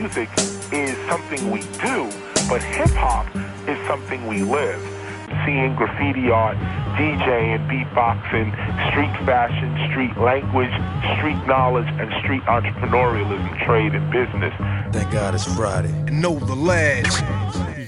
music 0.00 0.30
is 0.72 0.96
something 1.10 1.50
we 1.50 1.60
do, 1.82 2.08
but 2.48 2.62
hip 2.62 2.88
hop 3.04 3.26
is 3.68 3.78
something 3.86 4.26
we 4.26 4.42
live. 4.42 4.80
Seeing 5.44 5.74
graffiti 5.76 6.30
art, 6.30 6.56
DJing, 6.96 7.60
beatboxing, 7.68 8.48
street 8.88 9.14
fashion, 9.26 9.70
street 9.90 10.16
language, 10.16 10.72
street 11.16 11.40
knowledge, 11.46 11.88
and 12.00 12.08
street 12.22 12.42
entrepreneurialism, 12.56 13.66
trade, 13.66 13.92
and 13.94 14.10
business. 14.10 14.54
Thank 14.92 15.12
God 15.12 15.34
it's 15.34 15.44
Friday. 15.54 15.92
And 16.08 16.22
know 16.22 16.38
the 16.38 16.56
lads. 16.56 17.22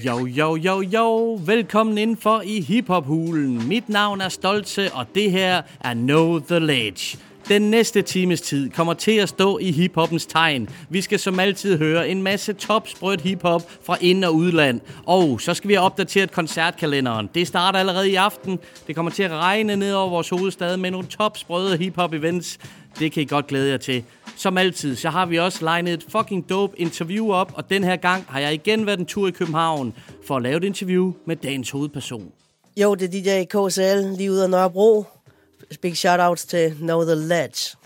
Jo, 0.02 0.26
jo, 0.26 0.56
jo, 0.56 0.82
jo. 0.82 1.36
Velkommen 1.46 1.98
indenfor 1.98 2.42
i 2.44 2.60
hiphop-hulen. 2.60 3.68
Mit 3.68 3.88
navn 3.88 4.20
er 4.20 4.28
Stoltse, 4.28 4.90
og 4.94 5.06
det 5.14 5.30
her 5.30 5.62
er 5.80 5.94
Know 5.94 6.40
The 6.40 6.58
Ledge. 6.58 7.18
Den 7.52 7.62
næste 7.62 8.02
times 8.02 8.40
tid 8.40 8.70
kommer 8.70 8.94
til 8.94 9.12
at 9.12 9.28
stå 9.28 9.58
i 9.58 9.72
hiphoppens 9.72 10.26
tegn. 10.26 10.68
Vi 10.88 11.00
skal 11.00 11.18
som 11.18 11.40
altid 11.40 11.78
høre 11.78 12.08
en 12.08 12.22
masse 12.22 12.52
topsprødt 12.52 13.20
hiphop 13.20 13.70
fra 13.82 13.96
ind- 14.00 14.24
og 14.24 14.34
udland. 14.34 14.80
Og 15.06 15.40
så 15.40 15.54
skal 15.54 15.68
vi 15.68 15.74
have 15.74 15.84
opdateret 15.84 16.32
koncertkalenderen. 16.32 17.30
Det 17.34 17.46
starter 17.46 17.78
allerede 17.78 18.10
i 18.10 18.14
aften. 18.14 18.58
Det 18.86 18.96
kommer 18.96 19.10
til 19.10 19.22
at 19.22 19.30
regne 19.30 19.76
ned 19.76 19.92
over 19.92 20.10
vores 20.10 20.28
hovedstad 20.28 20.76
med 20.76 20.90
nogle 20.90 21.06
topsprøde 21.06 21.76
hiphop-events. 21.76 22.58
Det 22.98 23.12
kan 23.12 23.22
I 23.22 23.26
godt 23.26 23.46
glæde 23.46 23.70
jer 23.70 23.76
til. 23.76 24.04
Som 24.36 24.58
altid, 24.58 24.96
så 24.96 25.10
har 25.10 25.26
vi 25.26 25.38
også 25.38 25.64
legnet 25.64 25.94
et 25.94 26.04
fucking 26.08 26.50
dope 26.50 26.80
interview 26.80 27.32
op, 27.32 27.52
og 27.54 27.70
den 27.70 27.84
her 27.84 27.96
gang 27.96 28.24
har 28.28 28.40
jeg 28.40 28.54
igen 28.54 28.86
været 28.86 28.98
en 28.98 29.06
tur 29.06 29.28
i 29.28 29.30
København 29.30 29.94
for 30.26 30.36
at 30.36 30.42
lave 30.42 30.56
et 30.56 30.64
interview 30.64 31.12
med 31.26 31.36
dagens 31.36 31.70
hovedperson. 31.70 32.32
Jo, 32.76 32.94
det 32.94 33.28
er 33.28 33.42
DJ 33.42 33.44
KCL 33.44 34.16
lige 34.16 34.32
ude 34.32 34.44
af 34.44 34.50
Nørrebro. 34.50 35.04
Big 35.78 35.96
shoutouts 35.96 36.44
til 36.44 36.74
Know 36.74 37.04
The 37.04 37.14
Ledge. 37.14 37.76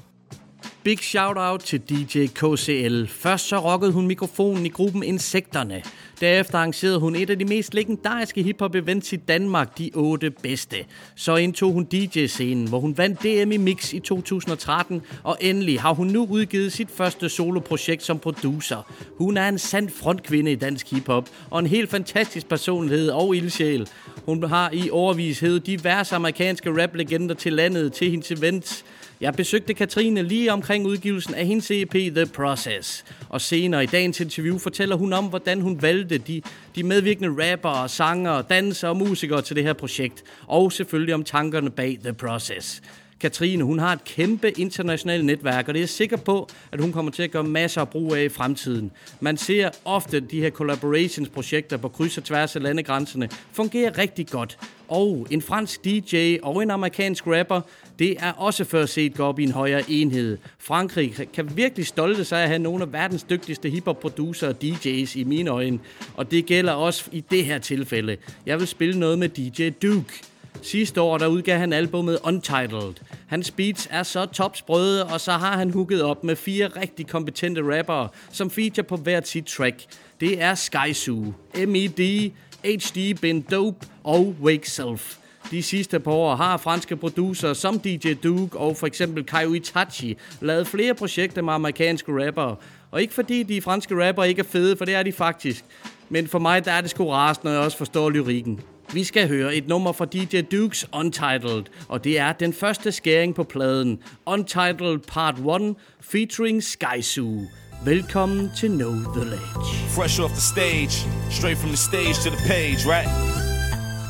Big 0.87 0.99
shout-out 0.99 1.61
til 1.61 1.81
DJ 1.81 2.27
KCL. 2.27 3.07
Først 3.07 3.49
så 3.49 3.59
rockede 3.59 3.93
hun 3.93 4.07
mikrofonen 4.07 4.67
i 4.67 4.69
gruppen 4.69 5.03
Insekterne. 5.03 5.83
Derefter 6.21 6.59
arrangerede 6.59 6.99
hun 6.99 7.17
et 7.17 7.31
af 7.31 7.39
de 7.39 7.45
mest 7.45 7.75
legendariske 7.75 8.43
hiphop-events 8.43 9.13
i 9.13 9.17
Danmark, 9.17 9.79
de 9.79 9.91
otte 9.95 10.31
bedste. 10.31 10.77
Så 11.17 11.37
indtog 11.37 11.73
hun 11.73 11.85
DJ-scenen, 11.85 12.69
hvor 12.69 12.81
hun 12.81 12.99
vandt 12.99 13.23
DM 13.23 13.53
i 13.53 13.57
Mix 13.57 13.93
i 13.93 13.99
2013, 13.99 15.03
og 15.23 15.37
endelig 15.41 15.81
har 15.81 15.95
hun 15.95 16.07
nu 16.07 16.27
udgivet 16.31 16.73
sit 16.73 16.91
første 16.91 17.29
soloprojekt 17.29 18.03
som 18.03 18.19
producer. 18.19 18.93
Hun 19.19 19.37
er 19.37 19.49
en 19.49 19.59
sand 19.59 19.89
frontkvinde 19.89 20.53
i 20.53 20.55
dansk 20.55 20.91
hiphop, 20.91 21.29
og 21.51 21.59
en 21.59 21.67
helt 21.67 21.91
fantastisk 21.91 22.49
personlighed 22.49 23.11
og 23.11 23.37
ildsjæl. 23.37 23.89
Hun 24.27 24.45
har 24.45 24.71
i 24.73 24.91
overvis 24.91 25.41
hævet 25.41 25.67
diverse 25.67 26.15
amerikanske 26.15 26.83
rap-legender 26.83 27.35
til 27.35 27.53
landet 27.53 27.93
til 27.93 28.11
hendes 28.11 28.31
events. 28.31 28.85
Jeg 29.21 29.35
besøgte 29.35 29.75
Katrine 29.75 30.23
lige 30.23 30.53
omkring 30.53 30.87
udgivelsen 30.87 31.35
af 31.35 31.47
hendes 31.47 31.71
EP 31.71 31.93
The 31.93 32.27
Process. 32.27 33.05
Og 33.29 33.41
senere 33.41 33.85
i 33.85 33.87
dagens 33.87 34.21
interview 34.21 34.59
fortæller 34.59 34.97
hun 34.97 35.13
om, 35.13 35.25
hvordan 35.25 35.61
hun 35.61 35.83
valgte 35.83 36.19
de, 36.19 36.43
de 36.75 36.83
medvirkende 36.83 37.53
rappere, 37.53 37.89
sanger, 37.89 38.43
dansere 38.43 38.91
og 38.91 38.97
musikere 38.97 39.43
til 39.43 39.57
det 39.57 39.65
her 39.65 39.73
projekt. 39.73 40.25
Og 40.47 40.73
selvfølgelig 40.73 41.15
om 41.15 41.25
tankerne 41.25 41.71
bag 41.71 41.99
The 42.03 42.13
Process. 42.13 42.83
Katrine, 43.21 43.65
hun 43.65 43.79
har 43.79 43.93
et 43.93 44.05
kæmpe 44.05 44.51
internationalt 44.51 45.25
netværk, 45.25 45.69
og 45.69 45.75
det 45.75 45.81
er 45.81 45.83
jeg 45.83 45.89
sikker 45.89 46.17
på, 46.17 46.49
at 46.73 46.81
hun 46.81 46.93
kommer 46.93 47.13
til 47.13 47.23
at 47.23 47.31
gøre 47.31 47.45
masser 47.45 47.81
af 47.81 47.89
brug 47.89 48.15
af 48.15 48.25
i 48.25 48.29
fremtiden. 48.29 48.91
Man 49.21 49.37
ser 49.37 49.71
ofte 49.85 50.21
de 50.21 50.41
her 50.41 50.51
collaborations-projekter 50.51 51.77
på 51.77 51.89
kryds 51.89 52.19
og 52.19 52.25
tværs 52.25 52.57
af 52.57 52.63
landegrænserne 52.63 53.29
fungerer 53.53 53.99
rigtig 53.99 54.29
godt. 54.29 54.59
Og 54.89 55.27
en 55.31 55.43
fransk 55.43 55.85
DJ 55.85 56.37
og 56.43 56.63
en 56.63 56.71
amerikansk 56.71 57.27
rapper, 57.27 57.61
det 57.99 58.17
er 58.19 58.33
også 58.33 58.65
før 58.65 58.87
set 58.87 59.15
gå 59.15 59.25
op 59.25 59.39
i 59.39 59.43
en 59.43 59.53
højere 59.53 59.83
enhed. 59.89 60.39
Frankrig 60.59 61.15
kan 61.35 61.57
virkelig 61.57 61.87
stolte 61.87 62.25
sig 62.25 62.43
at 62.43 62.49
have 62.49 62.59
nogle 62.59 62.83
af 62.83 62.93
verdens 62.93 63.23
dygtigste 63.23 63.71
hiphop-producer 63.71 64.49
og 64.49 64.55
DJ's 64.65 65.19
i 65.19 65.25
mine 65.27 65.51
øjne. 65.51 65.79
Og 66.15 66.31
det 66.31 66.47
gælder 66.47 66.73
også 66.73 67.05
i 67.13 67.21
det 67.31 67.45
her 67.45 67.59
tilfælde. 67.59 68.17
Jeg 68.47 68.59
vil 68.59 68.67
spille 68.67 69.01
noget 69.01 69.19
med 69.19 69.29
DJ 69.29 69.71
Duke. 69.83 70.23
Sidste 70.63 71.01
år 71.01 71.19
der 71.19 71.27
udgav 71.27 71.59
han 71.59 71.73
albumet 71.73 72.19
Untitled. 72.25 72.95
Hans 73.27 73.51
beats 73.51 73.89
er 73.91 74.03
så 74.03 74.27
topsprøde, 74.27 75.07
og 75.07 75.21
så 75.21 75.33
har 75.33 75.57
han 75.57 75.71
hooket 75.71 76.03
op 76.03 76.25
med 76.25 76.37
fire 76.37 76.67
rigtig 76.67 77.07
kompetente 77.07 77.79
rappere, 77.79 78.09
som 78.31 78.51
feature 78.51 78.85
på 78.85 78.97
hvert 78.97 79.29
sit 79.29 79.45
track. 79.45 79.85
Det 80.21 80.43
er 80.43 80.55
Skyzoo, 80.55 81.35
M.E.D., 81.55 82.33
HD 82.65 83.15
Ben 83.21 83.41
Dope 83.41 83.87
og 84.05 84.35
Wake 84.43 84.71
Self. 84.71 85.17
De 85.51 85.63
sidste 85.63 86.01
par 86.01 86.13
år 86.13 86.35
har 86.35 86.57
franske 86.57 86.97
producer 86.97 87.53
som 87.53 87.79
DJ 87.79 88.15
Duke 88.23 88.59
og 88.59 88.77
for 88.77 88.87
eksempel 88.87 89.25
Kaio 89.25 89.53
Itachi 89.53 90.17
lavet 90.41 90.67
flere 90.67 90.95
projekter 90.95 91.43
med 91.43 91.53
amerikanske 91.53 92.27
rappere. 92.27 92.57
Og 92.91 93.03
ikke 93.03 93.15
fordi 93.15 93.43
de 93.43 93.63
franske 93.63 94.07
rappere 94.07 94.29
ikke 94.29 94.41
er 94.41 94.45
fede, 94.45 94.77
for 94.77 94.85
det 94.85 94.95
er 94.95 95.03
de 95.03 95.13
faktisk. 95.13 95.65
Men 96.09 96.29
for 96.29 96.39
mig 96.39 96.65
der 96.65 96.73
er 96.73 96.81
det 96.81 96.91
sgu 96.91 97.11
rarest, 97.11 97.45
når 97.45 97.51
jeg 97.51 97.61
også 97.61 97.79
forstår 97.79 98.11
lyrikken. 98.11 98.61
Vi 98.93 99.05
skal 99.05 99.29
høre 99.29 99.57
et 99.57 99.69
nummer 99.69 99.93
fra 99.93 100.05
DJ 100.05 100.41
Dukes 100.41 100.87
Untitled, 100.93 101.65
og 101.89 102.05
det 102.05 102.19
er 102.19 102.33
den 102.33 102.53
første 102.53 102.93
skæring 102.93 103.35
på 103.35 103.45
pladen. 103.45 103.99
Untitled 104.27 104.99
Part 104.99 105.35
1 105.39 105.75
featuring 106.01 106.63
Sky 106.63 107.03
Zoo. 107.03 107.41
Velkommen 107.85 108.51
til 108.57 108.69
Know 108.69 108.93
The 108.93 109.25
Ledge. 109.25 109.67
Fresh 109.89 110.21
off 110.21 110.33
the 110.33 110.41
stage, 110.41 110.93
straight 111.31 111.59
from 111.59 111.71
the 111.71 111.77
stage 111.77 112.15
to 112.25 112.31
the 112.31 112.49
page, 112.49 112.87
right? 112.87 113.09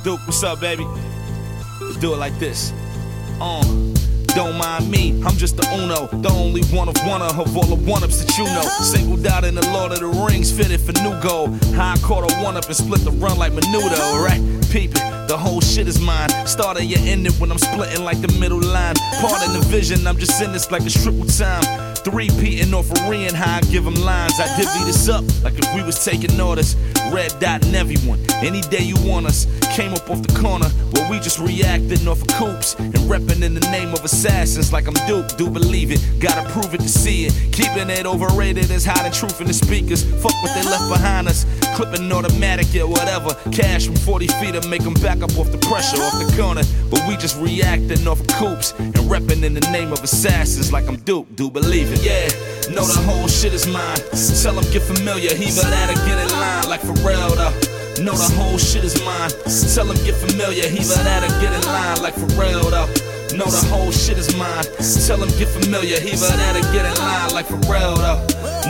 Duke, 0.05 0.21
what's 0.27 0.43
up, 0.53 0.61
baby? 0.61 0.85
Let's 1.81 2.01
do 2.01 2.13
it 2.15 2.19
like 2.19 2.39
this. 2.39 2.73
Uh, 3.41 3.96
don't 4.37 4.59
mind 4.59 4.91
me, 4.91 5.19
I'm 5.25 5.35
just 5.39 5.57
the 5.57 5.67
uno, 5.73 6.09
the 6.21 6.29
only 6.29 6.63
one 6.65 6.91
of 6.91 6.97
one 7.07 7.23
of 7.23 7.57
all 7.57 7.65
the 7.65 7.75
one-ups 7.75 8.23
that 8.23 8.37
you 8.37 8.45
know. 8.45 8.69
Singled 8.85 9.27
out 9.27 9.45
in 9.45 9.55
the 9.55 9.67
Lord 9.71 9.93
of 9.93 10.01
the 10.01 10.07
Rings, 10.07 10.53
fitted 10.53 10.79
for 10.79 10.93
new 11.01 11.19
gold. 11.23 11.57
How 11.75 11.95
I 11.95 11.97
caught 11.99 12.31
a 12.31 12.35
one-up 12.45 12.67
and 12.67 12.77
split 12.77 13.01
the 13.01 13.13
run 13.13 13.39
like 13.39 13.53
Menudo, 13.53 14.23
right? 14.23 14.41
Peep 14.71 14.91
it, 14.91 15.29
the 15.29 15.39
whole 15.39 15.63
shit 15.63 15.89
is 15.89 15.99
mine. 15.99 16.29
Started 16.47 16.85
you 16.85 16.99
end 17.01 17.27
it 17.27 17.33
when 17.41 17.51
I'm 17.51 17.57
splitting 17.57 18.05
like 18.05 18.21
the 18.21 18.29
middle 18.39 18.61
line. 18.61 18.97
Part 19.23 19.41
of 19.47 19.55
the 19.55 19.65
vision, 19.71 20.07
I'm 20.07 20.19
just 20.19 20.41
in 20.43 20.53
this 20.53 20.71
like 20.71 20.85
a 20.85 20.91
triple 20.91 21.25
time. 21.25 21.65
Three 21.97 22.29
peating 22.39 22.75
off 22.75 22.91
a 22.91 23.11
re 23.11 23.25
and 23.25 23.35
how 23.35 23.57
I 23.57 23.61
give 23.63 23.85
them 23.85 23.95
lines. 23.95 24.39
I 24.39 24.55
divvy 24.59 24.85
this 24.85 25.09
up 25.09 25.25
like 25.43 25.59
if 25.59 25.75
we 25.75 25.83
was 25.83 26.05
taking 26.05 26.39
orders. 26.39 26.77
Red 27.11 27.35
dot 27.41 27.65
and 27.65 27.75
everyone, 27.75 28.21
any 28.45 28.61
day 28.61 28.83
you 28.83 28.97
want 29.09 29.27
us. 29.27 29.47
Came 29.75 29.95
up 29.95 30.11
off 30.11 30.23
the 30.23 30.33
corner 30.41 30.69
where 30.93 31.11
we 31.11 31.19
just 31.21 31.39
reacting 31.39 32.07
off 32.07 32.21
of 32.21 32.29
coops 32.29 32.75
and 32.75 32.95
repping 33.09 33.43
in 33.43 33.55
the 33.55 33.67
name 33.71 33.95
of 33.95 34.05
assassins 34.27 34.73
like 34.73 34.87
I'm 34.89 34.95
Duke. 35.07 35.37
Do 35.37 35.49
believe 35.49 35.91
it, 35.93 36.01
gotta 36.19 36.49
prove 36.51 36.75
it 36.75 36.81
to 36.81 36.89
see 36.89 37.27
it. 37.27 37.33
Keeping 37.53 37.91
it 37.91 38.07
overrated 38.07 38.71
is 38.71 38.85
hiding 38.85 39.13
truth 39.13 39.41
in 39.41 39.47
the 39.47 39.55
speakers. 39.55 40.03
Fuck 40.23 40.35
what 40.43 40.53
they 40.55 40.65
left 40.69 40.89
behind 40.91 41.29
us. 41.29 41.47
Clipping 41.77 42.11
automatic, 42.11 42.67
yeah, 42.73 42.83
whatever. 42.83 43.35
Cash 43.53 43.87
from 43.87 43.97
40 43.97 44.27
feet 44.39 44.55
to 44.61 44.69
make 44.69 44.83
them 44.83 44.95
back 44.95 45.23
up 45.23 45.37
off 45.39 45.51
the 45.53 45.59
pressure 45.59 46.03
off 46.03 46.19
the 46.19 46.35
corner. 46.37 46.63
But 46.91 47.07
we 47.07 47.17
just 47.17 47.39
reacting 47.41 48.07
off 48.09 48.21
of 48.21 48.27
coops 48.29 48.73
and 48.79 48.95
repping 49.07 49.45
in 49.45 49.55
the 49.55 49.67
name 49.71 49.93
of 49.93 50.03
assassins 50.03 50.73
like 50.73 50.89
I'm 50.89 50.97
Duke. 50.97 51.29
Do 51.37 51.51
believe 51.51 51.93
it, 51.93 52.03
yeah. 52.03 52.27
Know 52.75 52.85
the 52.85 53.01
whole 53.07 53.29
shit 53.29 53.55
is 53.55 53.67
mine. 53.67 54.01
Tell 54.43 54.55
them 54.55 54.67
get 54.73 54.83
familiar, 54.83 55.35
he 55.35 55.47
but 55.55 55.71
that'll 55.71 55.95
get 56.07 56.19
in 56.19 56.31
line 56.35 56.69
like 56.69 56.81
Pharrell 56.81 57.37
though. 57.37 58.03
Know 58.03 58.13
the 58.13 58.35
whole 58.35 58.59
shit 58.59 58.85
is 58.85 58.99
mine. 59.05 59.31
Tell 59.75 59.87
him 59.87 59.97
get 60.05 60.17
familiar, 60.17 60.69
he 60.69 60.79
but 60.79 61.01
that'll 61.07 61.31
get 61.41 61.53
in 61.53 61.63
line 61.63 62.03
like 62.03 62.15
Pharrell 62.15 62.71
though. 62.71 63.16
Know 63.35 63.45
the 63.47 63.67
whole 63.69 63.91
shit 63.91 64.19
is 64.19 64.35
mine. 64.37 64.65
Tell 65.07 65.23
him 65.23 65.29
get 65.39 65.49
familiar, 65.49 65.99
he 66.01 66.13
but 66.13 66.37
that'll 66.37 66.63
get 66.73 66.87
in 66.87 66.95
line 66.99 67.33
like 67.35 67.47
Pharrell 67.47 67.97
though. 67.97 68.21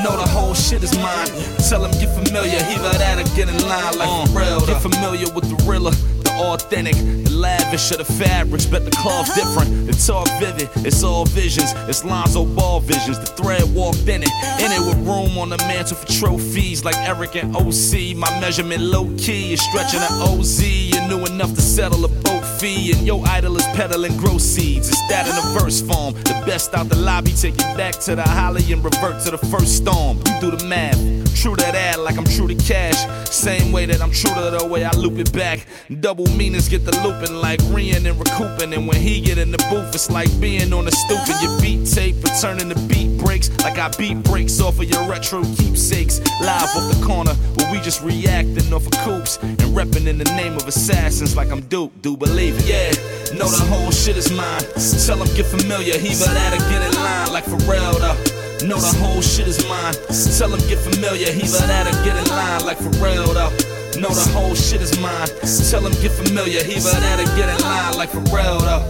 Know 0.03 0.17
the 0.17 0.29
whole 0.29 0.55
shit 0.55 0.83
is 0.83 0.97
mine. 0.99 1.29
Tell 1.69 1.85
him 1.85 1.91
get 2.01 2.15
familiar, 2.15 2.63
he 2.65 2.77
but 2.79 2.99
that'll 2.99 3.25
get 3.37 3.49
in 3.49 3.59
line 3.69 3.99
like 3.99 4.09
uh, 4.09 4.27
Pharrell 4.27 4.61
though. 4.61 4.67
Get 4.67 4.83
familiar 4.83 5.29
with 5.35 5.45
the 5.49 5.57
Rilla, 5.69 5.91
the 5.91 6.16
authentic, 6.37 6.95
the 6.95 7.31
lavish 7.31 7.91
of 7.91 7.99
the 7.99 8.05
fabrics, 8.05 8.67
but 8.67 8.85
the 8.85 8.91
cloth 8.91 9.35
different. 9.35 9.87
The 9.87 9.93
talk 9.93 10.29
vivid, 10.41 10.69
it's 10.87 11.03
all 11.03 11.25
visions, 11.25 11.73
it's 11.89 12.05
Lonzo 12.05 12.45
Ball 12.45 12.81
visions. 12.81 13.19
The 13.19 13.27
thread 13.27 13.63
walked 13.75 14.09
in 14.09 14.23
it, 14.23 14.31
in 14.61 14.73
it 14.73 14.81
with 14.87 14.99
room 15.07 15.39
on 15.39 15.51
the 15.51 15.59
mantle 15.59 15.97
for 15.97 16.07
trophies 16.07 16.85
like 16.85 16.97
Eric 16.97 17.37
and 17.37 17.55
OC. 17.57 18.17
My 18.17 18.31
measurement 18.41 18.83
low 18.83 19.07
key 19.19 19.53
is 19.53 19.63
stretching 19.63 20.01
an 20.01 20.13
OZ. 20.29 20.63
You 20.63 21.01
knew 21.09 21.25
enough 21.27 21.55
to 21.55 21.63
settle 21.63 22.05
a 22.05 22.09
boat 22.09 22.45
fee, 22.59 22.93
and 22.93 23.07
your 23.07 23.27
idol 23.27 23.57
is 23.57 23.67
peddling 23.75 24.17
grow 24.17 24.39
seeds. 24.39 24.89
It's 24.89 25.09
that 25.09 25.27
in 25.27 25.37
a 25.37 25.59
verse 25.59 25.81
form. 25.81 26.15
The 26.15 26.43
best 26.47 26.75
out 26.75 26.89
the 26.89 26.97
lobby, 26.97 27.33
take 27.33 27.55
it 27.55 27.77
back 27.77 27.95
to 28.07 28.15
the 28.15 28.23
holly 28.23 28.73
and 28.73 28.83
revert 28.85 29.23
to 29.25 29.31
the 29.31 29.39
first 29.39 29.77
storm. 29.77 30.19
You 30.19 30.41
do 30.41 30.57
the 30.57 30.65
math. 30.65 30.97
True 31.37 31.55
to 31.55 31.63
that, 31.63 32.01
like 32.01 32.17
I'm 32.17 32.25
true 32.25 32.49
to 32.49 32.55
cash. 32.55 32.97
Same 33.31 33.71
way 33.71 33.87
that 33.87 34.01
I'm 34.01 34.11
true 34.11 34.35
to 34.35 34.59
the 34.59 34.67
way 34.67 34.85
I 34.85 34.91
loop 34.93 35.19
it 35.19 35.33
back. 35.33 35.67
Double 36.01 36.26
meanings 36.31 36.69
get 36.69 36.85
the 36.85 36.97
looping 37.03 37.37
like 37.37 37.61
Rian 37.75 38.09
and 38.09 38.19
recouping. 38.19 38.73
And 38.73 38.87
when 38.87 39.01
he 39.01 39.21
get 39.21 39.39
in 39.39 39.51
the 39.51 39.59
booth, 39.71 39.95
it's 39.95 40.11
like 40.11 40.31
being 40.41 40.73
on 40.73 40.85
the 40.85 40.93
stoop. 40.93 41.21
And 41.29 41.43
your 41.43 41.61
beat 41.61 41.87
tape, 41.87 42.17
returning 42.23 42.69
the 42.69 42.79
beat 42.89 43.19
breaks. 43.19 43.51
Like 43.63 43.79
I 43.79 43.89
beat 43.97 44.23
breaks 44.25 44.61
off 44.61 44.81
of 44.81 44.89
your 44.89 45.09
retro 45.09 45.43
keepsakes. 45.57 46.21
Live 46.41 46.71
off 46.77 46.87
the 46.95 47.05
corner 47.05 47.35
where 47.57 47.73
we 47.73 47.81
just 47.81 48.03
reacting 48.03 48.73
off 48.73 48.87
of 48.87 48.93
coops. 49.05 49.37
And 49.43 49.59
repping 49.77 50.07
in 50.07 50.19
the 50.19 50.31
name 50.37 50.55
of 50.55 50.67
assassins 50.67 51.37
like 51.37 51.51
I'm 51.51 51.63
Duke. 51.63 51.93
Do 52.03 52.17
believe 52.17 52.59
it, 52.59 52.67
yeah. 52.67 53.37
Know 53.37 53.49
the 53.49 53.65
whole 53.69 53.91
shit 53.91 54.17
is 54.17 54.31
mine. 54.33 54.63
Tell 55.07 55.19
him 55.19 55.29
get 55.37 55.47
familiar, 55.47 55.99
he 55.99 56.15
but 56.17 56.33
that'll 56.33 56.59
get 56.71 56.83
in 56.83 56.95
line 56.95 57.33
like 57.33 57.45
Pharrell 57.45 57.99
though. 57.99 58.67
Know 58.67 58.79
the 58.79 58.97
whole 58.99 59.21
shit 59.21 59.47
is 59.47 59.61
mine. 59.69 59.95
Tell 60.39 60.49
him 60.55 60.61
get 60.69 60.79
familiar, 60.79 61.31
he 61.31 61.43
but 61.43 61.67
that'll 61.67 61.93
get 62.05 62.17
in 62.17 62.29
line 62.31 62.65
like 62.65 62.79
Pharrell 62.79 63.35
though. 63.35 63.53
Know 64.01 64.13
the 64.13 64.29
whole 64.37 64.55
shit 64.55 64.83
is 64.83 64.99
mine. 65.01 65.29
Tell 65.71 65.81
him 65.85 65.93
get 66.03 66.13
familiar, 66.13 66.63
he 66.63 66.75
but 66.85 67.01
that'll 67.01 67.27
get 67.37 67.49
in 67.49 67.61
line 67.65 67.97
like 67.97 68.11
Pharrell 68.11 68.61
though. 68.61 68.85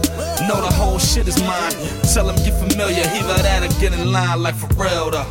Know 0.47 0.59
the 0.61 0.71
whole 0.73 0.99
shit 0.99 1.27
is 1.27 1.39
mine. 1.41 1.71
Tell 2.13 2.27
him 2.29 2.35
get 2.43 2.53
familiar, 2.59 3.07
he 3.07 3.21
but 3.23 3.41
that'll 3.41 3.71
get 3.79 3.93
in 3.93 4.11
line 4.11 4.41
like 4.43 4.55
Pharrell 4.55 5.11
though. 5.11 5.25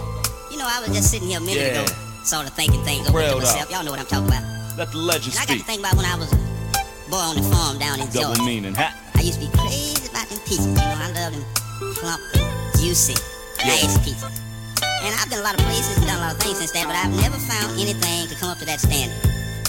You 0.50 0.56
know, 0.58 0.66
I 0.68 0.80
was 0.80 0.96
just 0.96 1.10
sitting 1.10 1.28
here 1.28 1.38
a 1.38 1.40
minute 1.42 1.60
Yeah. 1.76 1.82
ago, 1.84 1.92
sort 2.24 2.46
of 2.48 2.54
thinking 2.54 2.82
things 2.84 3.08
over 3.08 3.20
to 3.22 3.36
myself. 3.36 3.70
Y'all 3.70 3.84
know 3.84 3.90
what 3.92 4.00
I'm 4.00 4.06
talking 4.06 4.28
about. 4.28 4.44
Let 4.78 4.90
the 4.92 4.98
legend 4.98 5.34
And 5.36 5.42
I 5.42 5.46
got 5.46 5.58
to 5.60 5.64
think 5.64 5.80
about 5.80 5.96
when 5.96 6.06
I 6.06 6.16
was 6.16 6.32
a 6.32 6.36
boy 7.10 7.16
on 7.20 7.36
the 7.36 7.42
farm 7.48 7.78
down 7.78 8.00
in 8.00 8.08
Double 8.10 8.34
Georgia. 8.34 8.42
meaning. 8.44 8.74
I 8.76 9.20
used 9.20 9.40
to 9.40 9.46
be 9.46 9.52
crazy 9.56 10.08
about 10.08 10.28
them 10.28 10.38
pizzas. 10.48 10.68
You 10.68 10.74
know, 10.74 11.04
I 11.04 11.08
love 11.12 11.32
them 11.32 11.44
plump, 12.00 12.20
juicy, 12.80 13.14
nice 13.64 13.96
pizzas. 14.04 14.32
And 15.04 15.12
I've 15.20 15.28
been 15.28 15.38
a 15.38 15.42
lot 15.42 15.54
of 15.54 15.60
places 15.68 15.96
and 15.98 16.06
done 16.06 16.16
a 16.18 16.20
lot 16.20 16.32
of 16.34 16.40
things 16.40 16.58
since 16.58 16.72
then, 16.72 16.86
but 16.88 16.96
I've 16.96 17.12
never 17.20 17.36
found 17.36 17.78
anything 17.78 18.28
to 18.28 18.34
come 18.36 18.48
up 18.50 18.58
to 18.58 18.64
that 18.66 18.80
standard. 18.80 19.16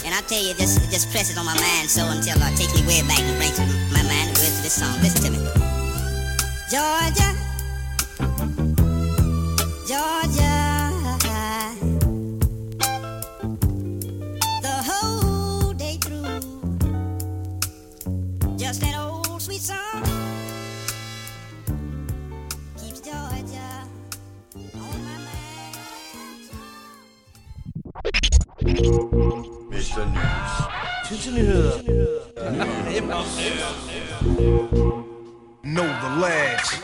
And 0.08 0.16
I 0.16 0.22
tell 0.22 0.42
you, 0.42 0.54
just, 0.54 0.80
it 0.82 0.90
just 0.90 1.10
presses 1.10 1.36
on 1.36 1.44
my 1.44 1.52
mind 1.52 1.90
so 1.90 2.08
until 2.08 2.38
it 2.40 2.56
takes 2.56 2.74
me 2.74 2.80
way 2.86 3.02
back 3.02 3.20
and 3.20 3.36
brings 3.36 3.58
my 3.92 4.02
mind 4.04 4.34
to 4.36 4.40
this 4.62 4.72
song. 4.72 4.98
Listen 5.02 5.20
to 5.24 5.30
me. 5.32 5.38
Georgia, 6.72 7.36
Georgia, 9.86 10.96
the 14.62 14.76
whole 14.88 15.74
day 15.74 15.98
through, 16.00 16.40
just 18.56 18.82
an 18.84 18.94
old 18.94 19.42
sweet 19.42 19.60
song 19.60 20.04
keeps 22.78 23.00
Georgia 23.00 23.84
mind. 29.96 30.08
Mr. 31.10 31.30
Know 35.64 35.86
the 35.86 36.20
lads. 36.20 36.82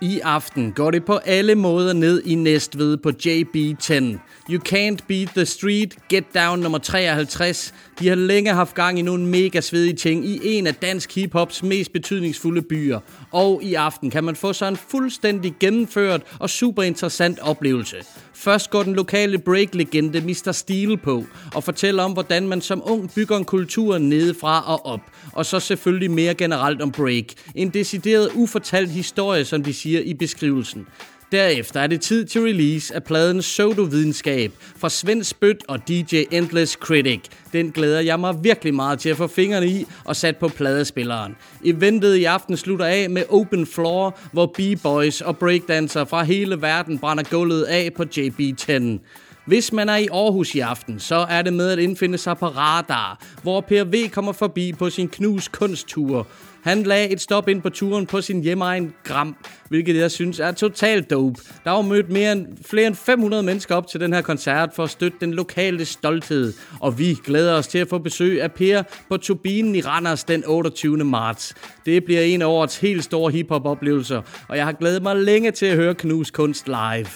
I 0.00 0.20
aften 0.20 0.72
går 0.72 0.90
det 0.90 1.04
på 1.04 1.16
alle 1.16 1.54
måder 1.54 1.92
ned 1.92 2.22
i 2.24 2.34
Næstved 2.34 2.96
på 2.96 3.08
JB10. 3.08 4.18
You 4.50 4.60
Can't 4.68 5.06
Beat 5.08 5.28
the 5.28 5.44
Street, 5.44 5.96
Get 6.08 6.24
Down 6.34 6.58
nummer 6.58 6.78
53. 6.78 7.74
De 7.98 8.08
har 8.08 8.14
længe 8.14 8.54
haft 8.54 8.74
gang 8.74 8.98
i 8.98 9.02
nogle 9.02 9.26
mega 9.26 9.60
svedige 9.60 9.96
ting 9.96 10.24
i 10.24 10.40
en 10.42 10.66
af 10.66 10.74
dansk 10.74 11.14
hiphops 11.14 11.62
mest 11.62 11.92
betydningsfulde 11.92 12.62
byer. 12.62 13.00
Og 13.32 13.60
i 13.62 13.74
aften 13.74 14.10
kan 14.10 14.24
man 14.24 14.36
få 14.36 14.52
sig 14.52 14.68
en 14.68 14.76
fuldstændig 14.76 15.54
gennemført 15.60 16.22
og 16.38 16.50
super 16.50 16.82
interessant 16.82 17.38
oplevelse. 17.38 17.96
Først 18.38 18.70
går 18.70 18.82
den 18.82 18.94
lokale 18.94 19.38
break-legende 19.38 20.20
Mr. 20.20 20.52
Steel 20.52 20.96
på 20.96 21.24
og 21.54 21.64
fortæller 21.64 22.02
om, 22.02 22.12
hvordan 22.12 22.48
man 22.48 22.60
som 22.60 22.82
ung 22.84 23.14
bygger 23.14 23.36
en 23.36 23.44
kultur 23.44 23.98
nedefra 23.98 24.64
og 24.72 24.86
op. 24.86 25.00
Og 25.32 25.46
så 25.46 25.60
selvfølgelig 25.60 26.10
mere 26.10 26.34
generelt 26.34 26.82
om 26.82 26.92
break. 26.92 27.24
En 27.54 27.68
decideret 27.68 28.30
ufortalt 28.34 28.90
historie, 28.90 29.44
som 29.44 29.64
de 29.64 29.74
siger 29.74 30.00
i 30.00 30.14
beskrivelsen. 30.14 30.86
Derefter 31.32 31.80
er 31.80 31.86
det 31.86 32.00
tid 32.00 32.24
til 32.24 32.40
release 32.40 32.94
af 32.94 33.04
pladen 33.04 33.42
Sodovidenskab 33.42 34.52
fra 34.76 34.88
Svend 34.88 35.24
Spyt 35.24 35.64
og 35.68 35.88
DJ 35.88 36.22
Endless 36.30 36.72
Critic. 36.72 37.20
Den 37.52 37.70
glæder 37.70 38.00
jeg 38.00 38.20
mig 38.20 38.44
virkelig 38.44 38.74
meget 38.74 38.98
til 38.98 39.08
at 39.08 39.16
få 39.16 39.26
fingrene 39.26 39.66
i 39.66 39.86
og 40.04 40.16
sat 40.16 40.36
på 40.36 40.48
pladespilleren. 40.48 41.36
Eventet 41.64 42.14
i 42.14 42.24
aften 42.24 42.56
slutter 42.56 42.86
af 42.86 43.10
med 43.10 43.22
Open 43.28 43.66
Floor, 43.66 44.18
hvor 44.32 44.46
b-boys 44.46 45.20
og 45.20 45.38
breakdancer 45.38 46.04
fra 46.04 46.22
hele 46.22 46.62
verden 46.62 46.98
brænder 46.98 47.24
gulvet 47.30 47.62
af 47.62 47.90
på 47.96 48.02
JB10. 48.16 48.98
Hvis 49.46 49.72
man 49.72 49.88
er 49.88 49.96
i 49.96 50.08
Aarhus 50.12 50.54
i 50.54 50.60
aften, 50.60 51.00
så 51.00 51.26
er 51.30 51.42
det 51.42 51.52
med 51.52 51.70
at 51.70 51.78
indfinde 51.78 52.18
sig 52.18 52.38
på 52.38 52.46
Radar, 52.46 53.24
hvor 53.42 53.60
PRV 53.60 54.08
kommer 54.08 54.32
forbi 54.32 54.72
på 54.72 54.90
sin 54.90 55.08
knus 55.08 55.48
kunsttur. 55.48 56.26
Han 56.66 56.82
lagde 56.82 57.08
et 57.10 57.20
stop 57.20 57.48
ind 57.48 57.62
på 57.62 57.70
turen 57.70 58.06
på 58.06 58.20
sin 58.20 58.42
hjemmeegn 58.42 58.94
Gram, 59.04 59.36
hvilket 59.68 59.96
jeg 59.96 60.10
synes 60.10 60.40
er 60.40 60.52
totalt 60.52 61.10
dope. 61.10 61.40
Der 61.64 61.70
var 61.70 61.82
mødt 61.82 62.10
mere 62.10 62.32
end, 62.32 62.46
flere 62.64 62.86
end 62.86 62.94
500 62.94 63.42
mennesker 63.42 63.74
op 63.74 63.86
til 63.86 64.00
den 64.00 64.12
her 64.12 64.20
koncert 64.20 64.70
for 64.74 64.84
at 64.84 64.90
støtte 64.90 65.18
den 65.20 65.34
lokale 65.34 65.84
stolthed. 65.84 66.52
Og 66.80 66.98
vi 66.98 67.16
glæder 67.24 67.54
os 67.54 67.68
til 67.68 67.78
at 67.78 67.88
få 67.88 67.98
besøg 67.98 68.42
af 68.42 68.52
Per 68.52 68.82
på 69.08 69.16
turbinen 69.16 69.74
i 69.74 69.80
Randers 69.80 70.24
den 70.24 70.44
28. 70.46 70.96
marts. 70.96 71.54
Det 71.86 72.04
bliver 72.04 72.20
en 72.20 72.42
af 72.42 72.46
årets 72.46 72.76
helt 72.76 73.04
store 73.04 73.32
hiphop-oplevelser, 73.32 74.22
og 74.48 74.56
jeg 74.56 74.64
har 74.64 74.72
glædet 74.72 75.02
mig 75.02 75.16
længe 75.16 75.50
til 75.50 75.66
at 75.66 75.76
høre 75.76 75.94
Knus 75.94 76.30
kunst 76.30 76.66
live. 76.66 77.06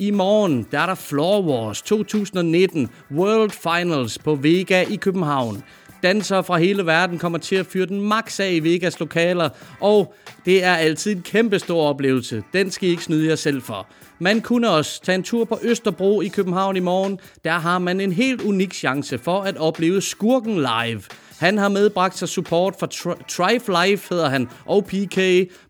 I 0.00 0.10
morgen 0.10 0.66
der 0.70 0.78
er 0.78 0.86
der 0.86 0.94
Floor 0.94 1.42
Wars 1.42 1.82
2019 1.82 2.88
World 3.10 3.50
Finals 3.50 4.18
på 4.18 4.34
Vega 4.34 4.84
i 4.90 4.96
København. 4.96 5.62
Dansere 6.04 6.44
fra 6.44 6.58
hele 6.58 6.86
verden 6.86 7.18
kommer 7.18 7.38
til 7.38 7.56
at 7.56 7.66
fyre 7.66 7.86
den 7.86 8.00
max 8.00 8.40
af 8.40 8.52
i 8.52 8.60
Vegas 8.60 9.00
lokaler, 9.00 9.48
og 9.80 10.14
det 10.44 10.64
er 10.64 10.74
altid 10.74 11.16
en 11.16 11.22
kæmpe 11.22 11.58
stor 11.58 11.88
oplevelse. 11.88 12.42
Den 12.52 12.70
skal 12.70 12.88
I 12.88 12.90
ikke 12.90 13.02
snyde 13.02 13.28
jer 13.28 13.36
selv 13.36 13.62
for. 13.62 13.86
Man 14.18 14.40
kunne 14.40 14.70
også 14.70 15.02
tage 15.02 15.16
en 15.16 15.22
tur 15.22 15.44
på 15.44 15.58
Østerbro 15.62 16.20
i 16.20 16.28
København 16.28 16.76
i 16.76 16.80
morgen. 16.80 17.18
Der 17.44 17.52
har 17.52 17.78
man 17.78 18.00
en 18.00 18.12
helt 18.12 18.42
unik 18.42 18.74
chance 18.74 19.18
for 19.18 19.40
at 19.40 19.56
opleve 19.56 20.00
Skurken 20.00 20.56
live. 20.56 21.02
Han 21.38 21.58
har 21.58 21.68
medbragt 21.68 22.18
sig 22.18 22.28
support 22.28 22.74
for 22.78 22.86
Tri- 22.86 23.24
Trife 23.28 23.72
Life, 23.84 24.14
hedder 24.14 24.28
han, 24.28 24.48
og 24.66 24.84
PK, 24.84 25.18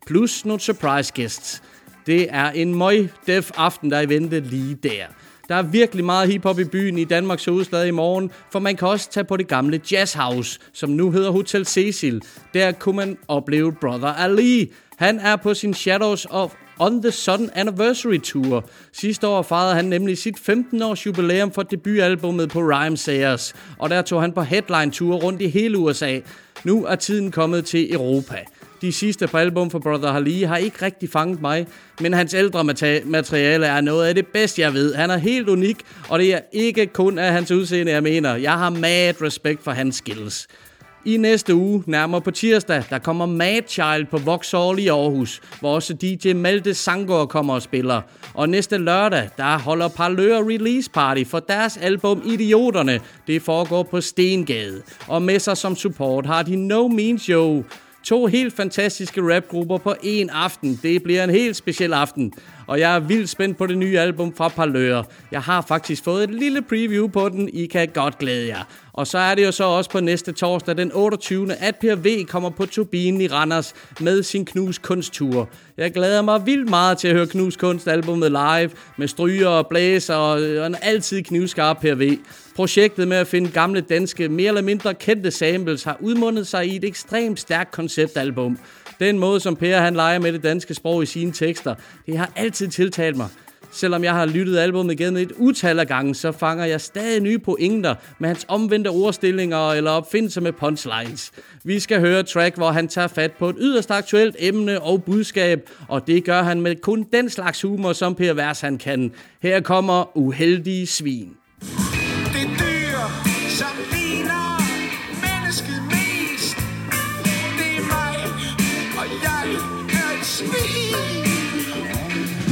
plus 0.07 0.45
nogle 0.45 0.59
surprise 0.59 1.13
guests. 1.15 1.63
Det 2.07 2.27
er 2.29 2.49
en 2.51 2.75
møg 2.75 3.09
def 3.27 3.51
aften, 3.57 3.91
der 3.91 3.97
er 3.97 4.01
i 4.01 4.09
vente 4.09 4.39
lige 4.39 4.75
der. 4.75 5.05
Der 5.49 5.55
er 5.55 5.61
virkelig 5.61 6.05
meget 6.05 6.29
hiphop 6.29 6.59
i 6.59 6.63
byen 6.63 6.97
i 6.97 7.03
Danmarks 7.03 7.45
hovedstad 7.45 7.85
i 7.85 7.91
morgen, 7.91 8.31
for 8.51 8.59
man 8.59 8.75
kan 8.75 8.87
også 8.87 9.11
tage 9.11 9.23
på 9.23 9.37
det 9.37 9.47
gamle 9.47 9.81
Jazz 9.91 10.13
House, 10.13 10.59
som 10.73 10.89
nu 10.89 11.11
hedder 11.11 11.31
Hotel 11.31 11.65
Cecil. 11.65 12.21
Der 12.53 12.71
kunne 12.71 12.95
man 12.95 13.17
opleve 13.27 13.73
Brother 13.81 14.07
Ali. 14.07 14.71
Han 14.97 15.19
er 15.19 15.35
på 15.35 15.53
sin 15.53 15.73
Shadows 15.73 16.27
of 16.29 16.53
On 16.79 17.01
The 17.01 17.11
Sun 17.11 17.49
Anniversary 17.53 18.17
Tour. 18.17 18.69
Sidste 18.91 19.27
år 19.27 19.41
fejrede 19.41 19.75
han 19.75 19.85
nemlig 19.85 20.17
sit 20.17 20.35
15-års 20.49 21.05
jubilæum 21.05 21.51
for 21.51 21.63
debutalbummet 21.63 22.49
på 22.49 22.59
Rhyme 22.59 22.97
Sayers, 22.97 23.53
og 23.77 23.89
der 23.89 24.01
tog 24.01 24.21
han 24.21 24.31
på 24.31 24.41
headline-tour 24.41 25.15
rundt 25.15 25.41
i 25.41 25.47
hele 25.47 25.77
USA. 25.77 26.19
Nu 26.63 26.85
er 26.85 26.95
tiden 26.95 27.31
kommet 27.31 27.65
til 27.65 27.93
Europa. 27.93 28.43
De 28.85 28.91
sidste 28.91 29.27
par 29.27 29.39
album 29.39 29.69
for 29.69 29.79
Brother 29.79 30.09
Ali 30.09 30.43
har 30.43 30.57
ikke 30.57 30.85
rigtig 30.85 31.09
fanget 31.09 31.41
mig, 31.41 31.67
men 32.01 32.13
hans 32.13 32.33
ældre 32.33 32.63
materiale 33.05 33.65
er 33.65 33.81
noget 33.81 34.07
af 34.07 34.15
det 34.15 34.27
bedste, 34.27 34.61
jeg 34.61 34.73
ved. 34.73 34.95
Han 34.95 35.09
er 35.09 35.17
helt 35.17 35.49
unik, 35.49 35.77
og 36.09 36.19
det 36.19 36.33
er 36.33 36.39
ikke 36.51 36.85
kun 36.85 37.17
af 37.17 37.31
hans 37.31 37.51
udseende, 37.51 37.91
jeg 37.91 38.03
mener. 38.03 38.35
Jeg 38.35 38.51
har 38.51 38.69
mad 38.69 39.21
respekt 39.21 39.63
for 39.63 39.71
hans 39.71 39.95
skills. 39.95 40.47
I 41.05 41.17
næste 41.17 41.55
uge, 41.55 41.83
nærmere 41.87 42.21
på 42.21 42.31
tirsdag, 42.31 42.83
der 42.89 42.99
kommer 42.99 43.25
Mad 43.25 43.61
Child 43.67 44.05
på 44.05 44.17
Vauxhall 44.17 44.79
i 44.79 44.87
Aarhus, 44.87 45.41
hvor 45.59 45.75
også 45.75 45.93
DJ 45.93 46.33
Malte 46.33 46.73
Sangor 46.73 47.25
kommer 47.25 47.53
og 47.53 47.61
spiller. 47.61 48.01
Og 48.33 48.49
næste 48.49 48.77
lørdag, 48.77 49.29
der 49.37 49.59
holder 49.59 49.87
Parlør 49.87 50.37
Release 50.37 50.91
Party 50.91 51.23
for 51.23 51.39
deres 51.39 51.77
album 51.77 52.21
Idioterne. 52.25 52.99
Det 53.27 53.41
foregår 53.41 53.83
på 53.83 54.01
Stengade. 54.01 54.81
Og 55.07 55.21
med 55.21 55.39
sig 55.39 55.57
som 55.57 55.75
support 55.75 56.25
har 56.25 56.43
de 56.43 56.55
No 56.55 56.87
Means 56.87 57.21
Show. 57.21 57.63
To 58.05 58.25
helt 58.25 58.53
fantastiske 58.53 59.35
rapgrupper 59.35 59.77
på 59.77 59.95
en 60.03 60.29
aften. 60.29 60.79
Det 60.83 61.03
bliver 61.03 61.23
en 61.23 61.29
helt 61.29 61.55
speciel 61.55 61.93
aften. 61.93 62.33
Og 62.67 62.79
jeg 62.79 62.95
er 62.95 62.99
vildt 62.99 63.29
spændt 63.29 63.57
på 63.57 63.65
det 63.65 63.77
nye 63.77 63.99
album 63.99 64.35
fra 64.35 64.47
Parlør. 64.47 65.03
Jeg 65.31 65.41
har 65.41 65.65
faktisk 65.67 66.03
fået 66.03 66.23
et 66.23 66.35
lille 66.35 66.61
preview 66.61 67.07
på 67.07 67.29
den. 67.29 67.49
I 67.49 67.65
kan 67.65 67.87
godt 67.87 68.17
glæde 68.17 68.47
jer. 68.47 68.63
Og 68.93 69.07
så 69.07 69.17
er 69.17 69.35
det 69.35 69.45
jo 69.45 69.51
så 69.51 69.63
også 69.63 69.89
på 69.89 69.99
næste 69.99 70.31
torsdag 70.31 70.77
den 70.77 70.91
28. 70.93 71.53
at 71.53 71.75
Per 71.75 71.95
V 71.95 72.25
kommer 72.25 72.49
på 72.49 72.65
turbinen 72.65 73.21
i 73.21 73.27
Randers 73.27 73.73
med 73.99 74.23
sin 74.23 74.45
Knus 74.45 74.77
kunsttur. 74.77 75.49
Jeg 75.77 75.93
glæder 75.93 76.21
mig 76.21 76.45
vildt 76.45 76.69
meget 76.69 76.97
til 76.97 77.07
at 77.07 77.13
høre 77.13 77.27
Knus 77.27 77.55
kunst 77.55 77.87
albumet 77.87 78.31
live 78.31 78.69
med 78.97 79.07
stryger 79.07 79.47
og 79.47 79.67
blæser 79.67 80.15
og 80.15 80.65
en 80.67 80.75
altid 80.81 81.23
knivskarp 81.23 81.77
Per 81.81 81.95
V. 81.95 82.17
Projektet 82.55 83.07
med 83.07 83.17
at 83.17 83.27
finde 83.27 83.51
gamle 83.51 83.81
danske, 83.81 84.29
mere 84.29 84.47
eller 84.47 84.61
mindre 84.61 84.93
kendte 84.93 85.31
samples 85.31 85.83
har 85.83 85.97
udmundet 85.99 86.47
sig 86.47 86.67
i 86.67 86.75
et 86.75 86.83
ekstremt 86.83 87.39
stærkt 87.39 87.71
konceptalbum. 87.71 88.59
Den 88.99 89.19
måde, 89.19 89.39
som 89.39 89.55
Per 89.55 89.79
han 89.79 89.93
leger 89.93 90.19
med 90.19 90.33
det 90.33 90.43
danske 90.43 90.73
sprog 90.73 91.03
i 91.03 91.05
sine 91.05 91.31
tekster, 91.31 91.75
det 92.05 92.17
har 92.17 92.31
altid 92.35 92.67
tiltalt 92.67 93.17
mig. 93.17 93.27
Selvom 93.71 94.03
jeg 94.03 94.13
har 94.13 94.25
lyttet 94.25 94.57
albumet 94.57 94.93
igen 94.93 95.17
et 95.17 95.31
utal 95.31 95.79
af 95.79 95.87
gange, 95.87 96.15
så 96.15 96.31
fanger 96.31 96.65
jeg 96.65 96.81
stadig 96.81 97.21
nye 97.21 97.39
pointer 97.39 97.95
med 98.19 98.29
hans 98.29 98.45
omvendte 98.47 98.87
ordstillinger 98.87 99.71
eller 99.71 99.91
opfindelser 99.91 100.41
med 100.41 100.53
punchlines. 100.53 101.31
Vi 101.63 101.79
skal 101.79 101.99
høre 101.99 102.19
et 102.19 102.27
track, 102.27 102.55
hvor 102.55 102.71
han 102.71 102.87
tager 102.87 103.07
fat 103.07 103.31
på 103.31 103.49
et 103.49 103.55
yderst 103.59 103.91
aktuelt 103.91 104.35
emne 104.39 104.81
og 104.81 105.03
budskab, 105.03 105.69
og 105.87 106.07
det 106.07 106.23
gør 106.23 106.43
han 106.43 106.61
med 106.61 106.75
kun 106.75 107.05
den 107.13 107.29
slags 107.29 107.61
humor, 107.61 107.93
som 107.93 108.15
Per 108.15 108.33
Vers 108.33 108.61
han 108.61 108.77
kan. 108.77 109.11
Her 109.41 109.61
kommer 109.61 110.17
Uheldige 110.17 110.87
Svin. 110.87 111.35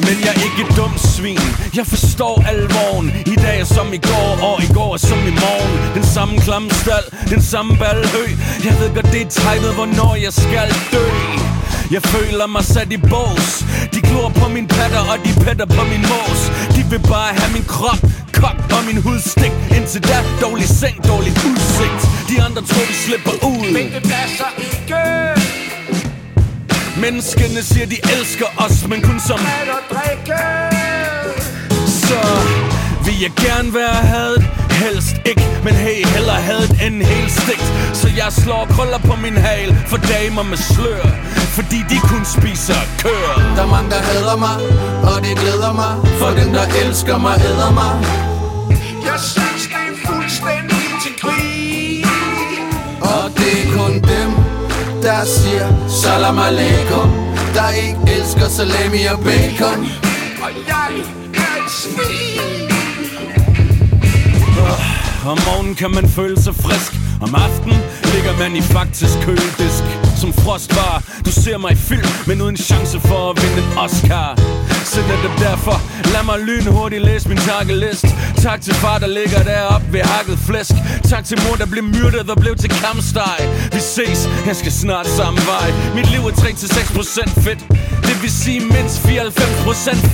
Men 0.07 0.15
jeg 0.25 0.33
er 0.35 0.43
ikke 0.49 0.61
et 0.67 0.73
dumt 0.77 1.01
svin. 1.15 1.45
Jeg 1.75 1.85
forstår 1.87 2.43
alvoren. 2.51 3.07
I 3.25 3.35
dag 3.35 3.59
er 3.59 3.65
som 3.65 3.93
i 3.93 3.97
går 3.97 4.31
Og 4.49 4.63
i 4.63 4.69
går 4.73 4.93
er 4.93 5.01
som 5.09 5.19
i 5.31 5.33
morgen. 5.43 5.73
Den 5.95 6.05
samme 6.15 6.35
klamme 6.45 6.69
stald 6.81 7.07
Den 7.29 7.41
samme 7.41 7.77
ballhø 7.77 8.25
Jeg 8.65 8.73
ved 8.79 8.89
godt 8.95 9.11
det 9.13 9.21
er 9.21 9.29
tegnet 9.29 9.73
Hvornår 9.73 10.15
jeg 10.15 10.33
skal 10.33 10.69
dø. 10.91 11.05
Jeg 11.91 12.01
føler 12.01 12.47
mig 12.47 12.63
sat 12.63 12.91
i 12.91 12.97
bås. 12.97 13.65
De 13.93 14.01
glor 14.01 14.29
på 14.29 14.47
min 14.47 14.67
patter 14.67 15.03
og 15.11 15.17
de 15.25 15.31
petter 15.45 15.65
på 15.65 15.83
min 15.91 16.01
mås. 16.11 16.41
De 16.75 16.81
vil 16.89 16.99
bare 16.99 17.33
have 17.39 17.53
min 17.53 17.65
krop, 17.67 18.01
kok 18.33 18.57
og 18.77 18.81
min 18.87 19.01
hudstik. 19.01 19.53
Indtil 19.77 20.01
da 20.09 20.17
dårlig 20.41 20.67
seng, 20.67 20.97
dårlig 21.07 21.33
udsigt. 21.49 22.01
De 22.29 22.35
andre 22.45 22.61
tror 22.69 22.85
vi 22.91 22.95
slipper 23.05 23.35
ud. 23.51 23.73
Men 23.73 23.85
det 23.93 24.03
passer 24.13 24.49
ikke. 24.57 25.42
Menneskene 26.97 27.63
siger 27.63 27.85
de 27.85 27.97
elsker 28.17 28.45
os 28.57 28.87
Men 28.87 29.01
kun 29.01 29.19
som 29.19 29.39
At 29.39 29.67
at 29.77 29.83
drikke. 29.93 30.41
Så 31.87 32.21
vil 33.05 33.21
jeg 33.21 33.31
gerne 33.35 33.73
være 33.73 33.95
hadet. 34.13 34.43
Helst 34.71 35.15
ikke, 35.25 35.45
men 35.63 35.73
hey, 35.73 36.05
hellere 36.07 36.41
hadet 36.49 36.71
end 36.85 37.03
helt 37.03 37.31
stigt 37.31 37.67
Så 37.93 38.07
jeg 38.17 38.29
slår 38.31 38.67
krøller 38.69 38.97
på 38.97 39.15
min 39.15 39.37
hal 39.37 39.75
For 39.87 39.97
damer 39.97 40.43
med 40.43 40.57
slør. 40.57 41.05
Fordi 41.57 41.79
de 41.89 41.99
kun 41.99 42.25
spiser 42.25 42.81
kør 42.99 43.55
Der 43.55 43.63
er 43.63 43.67
mange, 43.67 43.89
der 43.89 44.01
hader 44.09 44.37
mig, 44.37 44.55
og 45.09 45.23
det 45.25 45.37
glæder 45.37 45.73
mig. 45.73 45.93
For 46.19 46.29
dem, 46.39 46.49
der 46.53 46.65
elsker 46.85 47.17
mig, 47.17 47.35
æder 47.49 47.71
mig. 47.71 47.93
Jeg 49.09 49.19
synes, 49.19 49.72
der 55.03 55.25
siger 55.25 55.87
Salam 55.87 56.39
alaikum 56.39 57.07
Der 57.53 57.69
ikke 57.69 57.99
elsker 58.17 58.47
salami 58.47 59.05
og 59.13 59.19
bacon. 59.19 59.79
Og 60.43 60.51
jeg 60.67 60.89
er 61.33 61.63
et 61.65 61.71
svin. 61.71 62.69
Om 65.25 65.37
morgenen 65.47 65.75
kan 65.75 65.91
man 65.91 66.09
føle 66.09 66.41
sig 66.41 66.55
frisk. 66.55 66.91
Om 67.21 67.35
aftenen 67.35 67.79
ligger 68.13 68.33
man 68.39 68.55
i 68.55 68.61
faktisk 68.61 69.13
køledisk 69.25 69.83
som 70.23 70.33
frostvar 70.33 71.03
Du 71.25 71.31
ser 71.31 71.57
mig 71.57 71.71
i 71.71 71.75
film, 71.75 72.07
men 72.27 72.41
uden 72.41 72.57
chance 72.57 72.99
for 72.99 73.21
at 73.29 73.35
vinde 73.43 73.57
en 73.63 73.77
Oscar. 73.77 74.29
Så 74.91 74.99
netop 75.11 75.35
derfor 75.47 75.75
Lad 76.13 76.23
mig 76.23 76.39
lynhurtigt 76.39 77.03
læse 77.05 77.29
min 77.29 77.37
takkelist 77.37 78.05
Tak 78.45 78.61
til 78.61 78.73
far, 78.73 78.97
der 78.99 79.07
ligger 79.07 79.43
deroppe 79.43 79.87
ved 79.93 80.01
hakket 80.01 80.39
flæsk. 80.47 80.75
Tak 81.11 81.25
til 81.25 81.37
mor, 81.43 81.55
der 81.55 81.65
blev 81.65 81.83
myrdet 81.83 82.29
og 82.29 82.37
blev 82.37 82.55
til 82.55 82.69
kamsteg 82.69 83.39
Vi 83.73 83.79
ses, 83.79 84.29
jeg 84.45 84.55
skal 84.55 84.71
snart 84.71 85.07
samme 85.07 85.39
vej. 85.53 85.67
Mit 85.95 86.07
liv 86.13 86.21
er 86.29 86.31
3-6% 86.31 87.41
fedt. 87.45 87.61
Det 88.07 88.15
vil 88.21 88.31
sige 88.31 88.59
mindst 88.59 88.97
94% 88.99 89.09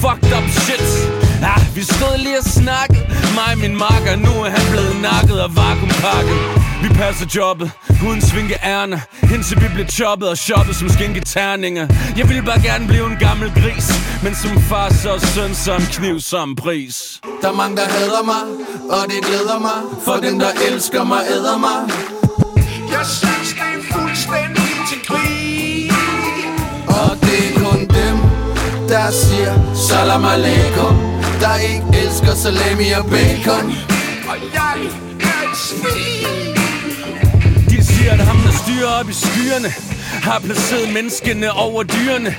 fucked 0.02 0.32
up 0.38 0.48
shit. 0.64 1.29
Ah, 1.44 1.76
vi 1.76 1.84
stod 1.84 2.18
lige 2.18 2.38
og 2.38 2.44
snakkede. 2.44 3.06
Mig 3.36 3.58
min 3.58 3.78
makker, 3.78 4.16
nu 4.16 4.32
er 4.44 4.50
han 4.50 4.72
blevet 4.72 5.02
nakket 5.02 5.42
og 5.44 5.56
vakuumpakket. 5.56 6.38
Vi 6.84 6.88
passer 6.88 7.26
jobbet, 7.36 7.72
uden 8.08 8.22
svinke 8.22 8.58
ærne. 8.64 9.02
Indtil 9.34 9.62
vi 9.62 9.68
blev 9.74 9.88
choppet 9.88 10.30
og 10.30 10.38
shoppet 10.38 10.76
som 10.76 10.90
skinketerninger 10.90 11.88
Jeg 12.18 12.30
ville 12.30 12.44
bare 12.44 12.62
gerne 12.62 12.88
blive 12.88 13.06
en 13.06 13.18
gammel 13.20 13.52
gris 13.62 13.88
Men 14.24 14.36
som 14.36 14.62
far 14.62 14.90
så 14.94 15.32
søn 15.34 15.56
som 15.56 15.82
kniv 15.82 16.20
som 16.20 16.56
pris. 16.56 17.20
Der 17.42 17.50
er 17.50 17.54
mange, 17.54 17.78
der 17.78 17.88
hader 17.88 18.24
mig, 18.24 18.44
og 18.90 19.08
det 19.08 19.26
glæder 19.26 19.60
mig 19.60 19.80
For 20.06 20.18
dem, 20.28 20.40
der 20.40 20.52
elsker 20.72 21.04
mig, 21.04 21.22
æder 21.30 21.58
mig. 21.58 21.80
Jeg 22.92 23.06
synes, 23.06 23.50
det 23.50 23.70
er 23.78 23.94
fuldstændig 23.94 24.72
til 24.90 25.00
grin. 25.08 25.92
Og 26.88 27.18
det 27.22 27.40
er 27.48 27.60
kun 27.66 27.80
dem, 27.80 28.18
der 28.90 29.12
siger 29.12 29.54
Salam 29.90 30.26
alaikum 30.26 31.09
Der 31.40 31.56
ikke 31.56 31.86
elsker 32.04 32.34
salami 32.36 32.92
og 33.00 33.06
bacon 33.06 33.66
Og 34.32 34.38
jeg 34.54 34.76
er 35.32 35.50
et 35.52 35.58
svin. 35.58 36.56
De 37.70 37.86
siger, 37.86 38.12
at 38.12 38.20
ham, 38.20 38.38
der 38.38 38.52
styrer 38.64 38.92
op 39.00 39.10
i 39.10 39.14
skyerne 39.14 39.70
Har 40.28 40.40
placeret 40.40 40.94
menneskene 40.94 41.52
over 41.52 41.84
dyrene 41.84 42.36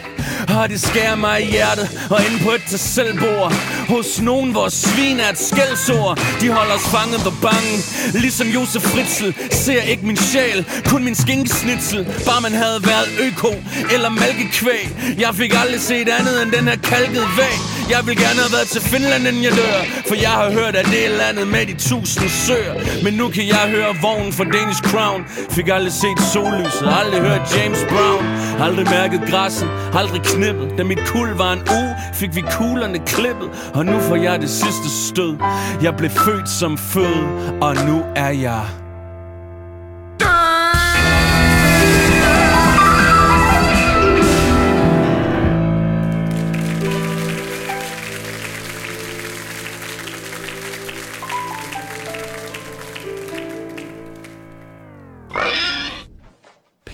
og 0.48 0.68
det 0.68 0.80
skærer 0.80 1.16
mig 1.16 1.42
i 1.42 1.50
hjertet 1.50 2.06
Og 2.10 2.20
inde 2.26 2.44
på 2.44 2.50
et 2.50 2.62
til 2.68 2.78
selvbord 2.78 3.52
Hos 3.88 4.20
nogen, 4.20 4.50
hvor 4.50 4.68
svin 4.68 5.20
er 5.20 5.28
et 5.28 5.38
skældsord. 5.38 6.18
De 6.40 6.48
holder 6.48 6.74
os 6.74 6.88
fanget 6.94 7.26
og 7.26 7.34
bange. 7.42 7.74
Ligesom 8.14 8.46
Josef 8.48 8.82
Fritzl 8.82 9.30
Ser 9.50 9.82
ikke 9.82 10.06
min 10.06 10.16
sjæl, 10.16 10.64
kun 10.86 11.04
min 11.04 11.14
skinkesnitsel. 11.14 12.04
Bare 12.26 12.40
man 12.40 12.52
havde 12.52 12.80
været 12.92 13.08
øko 13.26 13.52
Eller 13.94 14.08
malkekvæg. 14.08 14.86
Jeg 15.18 15.34
fik 15.34 15.54
aldrig 15.62 15.80
set 15.80 16.08
andet 16.08 16.42
end 16.42 16.52
den 16.52 16.68
her 16.68 16.76
kalkede 16.76 17.28
væg. 17.36 17.56
Jeg 17.90 18.06
vil 18.06 18.16
gerne 18.16 18.40
have 18.44 18.52
været 18.56 18.68
til 18.68 18.82
Finland, 18.92 19.22
inden 19.28 19.42
jeg 19.44 19.52
dør. 19.52 19.78
For 20.08 20.14
jeg 20.14 20.30
har 20.30 20.50
hørt, 20.58 20.74
at 20.76 20.86
det 20.86 21.00
er 21.06 21.12
landet 21.22 21.46
med 21.54 21.66
de 21.66 21.74
tusind 21.88 22.28
søer. 22.28 22.74
Men 23.04 23.14
nu 23.14 23.28
kan 23.28 23.44
jeg 23.48 23.64
høre 23.76 23.90
vognen 24.02 24.32
fra 24.32 24.44
Danish 24.44 24.82
Crown. 24.90 25.20
Fik 25.50 25.68
aldrig 25.68 25.92
set 25.92 26.18
sollyset, 26.32 26.86
aldrig 27.00 27.20
hørt 27.28 27.44
James 27.56 27.82
Brown. 27.92 28.24
Aldrig 28.66 28.86
mærket 28.90 29.22
græsset, 29.30 29.68
aldrig 29.94 30.19
knippet. 30.24 30.78
Da 30.78 30.84
mit 30.84 31.00
kul 31.06 31.28
var 31.28 31.52
en 31.52 31.58
uge, 31.58 31.94
fik 32.14 32.36
vi 32.36 32.40
kuglerne 32.40 32.98
klippet. 32.98 33.48
Og 33.74 33.86
nu 33.86 34.00
får 34.00 34.16
jeg 34.16 34.40
det 34.40 34.50
sidste 34.50 34.90
stød. 35.08 35.36
Jeg 35.82 35.96
blev 35.96 36.10
født 36.10 36.48
som 36.48 36.78
fød, 36.78 37.16
og 37.60 37.74
nu 37.86 38.02
er 38.16 38.30
jeg 38.30 38.79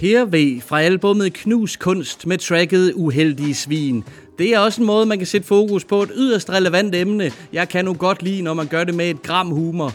Per 0.07 0.25
V. 0.25 0.61
fra 0.61 0.83
albumet 0.83 1.33
Knus 1.33 1.77
Kunst 1.77 2.27
med 2.27 2.39
tracket 2.39 2.93
Uheldige 2.95 3.55
Svin. 3.55 4.05
Det 4.39 4.55
er 4.55 4.59
også 4.59 4.81
en 4.81 4.87
måde, 4.87 5.07
man 5.07 5.19
kan 5.19 5.27
sætte 5.27 5.47
fokus 5.47 5.85
på 5.85 6.03
et 6.03 6.11
yderst 6.15 6.51
relevant 6.51 6.95
emne. 6.95 7.33
Jeg 7.53 7.69
kan 7.69 7.85
nu 7.85 7.95
godt 7.95 8.23
lide, 8.23 8.43
når 8.43 8.55
man 8.55 8.67
gør 8.67 8.85
det 8.85 8.95
med 8.95 9.11
et 9.11 9.23
gram 9.23 9.47
humor. 9.47 9.93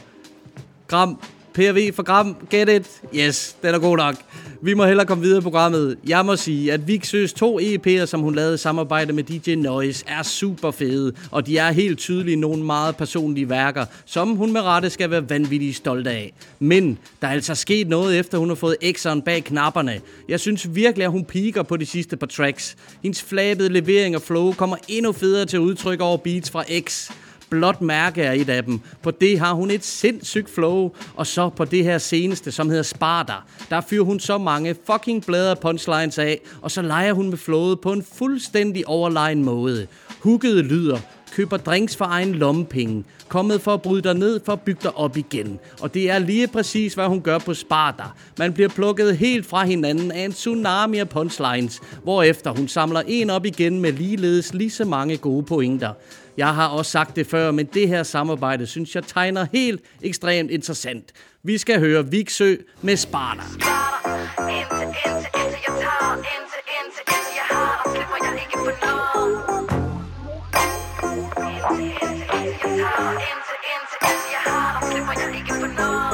Gram. 0.87 1.19
PRV 1.53 1.93
for 1.93 2.03
gram. 2.03 2.35
Get 2.49 2.69
it? 2.69 3.01
Yes, 3.15 3.55
den 3.63 3.75
er 3.75 3.79
god 3.79 3.97
nok. 3.97 4.15
Vi 4.61 4.73
må 4.73 4.85
hellere 4.85 5.05
komme 5.05 5.23
videre 5.23 5.37
i 5.39 5.41
programmet. 5.41 5.97
Jeg 6.07 6.25
må 6.25 6.35
sige, 6.35 6.73
at 6.73 6.87
Viksøs 6.87 7.33
to 7.33 7.59
EP'er, 7.59 8.05
som 8.05 8.21
hun 8.21 8.35
lavede 8.35 8.53
i 8.53 8.57
samarbejde 8.57 9.13
med 9.13 9.23
DJ 9.23 9.55
Noise, 9.55 10.03
er 10.07 10.23
super 10.23 10.71
fede. 10.71 11.13
Og 11.31 11.47
de 11.47 11.57
er 11.57 11.71
helt 11.71 11.99
tydeligt 11.99 12.39
nogle 12.39 12.63
meget 12.63 12.95
personlige 12.95 13.49
værker, 13.49 13.85
som 14.05 14.29
hun 14.35 14.53
med 14.53 14.61
rette 14.61 14.89
skal 14.89 15.11
være 15.11 15.29
vanvittigt 15.29 15.75
stolt 15.75 16.07
af. 16.07 16.33
Men 16.59 16.97
der 17.21 17.27
er 17.27 17.31
altså 17.31 17.55
sket 17.55 17.87
noget, 17.87 18.19
efter 18.19 18.37
hun 18.37 18.47
har 18.47 18.55
fået 18.55 18.77
X'eren 18.83 19.21
bag 19.21 19.43
knapperne. 19.43 20.01
Jeg 20.29 20.39
synes 20.39 20.75
virkelig, 20.75 21.05
at 21.05 21.11
hun 21.11 21.25
piker 21.25 21.63
på 21.63 21.77
de 21.77 21.85
sidste 21.85 22.17
par 22.17 22.27
tracks. 22.27 22.75
Hendes 23.03 23.23
flabede 23.23 23.69
levering 23.69 24.15
og 24.15 24.21
flow 24.21 24.53
kommer 24.53 24.77
endnu 24.87 25.11
federe 25.11 25.45
til 25.45 25.59
udtryk 25.59 26.01
over 26.01 26.17
beats 26.17 26.51
fra 26.51 26.63
X. 26.79 27.11
Blot 27.51 27.81
mærke 27.81 28.21
er 28.21 28.31
et 28.31 28.49
af 28.49 28.63
dem. 28.63 28.79
På 29.03 29.11
det 29.11 29.39
har 29.39 29.53
hun 29.53 29.71
et 29.71 29.85
sindssygt 29.85 30.49
flow. 30.49 30.91
Og 31.15 31.27
så 31.27 31.49
på 31.49 31.65
det 31.65 31.83
her 31.83 31.97
seneste, 31.97 32.51
som 32.51 32.69
hedder 32.69 32.83
Sparta. 32.83 33.33
Der 33.69 33.81
fyrer 33.81 34.03
hun 34.03 34.19
så 34.19 34.37
mange 34.37 34.75
fucking 34.91 35.25
bladre 35.25 35.55
punchlines 35.55 36.17
af. 36.17 36.41
Og 36.61 36.71
så 36.71 36.81
leger 36.81 37.13
hun 37.13 37.29
med 37.29 37.37
flowet 37.37 37.79
på 37.79 37.91
en 37.93 38.05
fuldstændig 38.13 38.87
overlegen 38.87 39.43
måde. 39.43 39.87
Huggede 40.19 40.61
lyder. 40.61 40.99
Køber 41.35 41.57
drinks 41.57 41.95
for 41.95 42.05
egen 42.05 42.35
lommepenge. 42.35 43.03
Kommet 43.27 43.61
for 43.61 43.73
at 43.73 43.81
bryde 43.81 44.01
dig 44.01 44.13
ned 44.13 44.39
for 44.45 44.53
at 44.53 44.61
bygge 44.61 44.79
dig 44.83 44.97
op 44.97 45.17
igen. 45.17 45.59
Og 45.81 45.93
det 45.93 46.09
er 46.09 46.19
lige 46.19 46.47
præcis, 46.47 46.93
hvad 46.93 47.07
hun 47.07 47.21
gør 47.21 47.37
på 47.37 47.53
Sparta. 47.53 48.03
Man 48.37 48.53
bliver 48.53 48.69
plukket 48.69 49.17
helt 49.17 49.45
fra 49.45 49.65
hinanden 49.65 50.11
af 50.11 50.25
en 50.25 50.33
tsunami 50.33 50.97
af 50.97 51.09
punchlines. 51.09 51.79
Hvorefter 52.03 52.51
hun 52.51 52.67
samler 52.67 53.01
en 53.07 53.29
op 53.29 53.45
igen 53.45 53.79
med 53.79 53.91
ligeledes 53.91 54.53
lige 54.53 54.69
så 54.69 54.85
mange 54.85 55.17
gode 55.17 55.43
pointer. 55.43 55.93
Jeg 56.37 56.55
har 56.55 56.67
også 56.67 56.91
sagt 56.91 57.15
det 57.15 57.27
før, 57.27 57.51
men 57.51 57.65
det 57.65 57.87
her 57.87 58.03
samarbejde 58.03 58.67
synes 58.67 58.95
jeg 58.95 59.03
tegner 59.03 59.45
helt 59.53 59.81
ekstremt 60.01 60.51
interessant. 60.51 61.11
Vi 61.43 61.57
skal 61.57 61.79
høre 61.79 62.11
Viksø 62.11 62.55
med 62.81 62.97
Sparta. 62.97 63.41
Sparta 63.41 64.09
indtil, 64.57 64.87
indtil, 65.05 65.29
indtil 65.41 65.59
jeg 65.67 65.75
tager, 65.83 66.15
indtil, 66.35 66.61
indtil, 66.77 67.03
indtil 67.11 67.33
jeg 67.39 67.47
har, 67.53 67.71
jeg 68.25 68.33
ikke 68.43 68.57
på 68.65 68.71
noget. 68.85 69.33
Indtil, 71.53 71.91
indtil, 72.03 72.27
indtil 72.37 72.61
jeg 72.63 72.79
tager, 72.79 73.11
indtil, 73.29 73.57
indtil, 73.73 73.97
indtil 74.09 74.29
jeg 74.35 74.43
har, 74.49 74.67
jeg 75.21 75.35
ikke 75.39 75.53
på 75.61 75.67
noget 75.81 76.11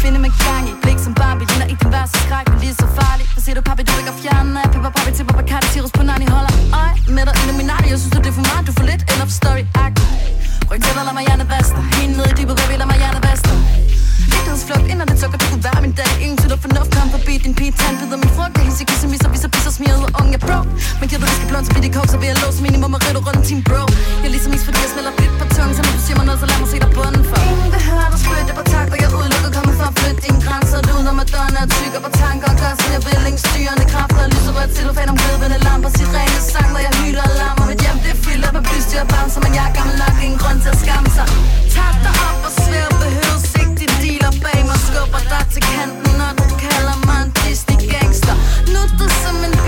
kvinde 0.00 0.18
med 0.26 0.32
gang 0.44 0.64
i 0.72 0.74
Blik 0.82 0.98
som 1.06 1.14
Barbie, 1.20 1.46
ligner 1.50 1.66
ikke 1.72 1.82
den 1.86 1.92
værste 1.96 2.18
skræk, 2.24 2.46
men 2.52 2.58
lige 2.64 2.76
så 2.82 2.86
farlig 2.98 3.26
For 3.34 3.40
du 3.56 3.62
papi, 3.68 3.82
du 3.88 3.92
ligger 3.98 4.14
fjernet 4.22 4.64
Pepper 4.72 4.90
papi, 4.96 5.10
tipper 5.16 5.34
Bacardi, 5.38 5.66
Tirus 5.72 5.92
på 5.98 6.02
Nani, 6.08 6.26
holder 6.36 6.49
kunne 16.00 16.08
være 16.08 16.16
dag. 16.16 16.24
Ingen 16.24 16.38
til 16.42 16.52
at 16.56 16.60
fornuft, 16.64 16.90
kom 16.96 17.08
forbi 17.16 17.34
din 17.44 17.54
pige 17.58 17.72
Tand, 17.80 17.96
bider 18.00 18.18
min 18.22 18.32
frugt, 18.36 18.52
det 18.56 18.62
hisse, 18.68 18.84
kisse, 18.88 19.06
misser, 19.12 19.28
viser, 19.34 19.50
pisser, 19.54 19.72
smiret 19.78 20.00
og 20.06 20.10
unge 20.20 20.34
er 20.38 20.42
bro. 20.46 20.58
Men 21.00 21.06
giver 21.08 21.20
du 21.22 21.26
det 21.30 21.36
skal 21.38 21.48
blond, 21.50 21.64
så 21.66 21.70
bliver 21.72 21.84
det 21.86 21.92
kog, 21.96 22.06
så 22.12 22.16
vil 22.20 22.28
jeg 22.32 22.38
låse 22.42 22.58
minimum 22.66 22.92
og 22.96 23.00
ridt 23.04 23.18
rundt 23.26 23.42
team 23.48 23.60
bro. 23.68 23.82
Jeg 24.22 24.28
er 24.28 24.32
ligesom 24.34 24.50
is, 24.56 24.62
fordi 24.66 24.78
jeg 24.84 24.90
smelter 24.94 25.14
lidt 25.20 25.34
på 25.40 25.44
tungen 25.54 25.74
Så 25.76 25.82
når 25.86 25.92
du 25.98 26.02
siger 26.06 26.16
mig 26.20 26.26
noget, 26.28 26.40
så 26.42 26.46
lad 26.50 26.58
mig 26.62 26.68
se 26.72 26.76
dig 26.84 26.90
bunden 26.96 27.24
for. 27.30 27.38
Ingen 27.50 27.70
vil 27.74 27.82
høre 27.88 28.08
dig 28.12 28.20
spytte 28.24 28.52
på 28.58 28.62
takt, 28.72 28.90
og 28.94 28.98
jeg 29.02 29.10
udelukker 29.18 29.50
kommer 29.56 29.74
for 29.80 29.86
at 29.92 29.94
flytte 29.98 30.20
dine 30.26 30.40
grænser. 30.46 30.78
Du 30.88 30.94
når 31.06 31.14
Madonna 31.20 31.60
Tykker 31.76 32.00
på 32.06 32.10
tanker 32.22 32.48
og 32.52 32.56
gør, 32.62 32.72
som 32.80 32.88
jeg 32.96 33.02
vil 33.06 33.18
Ingen 33.28 33.40
styrende 33.46 33.84
kræfter, 33.92 34.22
lyser 34.34 34.52
rødt 34.56 34.70
cellofan 34.76 35.08
om 35.12 35.16
glødvende 35.22 35.58
lamper. 35.66 35.90
Sit 35.96 36.10
rene 36.16 36.40
sang, 36.54 36.68
når 36.74 36.82
jeg 36.86 36.92
hyler 37.00 37.24
og 37.30 37.34
larmer. 37.40 37.64
Mit 37.70 37.80
hjem, 37.84 37.98
det 38.04 38.14
fylder 38.24 38.50
fyldt 38.54 38.62
bystyr 38.68 39.00
og 39.04 39.08
bamser 39.12 39.40
Men 39.44 39.52
jeg 39.58 39.64
er 39.68 39.72
gammel 39.78 39.96
nok, 40.02 40.16
ingen 40.26 40.38
grund 40.42 40.58
til 40.64 40.70
at 40.74 40.78
skamme 40.84 41.08
sig. 41.16 41.26
Tak 41.76 41.96
dig 42.04 42.14
op 42.26 42.38
og 42.48 42.52
svær, 42.62 42.86
behøver 43.02 43.29
biler 44.10 44.34
bag 44.42 44.60
mig 44.70 44.78
Skubber 44.86 45.22
dig 45.32 45.44
til 45.52 45.62
kanten, 45.72 46.12
når 46.20 46.30
du 46.38 46.44
kalder 46.64 46.96
mig 47.06 47.18
en 47.24 47.30
Disney 47.40 47.78
gangster. 47.92 48.36
Nu 48.72 48.80
er 49.04 49.10
som 49.22 49.36
en 49.46 49.59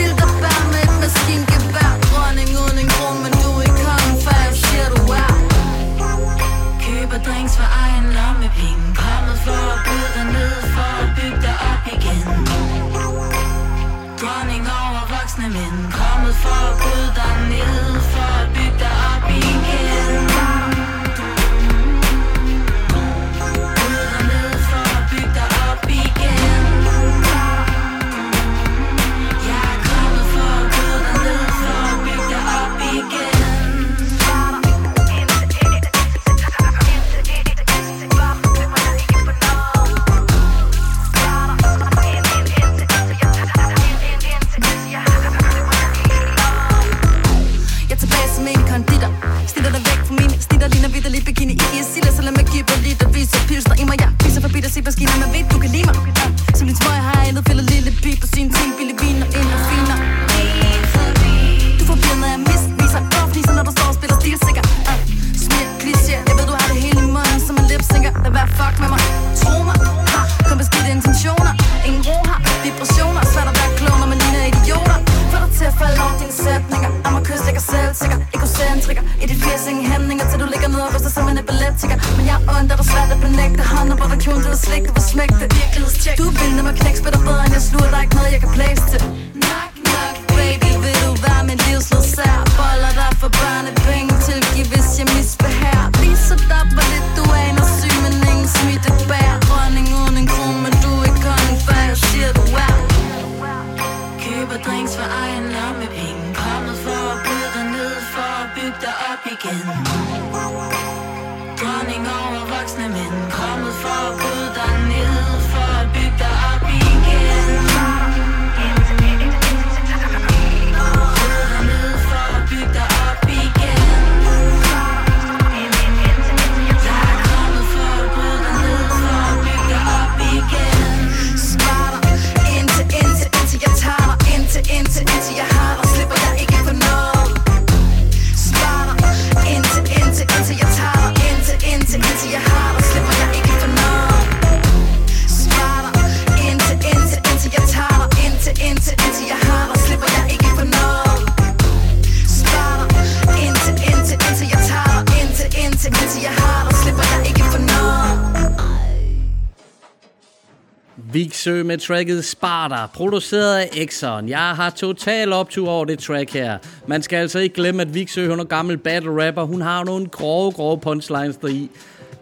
tracket 161.83 162.25
Sparta, 162.25 162.87
produceret 162.95 163.57
af 163.57 163.69
Exxon. 163.73 164.29
Jeg 164.29 164.39
har 164.39 164.71
total 164.71 165.33
optur 165.33 165.69
over 165.69 165.85
det 165.85 165.99
track 165.99 166.33
her. 166.33 166.59
Man 166.87 167.03
skal 167.03 167.17
altså 167.17 167.39
ikke 167.39 167.55
glemme, 167.55 167.83
at 167.83 167.95
Vigsø, 167.95 168.29
hun 168.29 168.41
er 168.41 168.45
gammel 168.45 168.79
battle 168.79 169.27
rapper. 169.27 169.43
Hun 169.43 169.61
har 169.61 169.85
nogle 169.85 170.07
grove, 170.07 170.53
grove 170.53 170.81
punchlines 170.81 171.37
deri. 171.37 171.71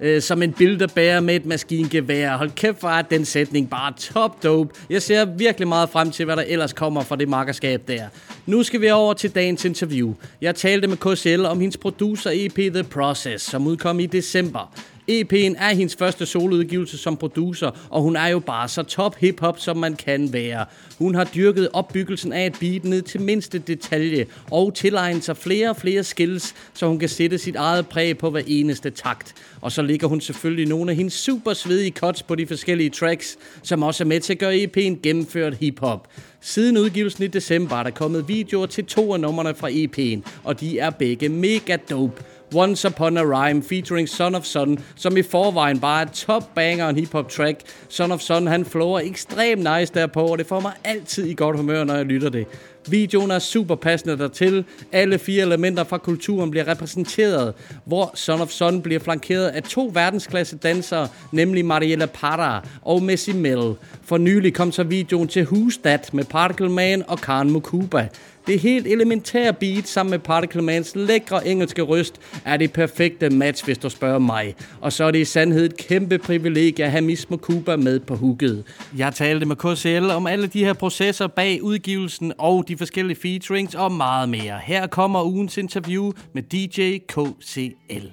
Øh, 0.01 0.23
som 0.23 0.43
en 0.43 0.53
billede 0.53 0.89
bærer 0.89 1.21
med 1.21 1.37
et 1.37 1.47
maskingevær. 1.47 2.37
Hold 2.37 2.51
kæft, 2.51 2.81
hvor 2.81 2.89
er 2.89 3.03
den 3.03 3.25
sætning 3.25 3.71
bare 3.71 3.93
top 3.99 4.43
dope. 4.43 4.75
Jeg 4.91 5.03
ser 5.03 5.25
virkelig 5.25 5.69
meget 5.69 5.91
frem 5.91 6.11
til, 6.11 6.25
hvad 6.25 6.37
der 6.37 6.45
ellers 6.47 6.73
kommer 6.73 7.03
fra 7.03 7.17
det 7.17 7.29
makkerskab 7.29 7.83
der. 7.89 8.03
Nu 8.47 8.63
skal 8.63 8.81
vi 8.81 8.91
over 8.91 9.15
til 9.15 9.35
dagens 9.35 9.65
interview. 9.65 10.15
Jeg 10.41 10.55
talte 10.55 10.89
med 10.89 10.97
KCL 10.97 11.45
om 11.45 11.61
hendes 11.61 11.77
producer 11.77 12.31
EP 12.35 12.75
The 12.75 12.85
Process, 12.85 13.45
som 13.45 13.67
udkom 13.67 14.01
i 14.01 14.07
december. 14.07 14.73
EP'en 15.11 15.55
er 15.59 15.75
hendes 15.75 15.97
første 15.97 16.27
soloudgivelse 16.27 16.99
som 16.99 17.17
producer, 17.17 17.71
og 17.91 18.03
hun 18.03 18.17
er 18.17 18.27
jo 18.27 18.39
bare 18.39 18.69
så 18.69 18.83
top 18.83 19.17
hip-hop, 19.17 19.59
som 19.59 19.77
man 19.77 19.97
kan 19.97 20.33
være. 20.33 20.65
Hun 20.99 21.15
har 21.15 21.25
dyrket 21.25 21.69
opbyggelsen 21.73 22.33
af 22.33 22.47
et 22.47 22.57
beat 22.61 22.85
ned 22.85 23.03
til 23.03 23.21
mindste 23.21 23.59
detalje, 23.59 24.27
og 24.51 24.75
tilegnet 24.75 25.25
sig 25.25 25.37
flere 25.37 25.71
og 25.71 25.77
flere 25.77 26.05
skills, 26.05 26.55
så 26.75 26.87
hun 26.87 26.99
kan 26.99 27.09
sætte 27.09 27.39
sit 27.39 27.57
eget 27.57 27.89
præg 27.89 28.19
på 28.19 28.31
hver 28.31 28.43
eneste 28.47 28.91
takt. 28.91 29.35
Og 29.61 29.73
så 29.73 29.83
ligger 29.83 30.09
hun 30.09 30.21
selvfølgelig 30.21 30.69
nogle 30.69 30.91
af 30.91 30.97
hendes 30.97 31.15
super 31.15 31.53
svedige 31.53 31.93
cuts 31.93 32.23
på 32.23 32.35
de 32.35 32.47
forskellige 32.47 32.91
tracks, 32.91 33.39
som 33.63 33.83
også 33.83 34.05
er 34.05 34.09
med 34.09 34.21
til 34.21 34.33
at 34.33 34.39
gøre 34.39 34.55
EP'en 34.55 35.01
gennemført 35.03 35.55
hip-hop. 35.55 36.09
Siden 36.41 36.79
udgivelsen 36.79 37.25
i 37.25 37.27
december 37.27 37.77
er 37.77 37.83
der 37.83 37.91
kommet 37.91 38.29
videoer 38.29 38.67
til 38.67 38.85
to 38.85 39.13
af 39.15 39.21
numrene 39.21 39.55
fra 39.55 39.69
EP'en, 39.71 40.41
og 40.45 40.61
de 40.61 40.79
er 40.79 40.91
begge 40.91 41.29
mega 41.29 41.77
dope. 41.91 42.23
Once 42.55 42.89
Upon 42.89 43.17
a 43.17 43.25
Rhyme 43.25 43.63
featuring 43.63 44.09
Son 44.09 44.35
of 44.35 44.45
Son, 44.45 44.79
som 44.97 45.17
i 45.17 45.23
forvejen 45.23 45.81
bare 45.81 46.03
er 46.03 46.11
top 46.15 46.55
banger 46.55 46.89
en 46.89 46.97
hiphop 46.97 47.29
track. 47.29 47.61
Son 47.89 48.13
of 48.13 48.21
Son, 48.21 48.47
han 48.47 48.65
flower 48.65 49.01
ekstremt 49.01 49.63
nice 49.79 49.95
derpå, 49.95 50.21
og 50.21 50.39
det 50.39 50.47
får 50.47 50.61
mig 50.61 50.73
altid 50.85 51.27
i 51.27 51.35
godt 51.35 51.57
humør, 51.57 51.85
når 51.85 51.95
jeg 51.95 52.05
lytter 52.05 52.29
det. 52.29 52.47
Videoen 52.89 53.31
er 53.31 53.39
super 53.39 53.75
passende 53.75 54.19
dertil. 54.19 54.65
Alle 54.93 55.19
fire 55.19 55.43
elementer 55.43 55.85
fra 55.85 55.99
kulturen 55.99 56.51
bliver 56.51 56.69
repræsenteret, 56.69 57.55
hvor 57.85 58.11
Son 58.15 58.41
of 58.41 58.49
Son 58.49 58.83
bliver 58.83 59.01
flankeret 59.01 59.49
af 59.49 59.63
to 59.63 59.91
verdensklasse 59.95 60.57
dansere, 60.57 61.09
nemlig 61.33 61.65
Mariella 61.65 62.07
Parra 62.07 62.67
og 62.83 63.03
Messi 63.03 63.33
Mel. 63.33 63.75
For 64.05 64.19
nylig 64.19 64.55
kom 64.55 64.73
så 64.73 64.83
videoen 64.83 65.29
til 65.29 65.43
Who's 65.43 65.81
That 65.83 66.15
med 66.15 66.25
Particle 66.25 66.69
Man 66.69 67.05
og 67.09 67.19
Karen 67.19 67.51
Mukuba. 67.51 68.09
Det 68.51 68.61
helt 68.61 68.87
elementære 68.87 69.53
beat 69.53 69.89
sammen 69.89 70.11
med 70.11 70.19
Particle 70.19 70.63
Mans 70.63 70.93
lækre 70.97 71.47
engelske 71.47 71.83
røst 71.83 72.21
er 72.45 72.57
det 72.57 72.73
perfekte 72.73 73.31
match, 73.31 73.65
hvis 73.65 73.79
du 73.79 73.89
spørger 73.89 74.19
mig. 74.19 74.55
Og 74.81 74.93
så 74.93 75.05
er 75.05 75.11
det 75.11 75.19
i 75.19 75.25
sandhed 75.25 75.65
et 75.65 75.77
kæmpe 75.77 76.19
privilegie 76.19 76.85
at 76.85 76.91
have 76.91 77.03
Mismo 77.03 77.37
Mukuba 77.37 77.77
med 77.77 78.01
på 78.01 78.15
hooket. 78.15 78.65
Jeg 78.97 79.15
talte 79.15 79.47
med 79.47 79.57
KCL 79.57 80.11
om 80.11 80.27
alle 80.27 80.47
de 80.47 80.65
her 80.65 80.73
processer 80.73 81.27
bag 81.27 81.63
udgivelsen 81.63 82.33
og 82.39 82.65
de 82.69 82.77
forskellige 82.77 83.21
featurings 83.23 83.75
og 83.75 83.93
meget 83.93 84.29
mere. 84.29 84.59
Her 84.63 84.87
kommer 84.87 85.25
ugens 85.25 85.59
interview 85.59 86.13
med 86.33 86.43
DJ 86.43 86.99
KCL. 87.09 88.07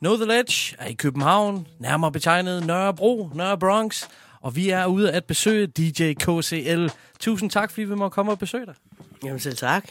Know 0.00 0.16
The 0.16 0.24
Ledge 0.24 0.76
er 0.78 0.86
i 0.86 0.92
København, 0.92 1.66
nærmere 1.80 2.12
betegnet 2.12 2.66
Nørrebro, 2.66 3.30
Nørre 3.34 3.58
Bronx, 3.58 4.04
og 4.42 4.56
vi 4.56 4.70
er 4.70 4.86
ude 4.86 5.12
at 5.12 5.24
besøge 5.24 5.66
DJ 5.66 6.12
KCL. 6.12 6.86
Tusind 7.20 7.50
tak, 7.50 7.70
fordi 7.70 7.84
vi 7.84 7.94
må 7.94 8.08
komme 8.08 8.32
og 8.32 8.38
besøge 8.38 8.66
dig. 8.66 8.74
Jamen 9.24 9.40
selv 9.40 9.56
tak. 9.56 9.88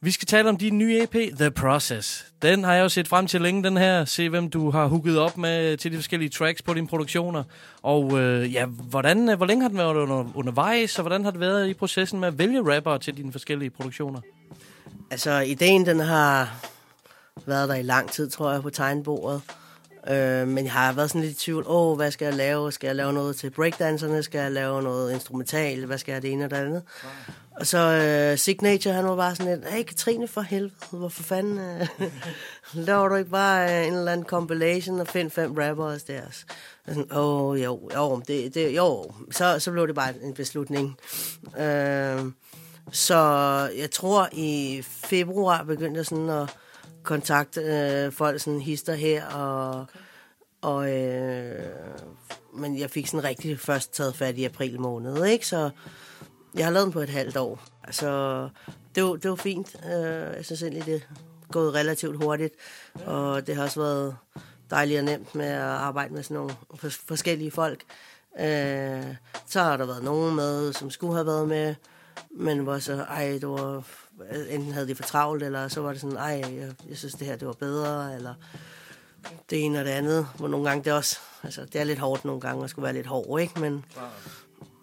Vi 0.00 0.10
skal 0.10 0.26
tale 0.26 0.48
om 0.48 0.56
din 0.56 0.78
nye 0.78 1.02
EP, 1.02 1.36
The 1.38 1.50
Process. 1.50 2.26
Den 2.42 2.64
har 2.64 2.74
jeg 2.74 2.82
jo 2.82 2.88
set 2.88 3.08
frem 3.08 3.26
til 3.26 3.40
længe, 3.40 3.62
den 3.62 3.76
her. 3.76 4.04
Se, 4.04 4.28
hvem 4.28 4.50
du 4.50 4.70
har 4.70 4.86
hooket 4.86 5.18
op 5.18 5.38
med 5.38 5.76
til 5.76 5.92
de 5.92 5.96
forskellige 5.96 6.28
tracks 6.28 6.62
på 6.62 6.74
dine 6.74 6.86
produktioner. 6.88 7.44
Og 7.82 8.18
øh, 8.18 8.52
ja, 8.52 8.66
hvordan, 8.66 9.28
øh, 9.28 9.36
hvor 9.36 9.46
længe 9.46 9.62
har 9.62 9.68
den 9.68 9.78
været 9.78 9.94
under, 9.94 10.24
undervejs, 10.34 10.98
og 10.98 11.02
hvordan 11.02 11.24
har 11.24 11.30
det 11.30 11.40
været 11.40 11.68
i 11.68 11.74
processen 11.74 12.20
med 12.20 12.28
at 12.28 12.38
vælge 12.38 12.76
rapper 12.76 12.98
til 12.98 13.16
dine 13.16 13.32
forskellige 13.32 13.70
produktioner? 13.70 14.20
Altså, 15.10 15.38
ideen 15.38 15.86
den 15.86 16.00
har 16.00 16.64
været 17.46 17.68
der 17.68 17.74
i 17.74 17.82
lang 17.82 18.10
tid, 18.10 18.30
tror 18.30 18.52
jeg, 18.52 18.62
på 18.62 18.70
tegnbordet. 18.70 19.42
Øh, 20.10 20.48
men 20.48 20.64
jeg 20.64 20.72
har 20.72 20.92
været 20.92 21.10
sådan 21.10 21.20
lidt 21.20 21.32
i 21.32 21.44
tvivl. 21.44 21.64
Åh, 21.66 21.96
hvad 21.96 22.10
skal 22.10 22.26
jeg 22.26 22.34
lave? 22.34 22.72
Skal 22.72 22.86
jeg 22.86 22.96
lave 22.96 23.12
noget 23.12 23.36
til 23.36 23.50
breakdanserne? 23.50 24.22
Skal 24.22 24.38
jeg 24.38 24.52
lave 24.52 24.82
noget 24.82 25.12
instrumental? 25.12 25.84
Hvad 25.84 25.98
skal 25.98 26.12
jeg 26.12 26.22
det 26.22 26.32
ene 26.32 26.44
og 26.44 26.50
det 26.50 26.56
andet? 26.56 26.82
Og 27.60 27.66
så 27.66 27.78
øh, 27.78 28.38
Signature, 28.38 28.94
han 28.94 29.04
var 29.04 29.16
bare 29.16 29.36
sådan 29.36 29.54
lidt, 29.54 29.68
hey 29.68 29.82
Katrine, 29.82 30.28
for 30.28 30.40
helvede, 30.40 30.74
hvorfor 30.90 31.22
fanden 31.22 31.58
øh, 31.58 31.88
laver 32.86 33.08
du 33.08 33.14
ikke 33.14 33.30
bare 33.30 33.80
øh, 33.80 33.86
en 33.86 33.94
eller 33.94 34.12
anden 34.12 34.26
compilation 34.26 35.00
og 35.00 35.08
find 35.08 35.30
fem 35.30 35.54
rappers 35.54 36.02
der? 36.02 36.20
Og 36.86 36.94
sådan, 36.94 37.12
åh, 37.12 37.42
oh, 37.42 37.62
jo, 37.62 37.90
jo, 37.94 38.22
det, 38.28 38.54
det, 38.54 38.76
jo. 38.76 39.12
Så, 39.30 39.58
så 39.58 39.70
blev 39.70 39.86
det 39.86 39.94
bare 39.94 40.14
en 40.22 40.34
beslutning. 40.34 40.96
Øh, 41.58 42.20
så 42.92 43.18
jeg 43.76 43.90
tror, 43.90 44.28
i 44.32 44.82
februar 44.88 45.62
begyndte 45.62 45.98
jeg 45.98 46.06
sådan 46.06 46.30
at 46.30 46.56
kontakte 47.06 47.60
øh, 47.60 48.12
folk, 48.12 48.40
sådan 48.40 48.60
hister 48.60 48.94
her, 48.94 49.26
og, 49.26 49.86
og 50.62 50.92
øh, 50.92 51.64
men 52.54 52.78
jeg 52.78 52.90
fik 52.90 53.06
sådan 53.06 53.24
rigtig 53.24 53.60
først 53.60 53.94
taget 53.94 54.16
fat 54.16 54.38
i 54.38 54.44
april 54.44 54.80
måned, 54.80 55.24
ikke? 55.24 55.46
Så 55.46 55.70
jeg 56.54 56.64
har 56.64 56.72
lavet 56.72 56.84
den 56.84 56.92
på 56.92 57.00
et 57.00 57.08
halvt 57.08 57.36
år. 57.36 57.62
Altså, 57.84 58.08
det 58.94 59.04
var, 59.04 59.16
det 59.16 59.30
var 59.30 59.36
fint. 59.36 59.76
Øh, 59.86 60.36
jeg 60.36 60.44
synes 60.44 60.62
egentlig, 60.62 60.86
det 60.86 60.94
er 60.94 61.00
gået 61.52 61.74
relativt 61.74 62.24
hurtigt. 62.24 62.54
Og 63.06 63.46
det 63.46 63.56
har 63.56 63.62
også 63.62 63.80
været 63.80 64.16
dejligt 64.70 64.98
og 64.98 65.04
nemt 65.04 65.34
med 65.34 65.46
at 65.46 65.60
arbejde 65.60 66.14
med 66.14 66.22
sådan 66.22 66.34
nogle 66.34 66.54
forskellige 67.08 67.50
folk. 67.50 67.82
Øh, 68.40 69.14
så 69.46 69.62
har 69.62 69.76
der 69.76 69.86
været 69.86 70.04
nogen 70.04 70.36
med, 70.36 70.72
som 70.72 70.90
skulle 70.90 71.14
have 71.14 71.26
været 71.26 71.48
med, 71.48 71.74
men 72.30 72.58
hvor 72.58 72.78
så, 72.78 73.02
ej, 73.02 73.38
det 73.40 73.48
var, 73.48 73.84
enten 74.50 74.72
havde 74.72 74.88
de 74.88 74.94
for 74.94 75.02
travlt, 75.02 75.42
eller 75.42 75.68
så 75.68 75.80
var 75.80 75.92
det 75.92 76.00
sådan, 76.00 76.16
ej, 76.16 76.40
jeg, 76.42 76.72
jeg 76.88 76.96
synes 76.96 77.14
det 77.14 77.26
her, 77.26 77.36
det 77.36 77.46
var 77.46 77.54
bedre, 77.54 78.14
eller 78.14 78.34
det 79.50 79.64
ene 79.64 79.78
og 79.78 79.84
det 79.84 79.90
andet, 79.90 80.26
hvor 80.38 80.48
nogle 80.48 80.68
gange 80.68 80.84
det 80.84 80.92
også, 80.92 81.18
altså 81.42 81.64
det 81.64 81.80
er 81.80 81.84
lidt 81.84 81.98
hårdt 81.98 82.24
nogle 82.24 82.40
gange 82.40 82.64
at 82.64 82.70
skulle 82.70 82.84
være 82.84 82.94
lidt 82.94 83.06
hård, 83.06 83.40
ikke? 83.40 83.60
Men, 83.60 83.84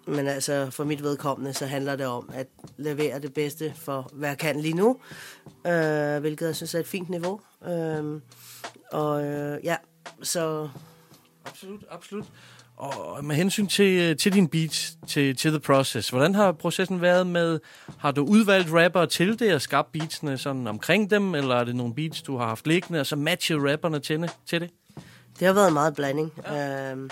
men 0.07 0.27
altså, 0.27 0.69
for 0.69 0.83
mit 0.83 1.03
vedkommende, 1.03 1.53
så 1.53 1.65
handler 1.65 1.95
det 1.95 2.05
om 2.05 2.29
at 2.33 2.47
levere 2.77 3.19
det 3.19 3.33
bedste 3.33 3.73
for, 3.75 4.09
hvad 4.13 4.29
jeg 4.29 4.37
kan 4.37 4.59
lige 4.59 4.73
nu. 4.73 4.99
Øh, 5.67 6.19
hvilket 6.19 6.45
jeg 6.45 6.55
synes 6.55 6.75
er 6.75 6.79
et 6.79 6.87
fint 6.87 7.09
niveau. 7.09 7.41
Øh, 7.67 8.21
og 8.91 9.25
øh, 9.25 9.65
ja, 9.65 9.75
så... 10.21 10.69
Absolut, 11.45 11.85
absolut. 11.91 12.25
Og 12.77 13.25
med 13.25 13.35
hensyn 13.35 13.67
til, 13.67 14.17
til 14.17 14.33
din 14.33 14.47
beats, 14.47 14.97
til, 15.07 15.35
til 15.35 15.51
The 15.51 15.59
Process, 15.59 16.09
hvordan 16.09 16.35
har 16.35 16.51
processen 16.51 17.01
været 17.01 17.27
med, 17.27 17.59
har 17.97 18.11
du 18.11 18.25
udvalgt 18.25 18.73
rapper 18.73 19.05
til 19.05 19.39
det 19.39 19.53
og 19.53 19.61
skabt 19.61 19.91
beatsene 19.91 20.37
sådan 20.37 20.67
omkring 20.67 21.09
dem, 21.09 21.35
eller 21.35 21.55
er 21.55 21.63
det 21.63 21.75
nogle 21.75 21.95
beats, 21.95 22.21
du 22.21 22.37
har 22.37 22.47
haft 22.47 22.67
liggende, 22.67 22.99
og 22.99 23.05
så 23.05 23.15
matcher 23.15 23.71
rapperne 23.71 23.99
til, 23.99 24.29
til 24.45 24.61
det? 24.61 24.69
Det 25.39 25.47
har 25.47 25.53
været 25.53 25.67
en 25.67 25.73
meget 25.73 25.95
blanding. 25.95 26.33
Ja. 26.47 26.91
Øh, 26.95 27.09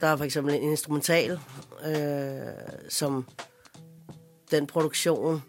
der 0.00 0.06
er 0.06 0.16
for 0.16 0.24
eksempel 0.24 0.54
en 0.54 0.62
instrumental, 0.62 1.38
øh, 1.86 2.36
som 2.88 3.28
den 4.50 4.66
produktion, 4.66 5.42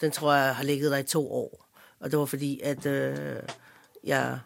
den 0.00 0.10
tror 0.10 0.34
jeg 0.34 0.56
har 0.56 0.64
ligget 0.64 0.90
der 0.90 0.98
i 0.98 1.02
to 1.02 1.32
år. 1.32 1.66
Og 2.00 2.10
det 2.10 2.18
var 2.18 2.24
fordi, 2.24 2.60
at 2.64 2.86
øh, 2.86 3.36
jeg 4.04 4.38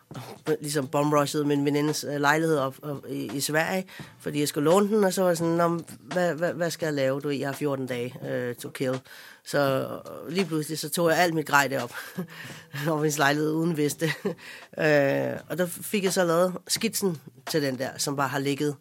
ligesom 0.61 0.89
bombrushede 0.89 1.45
min 1.45 1.65
venindes 1.65 2.05
øh, 2.05 2.21
lejlighed 2.21 2.59
op, 2.59 2.75
op 2.83 3.05
i, 3.09 3.31
i 3.35 3.41
Sverige, 3.41 3.87
fordi 4.21 4.41
jeg 4.41 4.49
skulle 4.49 4.71
låne 4.71 4.89
den, 4.89 5.05
og 5.05 5.13
så 5.13 5.23
var 5.23 5.29
jeg 5.29 5.37
sådan, 5.37 5.85
hvad, 6.01 6.35
hvad, 6.35 6.53
hvad 6.53 6.71
skal 6.71 6.87
jeg 6.87 6.95
lave? 6.95 7.21
Du, 7.21 7.29
jeg 7.29 7.49
har 7.49 7.55
14 7.55 7.87
dage 7.87 8.15
uh, 8.23 8.57
to 8.57 8.69
kill. 8.69 9.01
Så 9.45 9.59
øh, 9.59 10.33
lige 10.33 10.47
pludselig, 10.47 10.79
så 10.79 10.91
tog 10.91 11.11
jeg 11.11 11.19
alt 11.19 11.35
mit 11.35 11.47
grej 11.47 11.69
derop, 11.69 11.95
over 12.89 13.01
min 13.01 13.13
lejlighed 13.19 13.53
uden 13.53 13.77
vidste. 13.77 14.07
uh, 14.25 15.41
og 15.51 15.59
der 15.59 15.67
fik 15.67 16.05
jeg 16.05 16.13
så 16.13 16.25
lavet 16.25 16.55
skitsen 16.69 17.21
til 17.51 17.63
den 17.63 17.79
der, 17.79 17.91
som 17.97 18.17
bare 18.17 18.29
har 18.29 18.39
ligget 18.39 18.77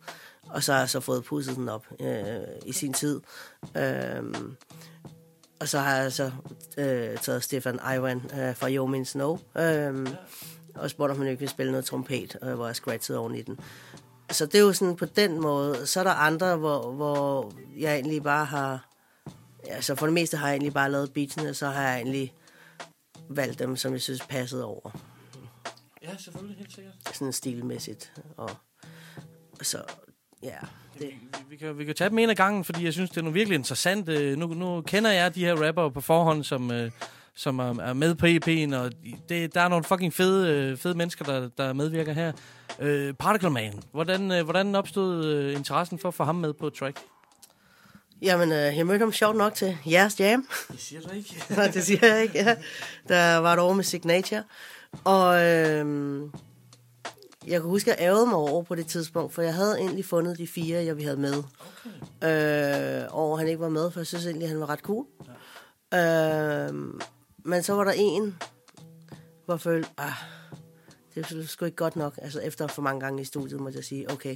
og 0.50 0.64
så 0.64 0.72
har 0.72 0.80
jeg 0.80 0.90
så 0.90 1.00
fået 1.00 1.24
pudset 1.24 1.56
den 1.56 1.70
op 1.70 1.86
uh, 2.00 2.08
i 2.66 2.72
sin 2.72 2.94
tid. 2.94 3.22
Uh, 3.76 4.52
og 5.62 5.68
så 5.68 5.80
har 5.80 5.96
jeg 5.96 6.12
så 6.12 6.32
øh, 6.78 7.18
taget 7.18 7.44
Stefan 7.44 7.80
Iwan 7.96 8.22
øh, 8.40 8.56
fra 8.56 8.72
Yo 8.72 8.86
Min 8.86 9.06
Snow, 9.06 9.38
øh, 9.58 10.08
og 10.76 10.90
spurgt, 10.90 11.12
om 11.12 11.18
han 11.18 11.28
ikke 11.28 11.40
vil 11.40 11.50
spille 11.50 11.72
noget 11.72 11.86
trompet, 11.86 12.38
øh, 12.44 12.54
hvor 12.54 12.66
jeg 12.66 12.76
scratchede 12.76 13.20
oven 13.20 13.36
i 13.36 13.42
den. 13.42 13.60
Så 14.32 14.46
det 14.46 14.56
er 14.56 14.60
jo 14.60 14.74
sådan 14.74 14.96
på 14.96 15.06
den 15.06 15.42
måde. 15.42 15.88
Så 15.88 16.00
er 16.00 16.04
der 16.04 16.12
andre, 16.12 16.58
hvor, 16.58 16.92
hvor 16.92 17.54
jeg 17.78 17.96
egentlig 17.96 18.24
bare 18.24 18.46
har... 18.46 18.88
Ja, 19.68 19.82
så 19.82 19.96
for 19.96 20.06
det 20.06 20.14
meste 20.14 20.38
har 20.38 20.48
jeg 20.48 20.54
egentlig 20.54 20.74
bare 20.74 20.92
lavet 20.92 21.14
beatsene, 21.14 21.50
og 21.50 21.56
så 21.56 21.68
har 21.68 21.82
jeg 21.82 21.96
egentlig 21.96 22.34
valgt 23.30 23.60
dem, 23.60 23.76
som 23.76 23.94
jeg 23.94 24.02
synes 24.02 24.22
passede 24.22 24.66
over. 24.66 25.00
Ja, 26.04 26.18
selvfølgelig, 26.18 26.58
helt 26.58 26.74
sikkert. 26.74 26.94
Sådan 27.14 27.34
stilmæssigt. 27.34 28.14
Og, 28.38 28.50
og 29.60 29.66
så 29.66 29.84
Ja, 30.44 30.58
det. 31.00 31.08
Vi, 31.08 31.38
vi, 31.50 31.56
kan, 31.56 31.78
vi 31.78 31.86
kan 31.86 31.96
tage 31.96 32.10
dem 32.10 32.18
en 32.18 32.30
af 32.30 32.36
gangen, 32.36 32.64
fordi 32.64 32.86
jeg 32.86 32.94
synes, 32.94 33.10
det 33.10 33.18
er 33.18 33.22
nogle 33.22 33.34
virkelig 33.34 33.56
interessant. 33.56 34.08
Nu, 34.38 34.48
nu 34.48 34.82
kender 34.82 35.12
jeg 35.12 35.36
de 35.36 35.46
her 35.46 35.68
rapper 35.68 35.90
på 35.90 36.02
forhånd, 36.02 36.44
som, 36.44 36.72
øh, 36.72 36.92
som 37.36 37.60
er, 37.60 37.80
er 37.80 37.94
med 37.94 38.16
på 38.16 38.26
EP'en, 38.26 38.76
og 38.76 38.92
det, 39.30 39.54
der 39.54 39.62
er 39.62 39.68
nogle 39.68 39.84
fucking 39.84 40.14
fede, 40.14 40.50
øh, 40.50 40.78
fede 40.78 40.98
mennesker, 40.98 41.26
der, 41.26 41.50
der 41.58 41.74
medvirker 41.74 42.14
her. 42.14 42.32
Øh, 42.80 43.14
Particle 43.14 43.50
Man, 43.50 43.74
hvordan, 43.92 44.32
øh, 44.32 44.44
hvordan 44.44 44.76
opstod 44.76 45.26
øh, 45.26 45.56
interessen 45.56 46.00
for 46.00 46.08
at 46.08 46.14
få 46.14 46.24
ham 46.24 46.36
med 46.36 46.54
på 46.54 46.70
track? 46.70 47.00
Jamen, 48.22 48.52
øh, 48.52 48.78
jeg 48.78 48.86
mødte 48.86 49.04
ham 49.04 49.12
sjovt 49.12 49.38
nok 49.38 49.54
til 49.54 49.78
jeres 49.86 50.20
jam. 50.20 50.48
Det 50.72 50.80
siger 50.80 51.02
du 51.02 51.10
ikke. 51.16 51.44
Nej, 51.58 51.68
det 51.68 51.84
siger 51.84 52.08
jeg 52.08 52.22
ikke, 52.22 52.40
ja. 52.40 52.56
Der 53.08 53.38
var 53.38 53.56
det 53.56 53.64
over 53.64 53.74
med 53.74 53.84
Signature. 53.84 54.44
Og... 55.04 55.46
Øh, 55.46 56.22
jeg 57.48 57.62
kan 57.62 57.70
huske, 57.70 57.94
at 57.94 58.00
jeg 58.00 58.08
ærgede 58.08 58.26
mig 58.26 58.36
over 58.36 58.64
på 58.64 58.76
det 58.76 58.88
tidspunkt, 58.88 59.34
for 59.34 59.42
jeg 59.42 59.54
havde 59.54 59.80
egentlig 59.80 60.06
fundet 60.06 60.38
de 60.38 60.48
fire, 60.48 60.84
jeg 60.84 60.98
vi 60.98 61.04
havde 61.04 61.18
med. 61.18 61.34
Okay. 62.22 63.04
Øh, 63.04 63.16
og 63.16 63.40
han 63.40 63.48
ikke 63.48 63.60
var 63.60 63.70
med, 63.70 63.92
for 63.92 64.00
jeg 64.00 64.08
synes 64.08 64.26
egentlig, 64.26 64.50
han 64.50 64.60
var 64.60 64.70
ret 64.70 64.80
cool. 64.80 65.06
Ja. 65.94 66.68
Øh, 66.68 66.74
men 67.46 67.64
så 67.64 67.74
var 67.74 67.84
der 67.84 67.94
en, 67.96 68.38
hvor 69.46 69.54
jeg 69.54 69.62
følte, 69.62 69.90
ah, 69.98 70.12
det 71.16 71.32
er 71.32 71.46
sgu 71.46 71.66
ikke 71.66 71.76
godt 71.76 71.96
nok. 71.96 72.20
Altså 72.22 72.40
efter 72.40 72.68
for 72.68 72.82
mange 72.82 73.00
gange 73.00 73.22
i 73.22 73.26
studiet, 73.26 73.62
måtte 73.62 73.78
jeg 73.78 73.86
sige, 73.86 74.12
okay, 74.12 74.36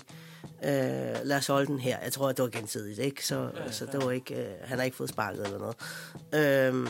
øh, 0.63 1.15
lad 1.23 1.37
os 1.37 1.47
holde 1.47 1.67
den 1.67 1.79
her. 1.79 1.99
Jeg 1.99 2.13
tror, 2.13 2.29
at 2.29 2.37
det 2.37 2.43
var 2.43 2.49
gensidigt, 2.49 2.99
ikke? 2.99 3.27
Så, 3.27 3.39
ja, 3.39 3.63
ja. 3.63 3.71
så 3.71 3.85
det 3.85 4.05
var 4.05 4.11
ikke, 4.11 4.35
øh, 4.35 4.53
han 4.63 4.77
har 4.77 4.85
ikke 4.85 4.97
fået 4.97 5.09
sparket 5.09 5.45
eller 5.45 5.59
noget. 5.59 5.75
Øh, 6.33 6.87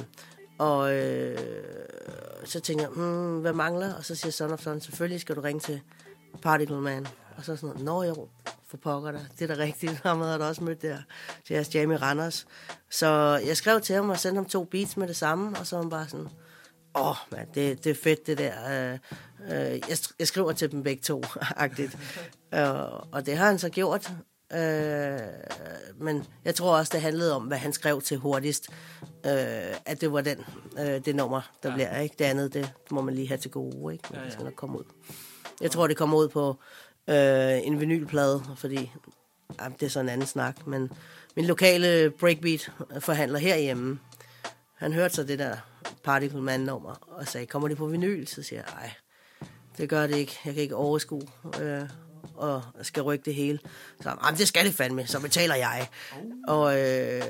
og 0.57 0.93
øh, 0.93 1.37
så 2.45 2.59
tænker 2.59 2.83
jeg, 2.83 2.91
hmm, 2.91 3.39
hvad 3.39 3.53
mangler? 3.53 3.93
Og 3.93 4.05
så 4.05 4.15
siger 4.15 4.31
Son 4.31 4.51
of 4.51 4.61
Son, 4.61 4.81
selvfølgelig 4.81 5.21
skal 5.21 5.35
du 5.35 5.41
ringe 5.41 5.59
til 5.59 5.81
Particle 6.41 6.81
Man. 6.81 7.07
Og 7.37 7.45
så 7.45 7.55
sådan 7.55 7.69
noget, 7.69 7.83
nå 7.83 8.03
jo, 8.03 8.27
for 8.75 8.91
pokker 8.91 9.11
der. 9.11 9.19
Det 9.39 9.51
er 9.51 9.55
da 9.55 9.63
rigtigt. 9.63 9.93
Ham 10.03 10.21
havde 10.21 10.39
der 10.39 10.45
også 10.45 10.63
mødt 10.63 10.81
der 10.81 10.97
til 11.47 11.53
jeres 11.53 11.75
Jamie 11.75 11.97
Randers. 11.97 12.47
Så 12.89 13.41
jeg 13.45 13.57
skrev 13.57 13.81
til 13.81 13.95
ham 13.95 14.09
og 14.09 14.19
sendte 14.19 14.37
ham 14.37 14.45
to 14.45 14.63
beats 14.63 14.97
med 14.97 15.07
det 15.07 15.15
samme, 15.15 15.57
og 15.59 15.67
så 15.67 15.75
var 15.75 15.83
han 15.83 15.89
bare 15.89 16.07
sådan, 16.07 16.27
åh, 16.95 17.09
oh, 17.09 17.15
man, 17.31 17.47
det, 17.55 17.83
det 17.83 17.89
er 17.89 17.95
fedt, 18.03 18.27
det 18.27 18.37
der. 18.37 18.53
Uh, 18.93 18.99
uh, 19.39 19.89
jeg, 19.89 19.97
jeg 20.19 20.27
skriver 20.27 20.51
til 20.51 20.71
dem 20.71 20.83
begge 20.83 21.01
to, 21.01 21.23
agtigt. 21.57 21.97
uh, 22.53 22.59
og 23.11 23.25
det 23.25 23.37
har 23.37 23.45
han 23.45 23.59
så 23.59 23.69
gjort. 23.69 24.11
Uh, 24.53 24.59
men 26.05 26.25
jeg 26.45 26.55
tror 26.55 26.77
også, 26.77 26.91
det 26.93 27.01
handlede 27.01 27.35
om, 27.35 27.43
hvad 27.43 27.57
han 27.57 27.73
skrev 27.73 28.01
til 28.01 28.17
hurtigst. 28.17 28.69
Uh, 29.01 29.31
at 29.85 30.01
det 30.01 30.11
var 30.11 30.21
den, 30.21 30.37
uh, 30.71 30.85
det 30.85 31.15
nummer, 31.15 31.41
der 31.63 31.69
ja. 31.69 31.75
bliver. 31.75 31.99
Ikke? 31.99 32.15
Det 32.19 32.25
andet, 32.25 32.53
det 32.53 32.73
må 32.91 33.01
man 33.01 33.13
lige 33.13 33.27
have 33.27 33.37
til 33.37 33.51
gode, 33.51 33.93
ikke? 33.93 34.07
Men 34.09 34.15
ja, 34.15 34.19
ja. 34.19 34.25
det 34.25 34.33
skal 34.33 34.45
nok 34.45 34.55
komme 34.55 34.79
ud. 34.79 34.83
Jeg 35.61 35.71
tror, 35.71 35.87
det 35.87 35.97
kommer 35.97 36.17
ud 36.17 36.27
på 36.27 36.59
øh, 37.07 37.67
en 37.67 37.79
vinylplade, 37.79 38.43
fordi 38.55 38.91
ja, 39.61 39.67
det 39.79 39.85
er 39.85 39.89
så 39.89 39.99
en 39.99 40.09
anden 40.09 40.27
snak. 40.27 40.67
Men 40.67 40.91
min 41.35 41.45
lokale 41.45 42.11
breakbeat-forhandler 42.11 43.39
herhjemme, 43.39 43.99
han 44.75 44.93
hørte 44.93 45.15
så 45.15 45.23
det 45.23 45.39
der 45.39 45.55
Particle 46.03 46.41
Man-nummer, 46.41 46.95
og 47.07 47.27
sagde, 47.27 47.47
kommer 47.47 47.67
det 47.67 47.77
på 47.77 47.87
vinyl? 47.87 48.25
Så 48.25 48.43
siger 48.43 48.61
jeg, 48.65 48.73
nej, 48.75 48.91
det 49.77 49.89
gør 49.89 50.07
det 50.07 50.15
ikke. 50.15 50.39
Jeg 50.45 50.53
kan 50.53 50.63
ikke 50.63 50.75
overskue 50.75 51.21
øh, 51.61 51.89
og 52.35 52.63
skal 52.81 53.03
rykke 53.03 53.25
det 53.25 53.35
hele. 53.35 53.59
Så 54.01 54.09
jamen, 54.09 54.37
det 54.37 54.47
skal 54.47 54.65
det 54.65 54.73
fandme, 54.73 55.07
så 55.07 55.19
betaler 55.19 55.55
jeg. 55.55 55.87
Og 56.47 56.81
øh, 56.81 57.21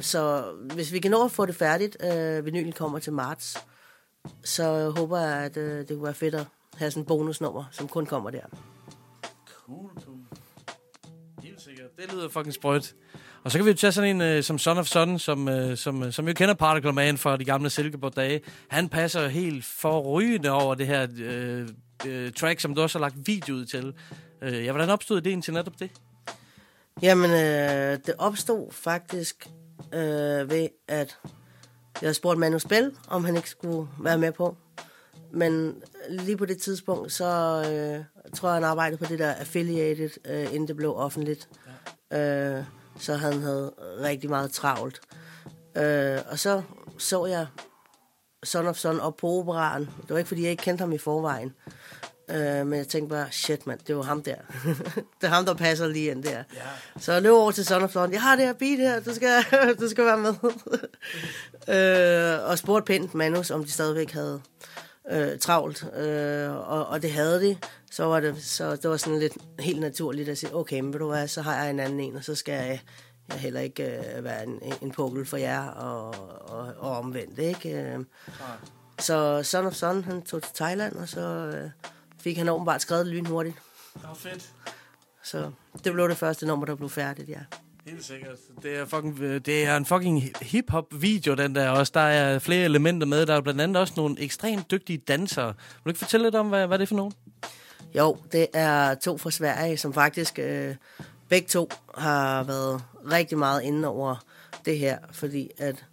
så 0.00 0.44
hvis 0.74 0.92
vi 0.92 0.98
kan 0.98 1.10
nå 1.10 1.24
at 1.24 1.30
få 1.30 1.46
det 1.46 1.54
færdigt, 1.54 1.96
øh, 2.04 2.44
vinylen 2.46 2.72
kommer 2.72 2.98
til 2.98 3.12
marts, 3.12 3.56
så 4.44 4.90
håber 4.96 5.20
jeg, 5.20 5.44
at 5.44 5.56
øh, 5.56 5.78
det 5.78 5.88
kunne 5.88 6.04
være 6.04 6.14
fedt 6.14 6.34
at 6.34 6.46
have 6.76 6.90
sådan 6.90 7.02
en 7.02 7.06
bonusnummer, 7.06 7.64
som 7.70 7.88
kun 7.88 8.06
kommer 8.06 8.30
der. 8.30 8.44
Cool. 9.66 9.90
Helt 11.42 11.62
sikkert. 11.62 11.86
Det 11.96 12.12
lyder 12.12 12.28
fucking 12.28 12.54
sprødt. 12.54 12.94
Og 13.44 13.50
så 13.50 13.58
kan 13.58 13.64
vi 13.64 13.70
jo 13.70 13.76
tage 13.76 13.92
sådan 13.92 14.20
en 14.20 14.38
uh, 14.38 14.44
som 14.44 14.58
Son 14.58 14.78
of 14.78 14.86
Son, 14.86 15.18
som, 15.18 15.48
uh, 15.48 15.76
som, 15.76 16.02
uh, 16.02 16.12
som 16.12 16.28
jo 16.28 16.34
kender 16.34 16.54
Particle 16.54 16.92
Man 16.92 17.18
fra 17.18 17.36
de 17.36 17.44
gamle 17.44 17.70
Silkeborg-dage. 17.70 18.40
Han 18.68 18.88
passer 18.88 19.28
helt 19.28 19.64
forrygende 19.64 20.50
over 20.50 20.74
det 20.74 20.86
her 20.86 21.06
uh, 21.06 21.68
uh, 22.10 22.32
track, 22.32 22.60
som 22.60 22.74
du 22.74 22.82
også 22.82 22.98
har 22.98 23.00
lagt 23.00 23.26
video 23.26 23.54
ud 23.54 23.64
til. 23.64 23.94
Uh, 24.42 24.64
ja, 24.64 24.72
hvordan 24.72 24.90
opstod 24.90 25.18
ideen 25.18 25.42
til 25.42 25.54
netop 25.54 25.78
det? 25.78 25.90
Jamen, 27.02 27.30
øh, 27.30 27.98
det 28.06 28.14
opstod 28.18 28.72
faktisk 28.72 29.48
øh, 29.92 30.50
ved, 30.50 30.68
at 30.88 31.18
jeg 32.02 32.14
spurgte 32.14 32.40
Manu 32.40 32.58
Spil, 32.58 32.92
om 33.08 33.24
han 33.24 33.36
ikke 33.36 33.50
skulle 33.50 33.88
være 34.00 34.18
med 34.18 34.32
på. 34.32 34.56
Men 35.34 35.82
lige 36.08 36.36
på 36.36 36.44
det 36.44 36.58
tidspunkt, 36.58 37.12
så 37.12 37.24
øh, 37.70 38.04
tror 38.34 38.48
jeg, 38.48 38.54
han 38.54 38.64
arbejdede 38.64 38.98
på 38.98 39.04
det 39.04 39.18
der 39.18 39.34
affiliated, 39.34 40.10
øh, 40.24 40.54
inden 40.54 40.68
det 40.68 40.76
blev 40.76 40.96
offentligt. 40.96 41.48
Ja. 42.10 42.58
Øh, 42.58 42.64
så 42.98 43.14
han 43.14 43.42
havde 43.42 43.72
rigtig 44.00 44.30
meget 44.30 44.52
travlt. 44.52 45.00
Øh, 45.76 46.18
og 46.30 46.38
så 46.38 46.62
så 46.98 47.26
jeg 47.26 47.46
Son 48.44 48.66
of 48.66 48.76
Son 48.76 49.00
op 49.00 49.16
på 49.16 49.26
operaren. 49.26 49.82
Det 50.02 50.10
var 50.10 50.18
ikke, 50.18 50.28
fordi 50.28 50.42
jeg 50.42 50.50
ikke 50.50 50.62
kendte 50.62 50.82
ham 50.82 50.92
i 50.92 50.98
forvejen. 50.98 51.52
Øh, 52.30 52.66
men 52.66 52.78
jeg 52.78 52.88
tænkte 52.88 53.14
bare, 53.14 53.26
shit 53.30 53.66
mand, 53.66 53.80
det 53.86 53.96
var 53.96 54.02
ham 54.02 54.22
der. 54.22 54.36
det 55.20 55.26
er 55.26 55.28
ham, 55.28 55.44
der 55.44 55.54
passer 55.54 55.88
lige 55.88 56.10
ind 56.10 56.22
der. 56.22 56.30
Ja. 56.30 56.44
Så 56.98 57.12
jeg 57.12 57.22
løb 57.22 57.32
over 57.32 57.50
til 57.50 57.66
Son 57.66 57.82
of 57.82 57.92
Son. 57.92 58.12
Jeg 58.12 58.22
har 58.22 58.36
det 58.36 58.44
her 58.44 58.52
beat 58.52 58.78
her, 58.78 59.00
du 59.00 59.14
skal, 59.14 59.44
du 59.80 59.88
skal 59.88 60.04
være 60.04 60.18
med. 60.18 60.34
øh, 62.38 62.50
og 62.50 62.58
spurgte 62.58 62.86
pænt 62.86 63.14
Manus, 63.14 63.50
om 63.50 63.64
de 63.64 63.70
stadigvæk 63.70 64.10
havde 64.10 64.40
øh, 65.10 65.38
travlt. 65.38 65.84
Øh, 65.96 66.50
og, 66.50 66.86
og 66.86 67.02
det 67.02 67.12
havde 67.12 67.40
de. 67.40 67.56
Så 67.90 68.04
var 68.04 68.20
det, 68.20 68.42
så 68.42 68.76
det 68.76 68.90
var 68.90 68.96
sådan 68.96 69.18
lidt 69.18 69.36
helt 69.58 69.80
naturligt 69.80 70.28
at 70.28 70.38
sige, 70.38 70.54
okay, 70.54 70.80
men 70.80 70.92
ved 70.92 71.00
du 71.00 71.08
hvad, 71.08 71.28
så 71.28 71.42
har 71.42 71.56
jeg 71.56 71.70
en 71.70 71.80
anden 71.80 72.00
en, 72.00 72.16
og 72.16 72.24
så 72.24 72.34
skal 72.34 72.52
jeg, 72.52 72.80
jeg 73.28 73.38
heller 73.38 73.60
ikke 73.60 74.16
øh, 74.16 74.24
være 74.24 74.44
en, 74.44 74.62
en 74.82 74.90
pukkel 74.90 75.26
for 75.26 75.36
jer, 75.36 75.66
og, 75.68 76.14
og, 76.48 76.74
og 76.78 76.98
omvendt, 76.98 77.38
ikke? 77.38 77.82
Øh, 77.82 78.04
så 78.98 79.42
Son 79.42 79.66
of 79.66 79.74
Son, 79.74 80.04
han 80.04 80.22
tog 80.22 80.42
til 80.42 80.52
Thailand, 80.54 80.96
og 80.96 81.08
så 81.08 81.20
øh, 81.20 81.70
fik 82.20 82.38
han 82.38 82.48
åbenbart 82.48 82.82
skrevet 82.82 83.06
lynhurtigt. 83.06 83.56
Det 83.94 84.02
var 84.02 84.14
fedt. 84.14 84.50
Så 85.22 85.50
det 85.84 85.92
blev 85.92 86.08
det 86.08 86.16
første 86.16 86.46
nummer, 86.46 86.66
der 86.66 86.74
blev 86.74 86.90
færdigt, 86.90 87.28
ja. 87.28 87.40
Helt 87.86 88.04
sikkert. 88.04 88.38
Det 88.62 88.78
er, 88.78 88.84
fucking, 88.84 89.20
øh, 89.20 89.40
det 89.40 89.64
er 89.64 89.76
en 89.76 89.86
fucking 89.86 90.22
hip-hop 90.42 90.84
video, 90.90 91.34
den 91.34 91.54
der 91.54 91.68
også. 91.68 91.92
Der 91.94 92.00
er 92.00 92.38
flere 92.38 92.64
elementer 92.64 93.06
med. 93.06 93.26
Der 93.26 93.34
er 93.34 93.40
blandt 93.40 93.60
andet 93.60 93.76
også 93.76 93.94
nogle 93.96 94.20
ekstremt 94.20 94.70
dygtige 94.70 94.98
dansere. 94.98 95.46
Vil 95.46 95.84
du 95.84 95.90
ikke 95.90 95.98
fortælle 95.98 96.26
lidt 96.26 96.34
om, 96.34 96.48
hvad, 96.48 96.66
hvad 96.66 96.78
det 96.78 96.82
er 96.82 96.86
for 96.86 96.96
nogen? 96.96 97.12
Jo, 97.94 98.16
det 98.32 98.46
er 98.54 98.94
to 98.94 99.18
fra 99.18 99.30
Sverige, 99.30 99.76
som 99.76 99.94
faktisk 99.94 100.38
øh, 100.38 100.74
begge 101.28 101.48
to 101.48 101.70
har 101.98 102.44
været 102.44 102.82
rigtig 103.12 103.38
meget 103.38 103.62
inde 103.62 103.88
over 103.88 104.24
det 104.64 104.78
her, 104.78 104.98
fordi 105.12 105.50
at 105.58 105.84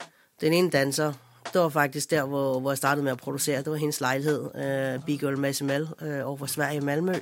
den 0.41 0.53
ene 0.53 0.69
danser, 0.69 1.13
det 1.53 1.61
var 1.61 1.69
faktisk 1.69 2.11
der, 2.11 2.23
hvor, 2.23 2.59
hvor 2.59 2.71
jeg 2.71 2.77
startede 2.77 3.03
med 3.03 3.11
at 3.11 3.17
producere. 3.17 3.57
Det 3.57 3.71
var 3.71 3.75
hendes 3.75 4.01
lejlighed, 4.01 4.49
øh, 4.55 5.05
Big 5.05 5.19
Girl 5.19 5.37
Massimel, 5.37 5.89
øh, 6.01 6.27
over 6.27 6.37
for 6.37 6.45
Sverige 6.45 6.77
i 6.77 6.79
Malmø, 6.79 7.13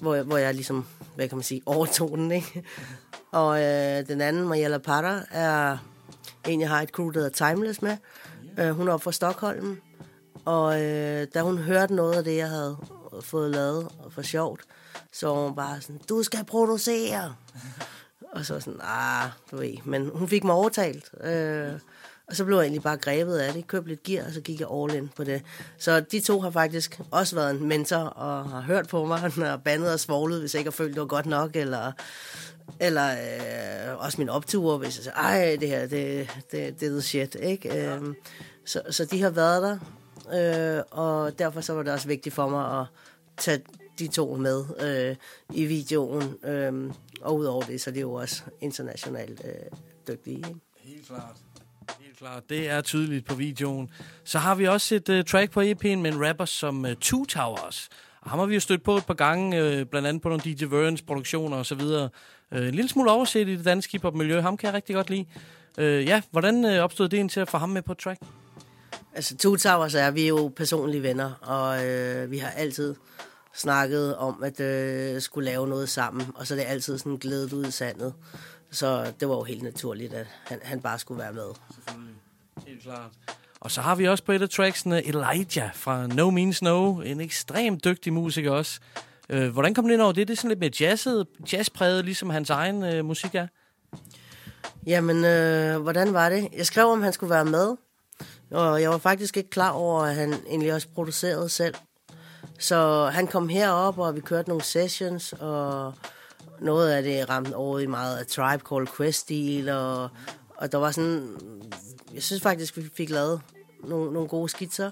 hvor, 0.00 0.14
jeg- 0.14 0.24
hvor 0.24 0.36
jeg 0.36 0.54
ligesom, 0.54 0.86
hvad 1.14 1.28
kan 1.28 1.36
man 1.38 1.42
sige, 1.42 1.62
overtog 1.66 2.18
den, 2.18 2.30
ikke? 2.32 2.64
Og 3.32 3.62
øh, 3.62 4.08
den 4.08 4.20
anden, 4.20 4.48
Mariella 4.48 4.78
Parra, 4.78 5.20
er 5.30 5.78
en, 6.48 6.60
jeg 6.60 6.68
har 6.68 6.80
et 6.82 6.88
crew, 6.88 7.10
der 7.10 7.20
hedder 7.20 7.48
Timeless 7.48 7.82
med. 7.82 7.96
Øh, 8.58 8.70
hun 8.70 8.88
er 8.88 8.92
oppe 8.92 9.04
fra 9.04 9.12
Stockholm, 9.12 9.80
og 10.44 10.82
øh, 10.82 11.26
da 11.34 11.40
hun 11.42 11.58
hørte 11.58 11.94
noget 11.94 12.14
af 12.14 12.24
det, 12.24 12.36
jeg 12.36 12.48
havde 12.48 12.76
fået 13.20 13.50
lavet 13.50 13.88
for 14.10 14.22
sjovt, 14.22 14.60
så 15.12 15.26
var 15.28 15.34
hun 15.46 15.54
bare 15.56 15.80
sådan, 15.80 16.00
du 16.08 16.22
skal 16.22 16.44
producere. 16.44 17.34
og 18.32 18.44
så 18.46 18.60
sådan, 18.60 18.80
ah, 18.82 19.28
du 19.50 19.56
ved. 19.56 19.74
Men 19.84 20.10
hun 20.14 20.28
fik 20.28 20.44
mig 20.44 20.54
overtalt. 20.54 21.10
Øh, 21.24 21.72
og 22.32 22.36
så 22.36 22.44
blev 22.44 22.56
jeg 22.56 22.62
egentlig 22.62 22.82
bare 22.82 22.96
grebet 22.96 23.38
af 23.38 23.52
det. 23.52 23.66
Købte 23.66 23.88
lidt 23.88 24.02
gear, 24.02 24.26
og 24.26 24.32
så 24.32 24.40
gik 24.40 24.60
jeg 24.60 24.68
all 24.72 24.94
in 24.94 25.10
på 25.16 25.24
det. 25.24 25.42
Så 25.78 26.00
de 26.00 26.20
to 26.20 26.40
har 26.40 26.50
faktisk 26.50 27.00
også 27.10 27.36
været 27.36 27.50
en 27.50 27.68
mentor, 27.68 27.96
og 27.96 28.50
har 28.50 28.60
hørt 28.60 28.88
på 28.88 29.04
mig, 29.04 29.32
og 29.52 29.62
bandet 29.62 29.92
og 29.92 30.00
svoglet, 30.00 30.40
hvis 30.40 30.54
jeg 30.54 30.60
ikke 30.60 30.70
har 30.70 30.72
følt, 30.72 30.94
det 30.94 31.00
var 31.00 31.06
godt 31.06 31.26
nok, 31.26 31.56
eller 31.56 31.92
eller 32.80 33.10
øh, 33.10 34.04
også 34.04 34.18
min 34.18 34.28
optur, 34.28 34.78
hvis 34.78 34.96
jeg 34.96 35.04
siger, 35.04 35.14
ej, 35.14 35.56
det 35.60 35.68
her, 35.68 35.86
det, 35.86 36.30
det, 36.52 36.80
det 36.80 36.96
er 36.96 37.00
shit, 37.00 37.36
ikke? 37.42 37.68
Ja. 37.68 37.96
Øhm, 37.96 38.14
så, 38.64 38.82
så 38.90 39.04
de 39.04 39.22
har 39.22 39.30
været 39.30 39.62
der, 39.62 39.78
øh, 40.78 40.82
og 40.90 41.38
derfor 41.38 41.60
så 41.60 41.72
var 41.72 41.82
det 41.82 41.92
også 41.92 42.08
vigtigt 42.08 42.34
for 42.34 42.48
mig 42.48 42.80
at 42.80 42.86
tage 43.36 43.62
de 43.98 44.06
to 44.08 44.36
med 44.36 44.64
øh, 44.80 45.16
i 45.56 45.64
videoen, 45.64 46.34
øh, 46.44 46.92
og 47.20 47.36
udover 47.36 47.62
det, 47.62 47.80
så 47.80 47.90
er 47.90 47.94
de 47.94 48.00
jo 48.00 48.12
også 48.12 48.42
internationalt 48.60 49.42
øh, 49.44 49.78
dygtige, 50.08 50.36
ikke? 50.36 50.54
Helt 50.76 51.06
klart. 51.06 51.41
Klart. 52.22 52.48
Det 52.48 52.70
er 52.70 52.80
tydeligt 52.80 53.26
på 53.26 53.34
videoen. 53.34 53.90
Så 54.24 54.38
har 54.38 54.54
vi 54.54 54.68
også 54.68 54.94
et 54.94 55.08
uh, 55.08 55.24
track 55.24 55.50
på 55.50 55.60
EP'en 55.60 55.96
med 55.96 56.12
en 56.12 56.28
rapper 56.28 56.44
som 56.44 56.84
uh, 56.84 56.92
Two 57.00 57.24
Towers. 57.24 57.88
Og 58.20 58.30
ham 58.30 58.38
har 58.38 58.46
vi 58.46 58.54
jo 58.54 58.60
stødt 58.60 58.82
på 58.82 58.96
et 58.96 59.06
par 59.06 59.14
gange, 59.14 59.80
uh, 59.80 59.86
blandt 59.86 60.08
andet 60.08 60.22
på 60.22 60.28
nogle 60.28 60.42
DJ 60.44 60.64
Verns 60.64 61.02
produktioner 61.02 61.56
og 61.56 61.66
så 61.66 61.74
videre. 61.74 62.08
Uh, 62.52 62.58
en 62.58 62.74
lille 62.74 62.88
smule 62.88 63.10
overset 63.10 63.48
i 63.48 63.56
det 63.56 63.64
danske 63.64 63.92
hiphop-miljø. 63.92 64.40
Ham 64.40 64.56
kan 64.56 64.66
jeg 64.66 64.74
rigtig 64.74 64.94
godt 64.94 65.10
lide. 65.10 65.26
Uh, 65.78 65.84
ja, 65.84 66.22
hvordan 66.30 66.64
uh, 66.64 66.70
opstod 66.70 67.08
det 67.08 67.30
til 67.30 67.40
at 67.40 67.48
få 67.48 67.58
ham 67.58 67.68
med 67.68 67.82
på 67.82 67.92
et 67.92 67.98
track? 67.98 68.20
Altså, 69.14 69.36
Two 69.36 69.56
Towers 69.56 69.94
er 69.94 70.10
vi 70.10 70.22
er 70.22 70.28
jo 70.28 70.52
personlige 70.56 71.02
venner, 71.02 71.32
og 71.40 71.86
øh, 71.86 72.30
vi 72.30 72.38
har 72.38 72.50
altid 72.50 72.94
snakket 73.54 74.16
om, 74.16 74.42
at 74.42 74.60
øh, 74.60 75.20
skulle 75.20 75.50
lave 75.50 75.68
noget 75.68 75.88
sammen, 75.88 76.26
og 76.34 76.46
så 76.46 76.54
er 76.54 76.58
det 76.58 76.64
altid 76.68 76.98
sådan 76.98 77.16
glædet 77.16 77.52
ud 77.52 77.66
i 77.66 77.70
sandet. 77.70 78.14
Så 78.72 79.12
det 79.20 79.28
var 79.28 79.34
jo 79.34 79.42
helt 79.42 79.62
naturligt, 79.62 80.14
at 80.14 80.26
han, 80.44 80.58
han 80.62 80.80
bare 80.80 80.98
skulle 80.98 81.22
være 81.22 81.32
med. 81.32 81.48
Helt 82.66 82.82
klart. 82.82 83.10
Og 83.60 83.70
så 83.70 83.80
har 83.80 83.94
vi 83.94 84.08
også 84.08 84.24
på 84.24 84.32
et 84.32 84.42
af 84.42 84.50
tracksene 84.50 85.06
Elijah 85.06 85.74
fra 85.74 86.06
No 86.06 86.30
Means 86.30 86.62
No. 86.62 87.00
En 87.00 87.20
ekstremt 87.20 87.84
dygtig 87.84 88.12
musiker 88.12 88.50
også. 88.50 88.80
Uh, 89.34 89.46
hvordan 89.46 89.74
kom 89.74 89.84
det 89.84 89.94
ind 89.94 90.02
over 90.02 90.12
det? 90.12 90.28
Det 90.28 90.34
er 90.34 90.36
sådan 90.36 90.48
lidt 90.48 90.60
mere 90.60 90.70
jazzet, 90.80 91.26
jazzpræget, 91.52 92.04
ligesom 92.04 92.30
hans 92.30 92.50
egen 92.50 92.98
uh, 92.98 93.04
musik 93.04 93.34
er. 93.34 93.46
Jamen, 94.86 95.24
øh, 95.24 95.80
hvordan 95.80 96.12
var 96.12 96.28
det? 96.28 96.48
Jeg 96.56 96.66
skrev, 96.66 96.86
om 96.86 97.02
han 97.02 97.12
skulle 97.12 97.30
være 97.30 97.44
med, 97.44 97.76
og 98.50 98.82
jeg 98.82 98.90
var 98.90 98.98
faktisk 98.98 99.36
ikke 99.36 99.50
klar 99.50 99.70
over, 99.70 100.02
at 100.02 100.14
han 100.14 100.34
egentlig 100.48 100.74
også 100.74 100.88
producerede 100.94 101.48
selv. 101.48 101.74
Så 102.58 103.10
han 103.12 103.26
kom 103.26 103.48
herop, 103.48 103.98
og 103.98 104.14
vi 104.14 104.20
kørte 104.20 104.48
nogle 104.48 104.64
sessions, 104.64 105.32
og 105.32 105.94
noget 106.60 106.90
af 106.90 107.02
det 107.02 107.28
ramte 107.28 107.56
over 107.56 107.78
i 107.78 107.86
meget 107.86 108.18
af 108.18 108.26
Tribe 108.26 108.64
Called 108.68 108.88
Quest-stil, 108.96 109.68
og, 109.68 110.08
og 110.56 110.72
der 110.72 110.78
var 110.78 110.90
sådan... 110.90 111.36
Jeg 112.14 112.22
synes 112.22 112.42
faktisk, 112.42 112.76
vi 112.76 112.90
fik 112.96 113.10
lavet 113.10 113.40
nogle, 113.84 114.12
nogle 114.12 114.28
gode 114.28 114.48
skitser, 114.48 114.90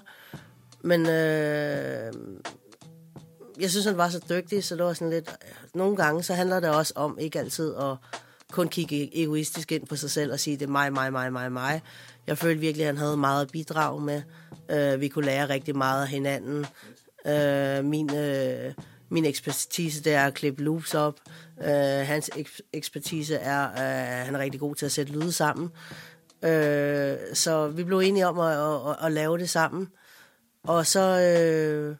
men 0.81 1.01
øh, 1.01 2.13
jeg 3.59 3.69
synes, 3.69 3.85
han 3.85 3.97
var 3.97 4.09
så 4.09 4.21
dygtig, 4.29 4.63
så 4.63 4.75
det 4.75 4.83
var 4.83 4.93
sådan 4.93 5.09
lidt... 5.09 5.35
Nogle 5.75 5.95
gange, 5.95 6.23
så 6.23 6.33
handler 6.33 6.59
det 6.59 6.69
også 6.69 6.93
om 6.95 7.17
ikke 7.19 7.39
altid 7.39 7.75
at 7.75 7.97
kun 8.51 8.67
kigge 8.67 9.23
egoistisk 9.23 9.71
ind 9.71 9.87
på 9.87 9.95
sig 9.95 10.11
selv 10.11 10.31
og 10.31 10.39
sige, 10.39 10.57
det 10.57 10.65
er 10.65 10.71
mig, 10.71 10.93
mig, 10.93 11.11
mig, 11.11 11.33
mig, 11.33 11.51
mig. 11.51 11.81
Jeg 12.27 12.37
følte 12.37 12.61
virkelig, 12.61 12.87
at 12.87 12.87
han 12.87 12.97
havde 12.97 13.17
meget 13.17 13.45
at 13.45 13.51
bidrage 13.51 14.01
med. 14.01 14.21
Øh, 14.69 15.01
vi 15.01 15.07
kunne 15.07 15.25
lære 15.25 15.49
rigtig 15.49 15.77
meget 15.77 16.01
af 16.01 16.07
hinanden. 16.07 16.65
Øh, 17.25 17.85
min, 17.85 18.15
øh, 18.15 18.73
min 19.09 19.25
ekspertise, 19.25 20.03
det 20.03 20.13
er 20.13 20.25
at 20.25 20.33
klippe 20.33 20.63
loops 20.63 20.93
op. 20.93 21.19
Øh, 21.63 22.07
hans 22.07 22.29
eks- 22.35 22.69
ekspertise 22.73 23.35
er, 23.35 23.67
at 23.67 24.25
han 24.25 24.35
er 24.35 24.39
rigtig 24.39 24.59
god 24.59 24.75
til 24.75 24.85
at 24.85 24.91
sætte 24.91 25.11
lyde 25.11 25.31
sammen. 25.31 25.69
Øh, 26.43 27.17
så 27.33 27.67
vi 27.67 27.83
blev 27.83 27.99
enige 27.99 28.27
om 28.27 28.39
at, 28.39 28.53
at, 28.53 28.89
at, 28.89 29.05
at 29.05 29.11
lave 29.11 29.37
det 29.37 29.49
sammen. 29.49 29.87
Og 30.63 30.87
så, 30.87 30.99
øh, 30.99 31.95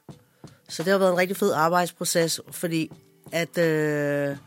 så 0.69 0.84
det 0.84 0.91
har 0.91 1.00
været 1.00 1.12
en 1.12 1.17
rigtig 1.17 1.38
fed 1.38 1.54
arbejdsproces, 1.54 2.41
fordi 2.52 2.91
at 3.32 3.58
øh, 3.58 4.38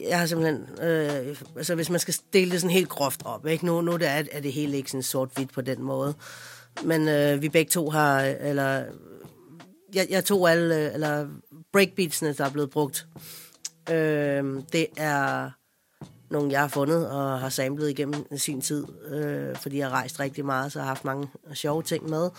jeg 0.00 0.18
har 0.18 0.26
simpelthen, 0.26 0.68
øh, 0.82 1.36
altså 1.56 1.74
hvis 1.74 1.90
man 1.90 2.00
skal 2.00 2.14
dele 2.32 2.50
det 2.50 2.60
sådan 2.60 2.74
helt 2.74 2.88
groft 2.88 3.20
op, 3.24 3.46
ikke? 3.46 3.66
Nu, 3.66 3.80
nu 3.80 3.92
det, 3.92 4.08
er 4.08 4.40
det 4.40 4.52
helt 4.52 4.74
ikke 4.74 4.90
sådan 4.90 5.02
sort-hvidt 5.02 5.52
på 5.52 5.60
den 5.60 5.82
måde, 5.82 6.14
men 6.84 7.08
øh, 7.08 7.42
vi 7.42 7.48
begge 7.48 7.70
to 7.70 7.90
har, 7.90 8.20
eller 8.20 8.84
jeg, 9.94 10.06
jeg 10.10 10.24
tog 10.24 10.50
alle, 10.50 10.76
øh, 10.76 10.94
eller 10.94 11.26
breakbeatsene, 11.72 12.32
der 12.32 12.44
er 12.44 12.50
blevet 12.50 12.70
brugt, 12.70 13.06
øh, 13.90 14.62
det 14.72 14.86
er 14.96 15.50
nogle, 16.30 16.52
jeg 16.52 16.60
har 16.60 16.68
fundet 16.68 17.10
og 17.10 17.40
har 17.40 17.48
samlet 17.48 17.90
igennem 17.90 18.38
sin 18.38 18.60
tid, 18.60 18.86
øh, 19.08 19.56
fordi 19.56 19.78
jeg 19.78 19.86
har 19.86 19.94
rejst 19.94 20.20
rigtig 20.20 20.44
meget, 20.44 20.72
så 20.72 20.78
jeg 20.78 20.84
har 20.84 20.90
haft 20.90 21.04
mange 21.04 21.28
sjove 21.54 21.82
ting 21.82 22.10
med. 22.10 22.30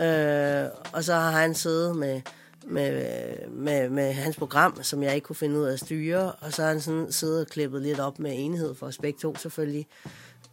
Øh, 0.00 0.70
og 0.92 1.04
så 1.04 1.14
har 1.14 1.30
han 1.30 1.54
siddet 1.54 1.96
med, 1.96 2.20
med, 2.66 3.02
med, 3.48 3.88
med 3.88 4.12
hans 4.12 4.36
program, 4.36 4.82
som 4.82 5.02
jeg 5.02 5.14
ikke 5.14 5.24
kunne 5.24 5.36
finde 5.36 5.58
ud 5.58 5.64
af 5.64 5.72
at 5.72 5.80
styre, 5.80 6.32
og 6.32 6.52
så 6.52 6.62
har 6.62 6.68
han 6.68 6.80
sådan 6.80 7.12
siddet 7.12 7.40
og 7.40 7.46
klippet 7.46 7.82
lidt 7.82 8.00
op 8.00 8.18
med 8.18 8.32
enhed 8.34 8.74
for 8.74 8.86
Aspekt 8.86 9.20
2 9.20 9.36
selvfølgelig. 9.36 9.86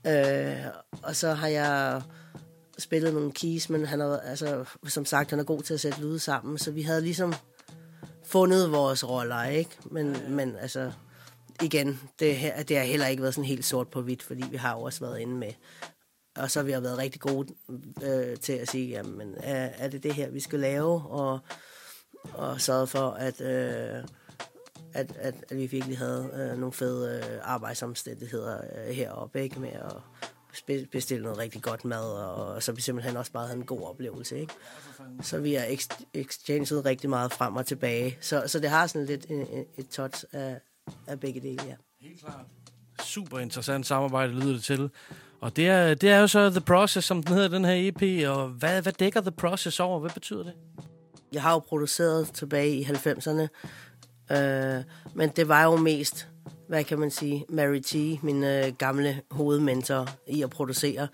Øh, 0.07 0.65
og 1.03 1.15
så 1.15 1.33
har 1.33 1.47
jeg 1.47 2.01
spillet 2.79 3.13
nogle 3.13 3.31
keys, 3.31 3.69
men 3.69 3.85
han 3.85 4.01
er, 4.01 4.19
altså, 4.19 4.65
som 4.87 5.05
sagt, 5.05 5.29
han 5.29 5.39
er 5.39 5.43
god 5.43 5.61
til 5.61 5.73
at 5.73 5.79
sætte 5.79 6.01
lyde 6.01 6.19
sammen, 6.19 6.57
så 6.57 6.71
vi 6.71 6.81
havde 6.81 7.01
ligesom 7.01 7.33
fundet 8.33 8.71
vores 8.71 9.09
roller, 9.09 9.43
ikke? 9.43 9.71
Men, 9.85 10.17
men 10.29 10.55
altså, 10.55 10.91
igen, 11.61 11.99
det, 12.19 12.35
her, 12.35 12.63
det 12.63 12.77
har 12.77 12.83
heller 12.83 13.07
ikke 13.07 13.21
været 13.21 13.33
sådan 13.33 13.47
helt 13.47 13.65
sort 13.65 13.87
på 13.87 14.01
hvidt, 14.01 14.23
fordi 14.23 14.43
vi 14.51 14.57
har 14.57 14.73
jo 14.73 14.81
også 14.81 14.99
været 14.99 15.19
inde 15.19 15.35
med. 15.35 15.53
Og 16.35 16.51
så 16.51 16.59
har 16.59 16.65
vi 16.65 16.71
været 16.71 16.97
rigtig 16.97 17.21
gode 17.21 17.53
øh, 18.03 18.37
til 18.37 18.53
at 18.53 18.69
sige, 18.69 18.89
jamen, 18.89 19.35
er, 19.37 19.69
er 19.77 19.87
det 19.87 20.03
det 20.03 20.13
her, 20.13 20.29
vi 20.29 20.39
skal 20.39 20.59
lave? 20.59 21.01
Og, 21.01 21.39
og 22.33 22.61
sørge 22.61 22.87
for, 22.87 23.09
at, 23.09 23.41
øh, 23.41 24.03
at, 24.93 25.17
at, 25.17 25.35
at 25.49 25.57
vi 25.57 25.65
virkelig 25.65 25.97
havde 25.97 26.29
øh, 26.33 26.59
nogle 26.59 26.73
fede 26.73 27.21
øh, 27.23 27.39
arbejdsomstændigheder 27.43 28.57
øh, 28.57 28.95
heroppe, 28.95 29.43
ikke? 29.43 29.59
Med 29.59 29.71
at 29.71 29.93
bestille 30.91 31.23
noget 31.23 31.37
rigtig 31.37 31.61
godt 31.61 31.85
mad, 31.85 32.03
og, 32.03 32.63
så 32.63 32.71
vi 32.71 32.81
simpelthen 32.81 33.17
også 33.17 33.31
bare 33.31 33.47
havde 33.47 33.59
en 33.59 33.65
god 33.65 33.81
oplevelse, 33.81 34.39
ikke? 34.39 34.53
Så 35.21 35.39
vi 35.39 35.53
har 35.53 35.65
ex- 35.65 36.03
exchanged 36.13 36.85
rigtig 36.85 37.09
meget 37.09 37.33
frem 37.33 37.55
og 37.55 37.65
tilbage. 37.65 38.17
Så, 38.21 38.43
så 38.47 38.59
det 38.59 38.69
har 38.69 38.87
sådan 38.87 39.07
lidt 39.07 39.25
et, 39.29 39.41
et, 39.41 39.65
et 39.77 39.89
touch 39.89 40.25
af, 40.31 40.59
af 41.07 41.19
begge 41.19 41.41
dele, 41.41 41.63
ja. 41.67 41.75
Helt 42.01 42.19
klart. 42.19 42.45
Super 43.03 43.39
interessant 43.39 43.85
samarbejde 43.85 44.33
lyder 44.33 44.53
det 44.53 44.63
til. 44.63 44.89
Og 45.41 45.55
det 45.55 45.67
er, 45.67 45.93
det 45.93 46.09
er 46.09 46.19
jo 46.19 46.27
så 46.27 46.49
The 46.49 46.61
Process, 46.61 47.07
som 47.07 47.23
den 47.23 47.33
hedder, 47.33 47.47
den 47.47 47.65
her 47.65 47.73
EP. 47.75 48.29
Og 48.29 48.47
hvad, 48.47 48.81
hvad 48.81 48.93
dækker 48.93 49.21
The 49.21 49.31
Process 49.31 49.79
over? 49.79 49.99
Hvad 49.99 50.11
betyder 50.13 50.43
det? 50.43 50.53
Jeg 51.33 51.41
har 51.41 51.51
jo 51.51 51.59
produceret 51.59 52.27
tilbage 52.33 52.75
i 52.75 52.83
90'erne, 52.83 53.47
øh, 54.35 54.83
men 55.13 55.29
det 55.29 55.47
var 55.47 55.63
jo 55.63 55.75
mest, 55.75 56.27
hvad 56.73 56.83
kan 56.83 56.99
man 56.99 57.11
sige, 57.11 57.45
Mary 57.49 57.79
T., 57.79 58.23
min 58.23 58.43
øh, 58.43 58.73
gamle 58.77 59.21
hovedmentor 59.31 60.09
i 60.27 60.43
at 60.43 60.49
producere, 60.49 61.07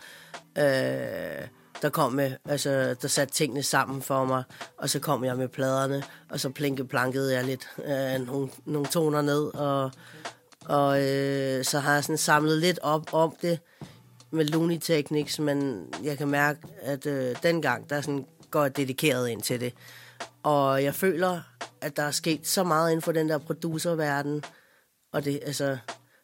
øh, 0.57 1.47
der 1.81 1.89
kom 1.91 2.13
med, 2.13 2.31
altså, 2.45 2.95
der 3.01 3.07
satte 3.07 3.33
tingene 3.33 3.63
sammen 3.63 4.01
for 4.01 4.25
mig, 4.25 4.43
og 4.77 4.89
så 4.89 4.99
kom 4.99 5.23
jeg 5.23 5.37
med 5.37 5.47
pladerne, 5.47 6.03
og 6.29 6.39
så 6.39 6.49
plinke 6.49 6.85
plankede 6.85 7.33
jeg 7.33 7.43
lidt 7.43 7.67
øh, 7.85 8.27
nogle, 8.27 8.49
nogle 8.65 8.87
toner 8.87 9.21
ned, 9.21 9.55
og, 9.55 9.91
og 10.65 11.03
øh, 11.03 11.63
så 11.63 11.79
har 11.79 11.93
jeg 11.93 12.03
sådan 12.03 12.17
samlet 12.17 12.57
lidt 12.57 12.79
op 12.81 13.13
om 13.13 13.35
det 13.41 13.59
med 14.31 14.45
Looney 14.45 14.77
Technics, 14.77 15.39
men 15.39 15.87
jeg 16.03 16.17
kan 16.17 16.27
mærke, 16.27 16.59
at 16.81 17.05
øh, 17.05 17.35
dengang, 17.43 17.89
der 17.89 18.01
sådan 18.01 18.25
går 18.51 18.61
jeg 18.61 18.77
dedikeret 18.77 19.29
ind 19.29 19.41
til 19.41 19.59
det. 19.59 19.73
Og 20.43 20.83
jeg 20.83 20.95
føler, 20.95 21.41
at 21.81 21.97
der 21.97 22.03
er 22.03 22.11
sket 22.11 22.47
så 22.47 22.63
meget 22.63 22.91
inden 22.91 23.01
for 23.01 23.11
den 23.11 23.29
der 23.29 23.37
producerverden, 23.37 24.43
og 25.11 25.25
det, 25.25 25.39
altså, 25.45 25.77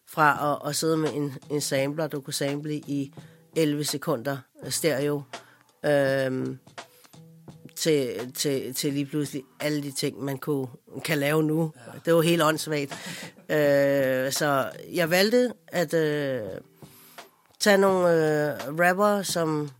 fra 0.08 0.52
at, 0.52 0.68
at 0.68 0.76
sidde 0.76 0.96
med 0.96 1.10
en, 1.14 1.34
en 1.50 1.60
sampler, 1.60 2.06
du 2.06 2.20
kunne 2.20 2.34
sample 2.34 2.74
i 2.74 3.12
11 3.56 3.84
sekunder 3.84 4.38
stereo, 4.68 5.22
øhm, 5.84 6.58
til, 7.76 8.32
til, 8.32 8.74
til 8.74 8.92
lige 8.92 9.06
pludselig 9.06 9.42
alle 9.60 9.82
de 9.82 9.90
ting, 9.90 10.24
man 10.24 10.38
kunne, 10.38 10.66
kan 11.04 11.18
lave 11.18 11.42
nu. 11.42 11.72
Ja. 11.76 11.98
Det 12.04 12.14
var 12.14 12.20
helt 12.20 12.42
åndssvagt. 12.42 12.92
øh, 13.48 14.32
så 14.32 14.70
jeg 14.92 15.10
valgte 15.10 15.52
at 15.68 15.94
øh, 15.94 16.40
tage 17.60 17.78
nogle 17.78 18.08
øh, 18.08 18.78
rapper, 18.80 19.22
som, 19.22 19.70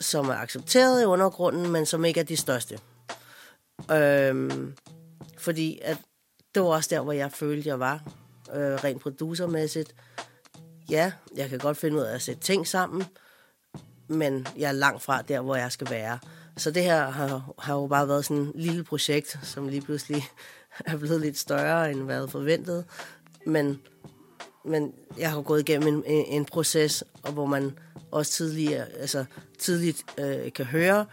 som 0.00 0.28
er 0.28 0.34
accepteret 0.34 1.02
i 1.02 1.04
undergrunden, 1.04 1.70
men 1.70 1.86
som 1.86 2.04
ikke 2.04 2.20
er 2.20 2.24
de 2.24 2.36
største. 2.36 2.78
Øhm, 3.92 4.74
fordi 5.38 5.78
at 5.82 5.96
det 6.58 6.64
var 6.64 6.70
også 6.70 6.88
der, 6.92 7.00
hvor 7.00 7.12
jeg 7.12 7.32
følte, 7.32 7.68
jeg 7.68 7.80
var 7.80 8.02
øh, 8.54 8.74
rent 8.84 9.02
producermæssigt. 9.02 9.94
Ja, 10.90 11.12
jeg 11.36 11.48
kan 11.48 11.58
godt 11.58 11.76
finde 11.76 11.96
ud 11.96 12.02
af 12.02 12.14
at 12.14 12.22
sætte 12.22 12.40
ting 12.40 12.66
sammen, 12.66 13.04
men 14.08 14.46
jeg 14.56 14.68
er 14.68 14.72
langt 14.72 15.02
fra 15.02 15.22
der, 15.22 15.40
hvor 15.40 15.56
jeg 15.56 15.72
skal 15.72 15.90
være. 15.90 16.18
Så 16.56 16.70
det 16.70 16.82
her 16.82 17.10
har, 17.10 17.54
har 17.58 17.74
jo 17.74 17.86
bare 17.86 18.08
været 18.08 18.24
sådan 18.24 18.42
et 18.42 18.52
lille 18.54 18.84
projekt, 18.84 19.38
som 19.42 19.68
lige 19.68 19.80
pludselig 19.80 20.24
er 20.86 20.96
blevet 20.96 21.20
lidt 21.20 21.38
større, 21.38 21.90
end 21.90 22.02
hvad 22.02 22.14
jeg 22.14 22.20
havde 22.20 22.30
forventet. 22.30 22.84
Men, 23.46 23.80
men 24.64 24.94
jeg 25.18 25.30
har 25.30 25.42
gået 25.42 25.60
igennem 25.60 25.88
en, 25.88 26.04
en, 26.06 26.24
en 26.26 26.44
proces, 26.44 27.04
og 27.22 27.32
hvor 27.32 27.46
man 27.46 27.78
også 28.10 28.32
tidligere, 28.32 28.86
altså 28.88 29.24
tidligt 29.58 30.02
øh, 30.18 30.52
kan 30.52 30.64
høre 30.64 31.06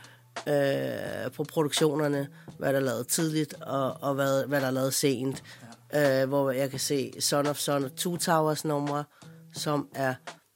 øh, 0.47 1.31
på 1.31 1.43
produktionerne, 1.43 2.27
hvad 2.57 2.73
der 2.73 2.79
er 2.79 2.83
lavet 2.83 3.07
tidligt, 3.07 3.53
og, 3.61 3.97
og 4.01 4.13
hvad, 4.13 4.45
hvad 4.45 4.61
der 4.61 4.67
er 4.67 4.71
lavet 4.71 4.93
sent. 4.93 5.43
Ja. 5.93 6.21
Øh, 6.21 6.27
hvor 6.27 6.51
jeg 6.51 6.69
kan 6.69 6.79
se 6.79 7.13
Son 7.19 7.47
of 7.47 7.57
Son 7.57 7.83
og 7.83 7.95
Two 7.95 8.17
Towers 8.17 8.65
numre, 8.65 9.03
som 9.53 9.89
er 9.95 10.13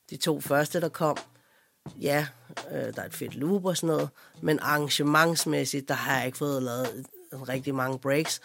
de 0.09 0.17
to 0.17 0.41
første, 0.41 0.81
der 0.81 0.89
kom. 0.89 1.17
Ja, 2.01 2.27
øh, 2.71 2.93
der 2.93 3.01
er 3.01 3.05
et 3.05 3.13
fedt 3.13 3.35
loop 3.35 3.65
og 3.65 3.77
sådan 3.77 3.88
noget, 3.88 4.09
men 4.41 4.59
arrangementsmæssigt, 4.59 5.88
der 5.88 5.93
har 5.93 6.17
jeg 6.17 6.25
ikke 6.25 6.38
fået 6.38 6.63
lavet 6.63 7.05
rigtig 7.33 7.75
mange 7.75 7.99
breaks, 7.99 8.41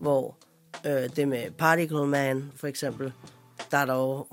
hvor 0.00 0.36
øh, 0.86 1.16
det 1.16 1.28
med 1.28 1.50
Particle 1.50 2.06
Man, 2.06 2.52
for 2.56 2.66
eksempel, 2.66 3.12
der 3.70 3.78
er 3.78 3.86
der 3.86 3.94
jo 3.94 4.26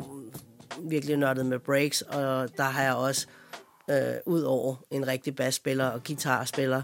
virkelig 0.80 1.18
nørdet 1.18 1.46
med 1.46 1.60
breaks, 1.60 2.02
og 2.02 2.58
der 2.58 2.64
har 2.64 2.84
jeg 2.84 2.96
også, 2.96 3.28
øh, 3.90 4.16
ud 4.26 4.42
over 4.42 4.76
en 4.92 5.08
rigtig 5.08 5.36
bassspiller 5.36 5.86
og 5.86 6.04
guitarspiller, 6.04 6.82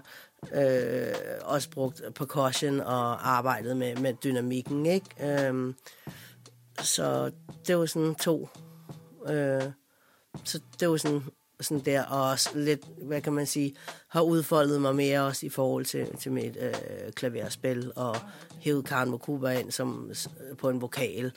øh, 0.53 1.13
også 1.41 1.69
brugt 1.69 2.01
percussion 2.15 2.79
og 2.79 3.29
arbejdet 3.29 3.77
med, 3.77 3.95
med 3.95 4.13
dynamikken, 4.13 4.85
ikke? 4.85 5.49
Øh, 5.49 5.73
så 6.81 7.31
det 7.67 7.77
var 7.77 7.85
sådan 7.85 8.15
to. 8.15 8.49
Øh, 9.27 9.63
så 10.43 10.59
det 10.79 10.89
var 10.89 10.97
sådan, 10.97 11.23
sådan 11.61 11.85
der, 11.85 12.03
og 12.03 12.29
også 12.29 12.49
lidt, 12.53 12.81
hvad 13.01 13.21
kan 13.21 13.33
man 13.33 13.45
sige, 13.45 13.75
har 14.07 14.21
udfoldet 14.21 14.81
mig 14.81 14.95
mere 14.95 15.25
også 15.25 15.45
i 15.45 15.49
forhold 15.49 15.85
til, 15.85 16.17
til 16.17 16.31
mit 16.31 16.57
øh, 16.59 16.73
klaverspil, 17.13 17.91
og 17.95 18.15
hævet 18.59 18.85
Karen 18.85 19.09
Mokuba 19.09 19.49
ind 19.49 19.71
som, 19.71 20.11
på 20.57 20.69
en 20.69 20.81
vokal. 20.81 21.31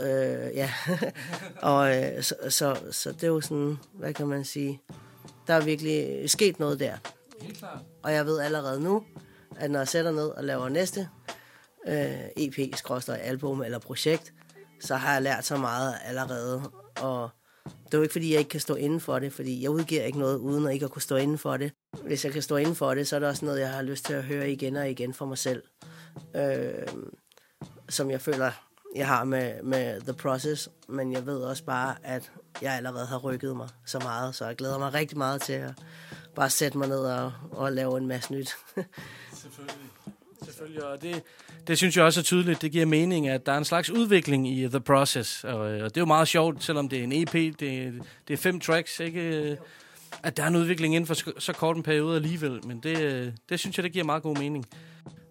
Øh, 0.00 0.54
ja, 0.54 0.72
og 1.62 1.96
øh, 1.96 2.22
så, 2.22 2.34
så, 2.48 2.76
så 2.90 3.12
det 3.12 3.22
er 3.22 3.28
jo 3.28 3.40
sådan, 3.40 3.78
hvad 3.92 4.14
kan 4.14 4.26
man 4.26 4.44
sige, 4.44 4.80
der 5.46 5.54
er 5.54 5.64
virkelig 5.64 6.30
sket 6.30 6.58
noget 6.58 6.80
der. 6.80 6.96
Og 8.02 8.12
jeg 8.12 8.26
ved 8.26 8.40
allerede 8.40 8.80
nu, 8.80 9.04
at 9.56 9.70
når 9.70 9.78
jeg 9.78 9.88
sætter 9.88 10.10
ned 10.10 10.26
og 10.28 10.44
laver 10.44 10.68
næste 10.68 11.08
øh, 11.88 12.20
EP, 12.36 12.74
album 13.08 13.62
eller 13.62 13.78
projekt, 13.78 14.32
så 14.80 14.96
har 14.96 15.12
jeg 15.12 15.22
lært 15.22 15.44
så 15.44 15.56
meget 15.56 15.94
allerede. 16.04 16.62
Og 16.96 17.30
det 17.64 17.94
er 17.94 17.98
jo 17.98 18.02
ikke, 18.02 18.12
fordi 18.12 18.32
jeg 18.32 18.38
ikke 18.38 18.48
kan 18.48 18.60
stå 18.60 18.74
inden 18.74 19.00
for 19.00 19.18
det, 19.18 19.32
fordi 19.32 19.62
jeg 19.62 19.70
udgiver 19.70 20.02
ikke 20.02 20.18
noget, 20.18 20.36
uden 20.36 20.66
at 20.66 20.72
ikke 20.72 20.84
at 20.84 20.90
kunne 20.90 21.02
stå 21.02 21.16
inden 21.16 21.38
for 21.38 21.56
det. 21.56 21.72
Hvis 22.04 22.24
jeg 22.24 22.32
kan 22.32 22.42
stå 22.42 22.56
inden 22.56 22.74
for 22.74 22.94
det, 22.94 23.08
så 23.08 23.16
er 23.16 23.20
det 23.20 23.28
også 23.28 23.44
noget, 23.44 23.60
jeg 23.60 23.70
har 23.70 23.82
lyst 23.82 24.04
til 24.04 24.12
at 24.14 24.24
høre 24.24 24.50
igen 24.50 24.76
og 24.76 24.90
igen 24.90 25.14
for 25.14 25.26
mig 25.26 25.38
selv. 25.38 25.62
Øh, 26.36 26.86
som 27.88 28.10
jeg 28.10 28.20
føler, 28.20 28.50
jeg 28.96 29.06
har 29.06 29.24
med, 29.24 29.62
med 29.62 30.00
The 30.00 30.12
Process, 30.12 30.68
men 30.88 31.12
jeg 31.12 31.26
ved 31.26 31.42
også 31.42 31.64
bare, 31.64 31.96
at 32.02 32.32
jeg 32.62 32.74
allerede 32.74 33.06
har 33.06 33.18
rykket 33.18 33.56
mig 33.56 33.68
så 33.86 33.98
meget, 33.98 34.34
så 34.34 34.46
jeg 34.46 34.56
glæder 34.56 34.78
mig 34.78 34.94
rigtig 34.94 35.18
meget 35.18 35.42
til 35.42 35.52
at 35.52 35.72
bare 36.34 36.50
sætte 36.50 36.78
mig 36.78 36.88
ned 36.88 36.98
og, 36.98 37.32
og 37.50 37.72
lave 37.72 37.98
en 37.98 38.06
masse 38.06 38.32
nyt. 38.32 38.50
Selvfølgelig. 39.32 39.90
Selvfølgelig, 40.44 40.84
og 40.84 41.02
det, 41.02 41.22
det 41.66 41.78
synes 41.78 41.96
jeg 41.96 42.04
også 42.04 42.20
er 42.20 42.24
tydeligt. 42.24 42.62
Det 42.62 42.72
giver 42.72 42.86
mening, 42.86 43.28
at 43.28 43.46
der 43.46 43.52
er 43.52 43.58
en 43.58 43.64
slags 43.64 43.90
udvikling 43.90 44.48
i 44.48 44.68
The 44.68 44.80
Process, 44.80 45.44
og, 45.44 45.72
øh, 45.72 45.84
og 45.84 45.94
det 45.94 45.96
er 45.96 46.00
jo 46.00 46.06
meget 46.06 46.28
sjovt, 46.28 46.64
selvom 46.64 46.88
det 46.88 46.98
er 46.98 47.04
en 47.04 47.12
EP, 47.12 47.32
det, 47.32 47.94
det 48.28 48.34
er 48.34 48.36
fem 48.36 48.60
tracks, 48.60 49.00
ikke? 49.00 49.58
at 50.22 50.36
der 50.36 50.42
er 50.42 50.46
en 50.46 50.56
udvikling 50.56 50.94
inden 50.94 51.06
for 51.06 51.40
så 51.40 51.52
kort 51.52 51.76
en 51.76 51.82
periode 51.82 52.16
alligevel, 52.16 52.66
men 52.66 52.80
det, 52.82 53.00
øh, 53.00 53.32
det 53.48 53.60
synes 53.60 53.78
jeg, 53.78 53.84
det 53.84 53.92
giver 53.92 54.04
meget 54.04 54.22
god 54.22 54.36
mening. 54.36 54.66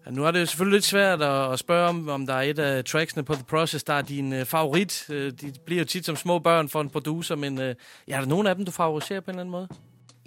Ja, 0.06 0.10
nu 0.10 0.24
er 0.24 0.30
det 0.30 0.48
selvfølgelig 0.48 0.76
lidt 0.76 0.84
svært 0.84 1.22
at, 1.22 1.58
spørge 1.58 1.88
om, 1.88 2.08
om 2.08 2.26
der 2.26 2.34
er 2.34 2.42
et 2.42 2.58
af 2.58 2.84
tracksene 2.84 3.22
på 3.22 3.34
The 3.34 3.44
Process, 3.44 3.84
der 3.84 3.94
er 3.94 4.02
din 4.02 4.32
øh, 4.32 4.44
favorit. 4.44 5.06
Uh, 5.08 5.16
de 5.16 5.52
bliver 5.66 5.78
jo 5.78 5.84
tit 5.84 6.06
som 6.06 6.16
små 6.16 6.38
børn 6.38 6.68
for 6.68 6.80
en 6.80 6.90
producer, 6.90 7.36
men 7.36 7.58
ja, 7.58 7.74
er 8.08 8.20
der 8.20 8.26
nogen 8.26 8.46
af 8.46 8.54
dem, 8.54 8.64
du 8.64 8.70
favoriserer 8.70 9.20
på 9.20 9.30
en 9.30 9.34
eller 9.34 9.40
anden 9.40 9.50
måde? 9.50 9.68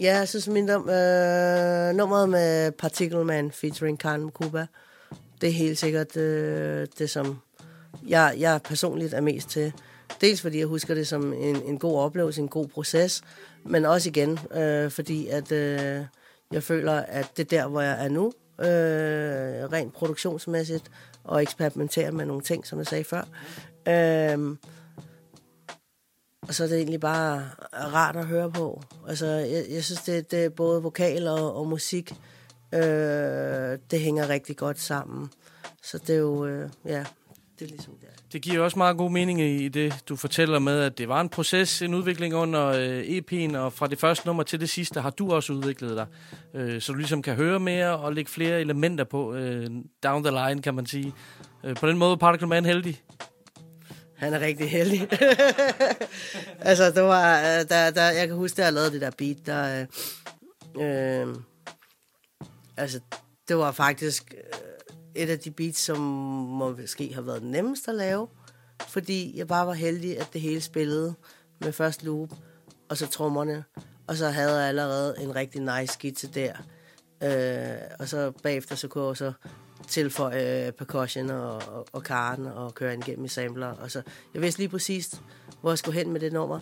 Ja, 0.03 0.17
jeg 0.17 0.27
synes, 0.27 0.47
min 0.47 0.69
om 0.69 0.89
øh, 0.89 1.95
nummeret 1.95 2.29
med 2.29 2.71
Particle 2.71 3.23
Man 3.23 3.51
featuring 3.51 3.99
Karen 3.99 4.31
Kuba, 4.31 4.65
det 5.41 5.49
er 5.49 5.53
helt 5.53 5.77
sikkert 5.77 6.17
øh, 6.17 6.87
det, 6.99 7.09
som 7.09 7.39
jeg, 8.07 8.35
jeg 8.37 8.61
personligt 8.63 9.13
er 9.13 9.21
mest 9.21 9.49
til. 9.49 9.73
Dels 10.21 10.41
fordi 10.41 10.59
jeg 10.59 10.67
husker 10.67 10.93
det 10.93 11.07
som 11.07 11.33
en, 11.33 11.55
en 11.55 11.79
god 11.79 11.99
oplevelse, 11.99 12.41
en 12.41 12.47
god 12.47 12.67
proces, 12.67 13.21
men 13.65 13.85
også 13.85 14.09
igen, 14.09 14.39
øh, 14.55 14.91
fordi 14.91 15.27
at 15.27 15.51
øh, 15.51 16.01
jeg 16.51 16.63
føler, 16.63 16.93
at 16.93 17.31
det 17.37 17.53
er 17.53 17.57
der, 17.59 17.67
hvor 17.67 17.81
jeg 17.81 18.05
er 18.05 18.09
nu, 18.09 18.25
øh, 18.59 19.71
rent 19.71 19.93
produktionsmæssigt, 19.93 20.91
og 21.23 21.41
eksperimenterer 21.41 22.11
med 22.11 22.25
nogle 22.25 22.41
ting, 22.41 22.67
som 22.67 22.79
jeg 22.79 22.87
sagde 22.87 23.03
før. 23.03 23.23
Øh, 23.87 24.55
og 26.47 26.53
så 26.53 26.63
er 26.63 26.67
det 26.67 26.77
egentlig 26.77 26.99
bare 26.99 27.49
rart 27.73 28.15
at 28.15 28.25
høre 28.25 28.51
på. 28.51 28.83
Altså, 29.07 29.25
jeg, 29.25 29.65
jeg 29.69 29.83
synes, 29.83 30.01
det, 30.01 30.31
det 30.31 30.45
er 30.45 30.49
både 30.49 30.81
vokal 30.81 31.27
og, 31.27 31.55
og 31.55 31.67
musik 31.67 32.13
Øh, 32.73 33.79
det 33.91 33.99
hænger 33.99 34.29
rigtig 34.29 34.57
godt 34.57 34.79
sammen. 34.79 35.29
Så 35.83 35.97
det 35.97 36.15
er 36.15 36.19
jo, 36.19 36.45
øh, 36.45 36.69
ja, 36.85 37.03
det 37.59 37.65
er 37.65 37.69
ligesom 37.69 37.93
det. 38.01 38.09
Det 38.33 38.41
giver 38.41 38.63
også 38.63 38.77
meget 38.77 38.97
god 38.97 39.11
mening 39.11 39.41
i 39.41 39.67
det, 39.67 39.93
du 40.09 40.15
fortæller 40.15 40.59
med, 40.59 40.79
at 40.79 40.97
det 40.97 41.09
var 41.09 41.21
en 41.21 41.29
proces, 41.29 41.81
en 41.81 41.93
udvikling 41.93 42.35
under 42.35 42.65
øh, 42.67 43.01
EP'en, 43.01 43.57
og 43.57 43.73
fra 43.73 43.87
det 43.87 43.99
første 43.99 44.27
nummer 44.27 44.43
til 44.43 44.59
det 44.59 44.69
sidste 44.69 45.01
har 45.01 45.09
du 45.09 45.31
også 45.31 45.53
udviklet 45.53 45.97
dig, 45.97 46.07
øh, 46.53 46.81
så 46.81 46.91
du 46.91 46.97
ligesom 46.97 47.21
kan 47.21 47.35
høre 47.35 47.59
mere 47.59 47.97
og 47.97 48.13
lægge 48.13 48.31
flere 48.31 48.61
elementer 48.61 49.03
på 49.03 49.33
øh, 49.33 49.69
down 50.03 50.23
the 50.23 50.47
line, 50.47 50.61
kan 50.61 50.73
man 50.73 50.85
sige. 50.85 51.13
Øh, 51.63 51.75
på 51.75 51.87
den 51.87 51.97
måde 51.97 52.11
er 52.11 52.15
Particle 52.15 52.47
Man 52.47 52.65
heldig. 52.65 53.01
Han 54.23 54.33
er 54.33 54.39
rigtig 54.39 54.69
heldig. 54.69 55.07
altså, 56.69 56.91
det 56.91 57.03
var, 57.03 57.39
øh, 57.39 57.69
der, 57.69 57.89
der, 57.89 58.11
jeg 58.11 58.27
kan 58.27 58.35
huske, 58.35 58.57
da 58.57 58.63
jeg 58.63 58.73
lavede 58.73 58.91
det 58.91 59.01
der 59.01 59.11
beat, 59.17 59.37
der, 59.45 59.87
øh, 60.75 61.27
øh, 61.27 61.35
altså, 62.77 62.99
det 63.47 63.57
var 63.57 63.71
faktisk 63.71 64.33
øh, 64.33 64.93
et 65.15 65.29
af 65.29 65.39
de 65.39 65.51
beats, 65.51 65.79
som 65.79 65.99
måske 65.99 67.13
har 67.13 67.21
været 67.21 67.43
nemmest 67.43 67.87
at 67.87 67.95
lave, 67.95 68.27
fordi 68.87 69.37
jeg 69.37 69.47
bare 69.47 69.67
var 69.67 69.73
heldig, 69.73 70.19
at 70.19 70.29
det 70.33 70.41
hele 70.41 70.61
spillede 70.61 71.13
med 71.61 71.71
først 71.71 72.03
loop, 72.03 72.29
og 72.89 72.97
så 72.97 73.07
trommerne, 73.07 73.63
og 74.07 74.15
så 74.15 74.29
havde 74.29 74.59
jeg 74.59 74.67
allerede 74.67 75.15
en 75.19 75.35
rigtig 75.35 75.61
nice 75.61 75.93
skitse 75.93 76.27
der. 76.27 76.53
Øh, 77.23 77.77
og 77.99 78.07
så 78.07 78.31
bagefter, 78.43 78.75
så 78.75 78.87
kunne 78.87 79.07
jeg 79.07 79.17
så 79.17 79.33
tilføje 79.93 80.67
øh, 80.67 80.71
percussion 80.71 81.29
og, 81.29 81.55
og, 81.55 81.87
og 81.91 82.03
karten 82.03 82.45
og 82.45 82.73
køre 82.75 82.93
ind 82.93 83.03
gennem 83.03 83.25
i 83.25 83.27
sampler. 83.27 83.67
Og 83.67 83.91
så, 83.91 84.01
jeg 84.33 84.41
vidste 84.41 84.59
lige 84.59 84.69
præcis, 84.69 85.21
hvor 85.61 85.71
jeg 85.71 85.77
skulle 85.77 85.97
hen 85.97 86.11
med 86.11 86.19
det 86.19 86.33
nummer. 86.33 86.59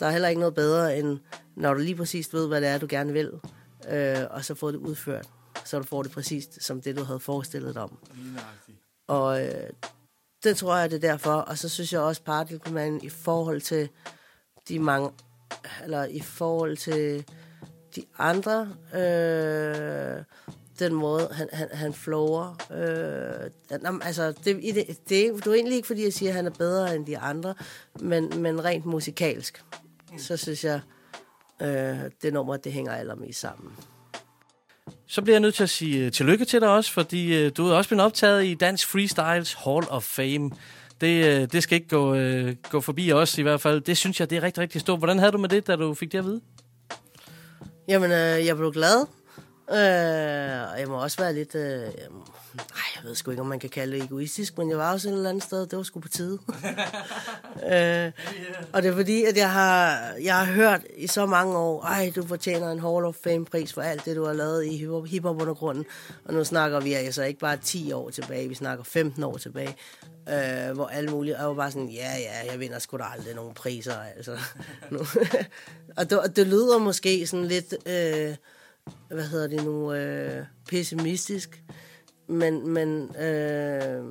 Der 0.00 0.06
er 0.06 0.10
heller 0.10 0.28
ikke 0.28 0.40
noget 0.40 0.54
bedre, 0.54 0.98
end 0.98 1.18
når 1.56 1.74
du 1.74 1.80
lige 1.80 1.96
præcis 1.96 2.32
ved, 2.32 2.48
hvad 2.48 2.60
det 2.60 2.68
er, 2.68 2.78
du 2.78 2.86
gerne 2.90 3.12
vil, 3.12 3.30
øh, 3.88 4.16
og 4.30 4.44
så 4.44 4.54
får 4.54 4.70
det 4.70 4.78
udført, 4.78 5.28
så 5.64 5.78
du 5.78 5.84
får 5.84 6.02
det 6.02 6.12
præcis 6.12 6.48
som 6.60 6.80
det, 6.80 6.96
du 6.96 7.04
havde 7.04 7.20
forestillet 7.20 7.74
dig 7.74 7.82
om. 7.82 7.98
Og 9.06 9.44
øh, 9.44 9.70
det 10.44 10.56
tror 10.56 10.76
jeg, 10.76 10.90
det 10.90 11.04
er 11.04 11.10
derfor. 11.10 11.32
Og 11.32 11.58
så 11.58 11.68
synes 11.68 11.92
jeg 11.92 12.00
også, 12.00 12.22
Particle 12.22 12.72
Man 12.72 13.00
i 13.02 13.08
forhold 13.08 13.60
til 13.60 13.88
de 14.68 14.78
mange, 14.78 15.10
eller 15.84 16.04
i 16.04 16.20
forhold 16.20 16.76
til 16.76 17.24
de 17.96 18.04
andre, 18.18 18.68
øh, 18.94 20.24
den 20.78 20.94
måde, 20.94 21.28
han, 21.32 21.48
han, 21.52 21.68
han 21.72 21.92
flower. 21.92 22.56
Øh, 22.70 23.50
altså, 24.02 24.32
det, 24.32 24.44
det, 24.44 24.86
det, 24.86 24.98
det 25.08 25.46
er 25.46 25.52
egentlig 25.52 25.76
ikke, 25.76 25.86
fordi 25.86 26.04
jeg 26.04 26.12
siger, 26.12 26.30
at 26.30 26.36
han 26.36 26.46
er 26.46 26.50
bedre 26.50 26.96
end 26.96 27.06
de 27.06 27.18
andre, 27.18 27.54
men, 28.00 28.32
men 28.36 28.64
rent 28.64 28.86
musikalsk, 28.86 29.64
så 30.18 30.36
synes 30.36 30.64
jeg, 30.64 30.80
øh, 31.62 32.10
det 32.22 32.32
nummer, 32.32 32.56
det 32.56 32.72
hænger 32.72 32.92
allermest 32.92 33.40
sammen. 33.40 33.72
Så 35.06 35.22
bliver 35.22 35.34
jeg 35.34 35.40
nødt 35.40 35.54
til 35.54 35.62
at 35.62 35.70
sige 35.70 36.04
øh, 36.04 36.12
tillykke 36.12 36.44
til 36.44 36.60
dig 36.60 36.68
også, 36.68 36.92
fordi 36.92 37.44
øh, 37.44 37.52
du 37.56 37.66
er 37.66 37.74
også 37.74 37.88
blevet 37.88 38.04
optaget 38.04 38.44
i 38.44 38.54
Dansk 38.54 38.88
Freestyles 38.88 39.54
Hall 39.54 39.84
of 39.88 40.02
Fame. 40.02 40.50
Det, 41.00 41.24
øh, 41.24 41.48
det 41.52 41.62
skal 41.62 41.76
ikke 41.76 41.88
gå, 41.88 42.14
øh, 42.14 42.56
gå 42.70 42.80
forbi 42.80 43.12
os 43.12 43.38
i 43.38 43.42
hvert 43.42 43.60
fald. 43.60 43.80
Det 43.80 43.96
synes 43.96 44.20
jeg, 44.20 44.30
det 44.30 44.38
er 44.38 44.42
rigtig, 44.42 44.62
rigtig 44.62 44.80
stort. 44.80 45.00
Hvordan 45.00 45.18
havde 45.18 45.32
du 45.32 45.38
med 45.38 45.48
det, 45.48 45.66
da 45.66 45.76
du 45.76 45.94
fik 45.94 46.12
det 46.12 46.18
at 46.18 46.24
vide? 46.24 46.40
Jamen, 47.88 48.10
øh, 48.10 48.46
jeg 48.46 48.56
blev 48.56 48.72
glad. 48.72 49.06
Øh, 49.70 50.72
og 50.72 50.80
jeg 50.80 50.88
må 50.88 51.02
også 51.02 51.18
være 51.18 51.34
lidt... 51.34 51.54
Øh, 51.54 51.62
ej, 51.62 51.90
jeg 52.96 53.04
ved 53.04 53.14
sgu 53.14 53.30
ikke, 53.30 53.40
om 53.40 53.46
man 53.46 53.58
kan 53.58 53.70
kalde 53.70 53.96
det 53.96 54.04
egoistisk, 54.04 54.58
men 54.58 54.70
jeg 54.70 54.78
var 54.78 54.92
også 54.92 55.08
et 55.08 55.12
eller 55.12 55.28
andet 55.28 55.44
sted, 55.44 55.66
det 55.66 55.76
var 55.76 55.82
sgu 55.82 56.00
på 56.00 56.08
tide. 56.08 56.38
øh, 57.72 58.12
og 58.72 58.82
det 58.82 58.90
er 58.90 58.94
fordi, 58.94 59.24
at 59.24 59.36
jeg 59.36 59.52
har, 59.52 60.12
jeg 60.22 60.36
har 60.36 60.44
hørt 60.44 60.80
i 60.96 61.06
så 61.06 61.26
mange 61.26 61.58
år, 61.58 61.82
ej, 61.82 62.12
du 62.16 62.26
fortjener 62.26 62.70
en 62.70 62.80
Hall 62.80 63.04
of 63.04 63.14
Fame-pris 63.14 63.72
for 63.72 63.82
alt 63.82 64.04
det, 64.04 64.16
du 64.16 64.24
har 64.24 64.32
lavet 64.32 64.64
i 64.64 64.84
hiphop- 64.84 65.06
hiphop-undergrunden. 65.06 65.84
Og 66.24 66.34
nu 66.34 66.44
snakker 66.44 66.80
vi 66.80 66.92
altså 66.92 67.22
ikke 67.22 67.40
bare 67.40 67.56
10 67.56 67.92
år 67.92 68.10
tilbage, 68.10 68.48
vi 68.48 68.54
snakker 68.54 68.84
15 68.84 69.22
år 69.22 69.36
tilbage, 69.36 69.76
øh, 70.28 70.74
hvor 70.74 70.86
alle 70.86 71.10
mulige, 71.10 71.34
og 71.34 71.40
jeg 71.40 71.48
var 71.48 71.54
bare 71.54 71.70
sådan, 71.70 71.88
ja, 71.88 72.12
ja, 72.18 72.50
jeg 72.52 72.60
vinder 72.60 72.78
sgu 72.78 72.96
da 72.96 73.04
aldrig 73.16 73.34
nogen 73.34 73.54
priser, 73.54 74.00
altså. 74.16 74.38
Og 75.96 76.10
det, 76.10 76.36
det 76.36 76.46
lyder 76.46 76.78
måske 76.78 77.26
sådan 77.26 77.46
lidt... 77.46 77.74
Øh, 77.86 78.36
hvad 79.08 79.24
hedder 79.24 79.46
det 79.46 79.64
nu, 79.64 79.92
øh, 79.92 80.44
pessimistisk. 80.68 81.62
Men, 82.28 82.68
men, 82.68 83.16
øh, 83.16 84.04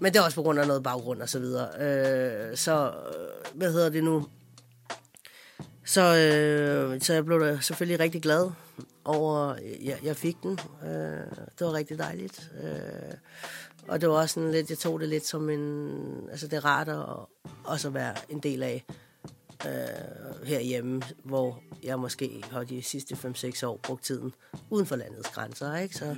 men 0.00 0.12
det 0.12 0.16
er 0.16 0.22
også 0.22 0.34
på 0.34 0.42
grund 0.42 0.60
af 0.60 0.66
noget 0.66 0.82
baggrund 0.82 1.22
og 1.22 1.28
så 1.28 1.38
videre. 1.38 1.68
Øh, 1.80 2.56
så, 2.56 2.92
øh, 3.06 3.58
hvad 3.58 3.72
hedder 3.72 3.88
det 3.88 4.04
nu? 4.04 4.26
Så, 5.84 6.00
øh, 6.00 7.00
så 7.00 7.14
jeg 7.14 7.24
blev 7.24 7.40
da 7.40 7.58
selvfølgelig 7.60 8.00
rigtig 8.00 8.22
glad 8.22 8.50
over, 9.04 9.54
jeg, 9.82 9.98
jeg 10.02 10.16
fik 10.16 10.36
den. 10.42 10.58
Øh, 10.84 11.36
det 11.58 11.66
var 11.66 11.72
rigtig 11.72 11.98
dejligt. 11.98 12.52
Øh, 12.62 13.14
og 13.88 14.00
det 14.00 14.08
var 14.08 14.14
også 14.14 14.34
sådan 14.34 14.50
lidt, 14.50 14.70
jeg 14.70 14.78
tog 14.78 15.00
det 15.00 15.08
lidt 15.08 15.26
som 15.26 15.50
en, 15.50 16.28
altså 16.30 16.46
det 16.46 16.56
er 16.56 16.64
rart 16.64 16.88
at 16.88 17.04
også 17.64 17.88
at 17.88 17.94
være 17.94 18.14
en 18.28 18.38
del 18.38 18.62
af 18.62 18.84
øh, 19.66 20.46
herhjemme, 20.46 21.02
hvor 21.24 21.62
jeg 21.82 21.98
måske 21.98 22.42
har 22.50 22.64
de 22.64 22.82
sidste 22.82 23.14
5-6 23.14 23.66
år 23.66 23.80
brugt 23.82 24.04
tiden 24.04 24.34
uden 24.70 24.86
for 24.86 24.96
landets 24.96 25.28
grænser, 25.28 25.76
ikke? 25.76 25.94
Så 25.94 26.16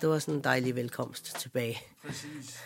det 0.00 0.08
var 0.08 0.18
sådan 0.18 0.34
en 0.34 0.44
dejlig 0.44 0.76
velkomst 0.76 1.36
tilbage. 1.40 1.78
Præcis. 2.06 2.60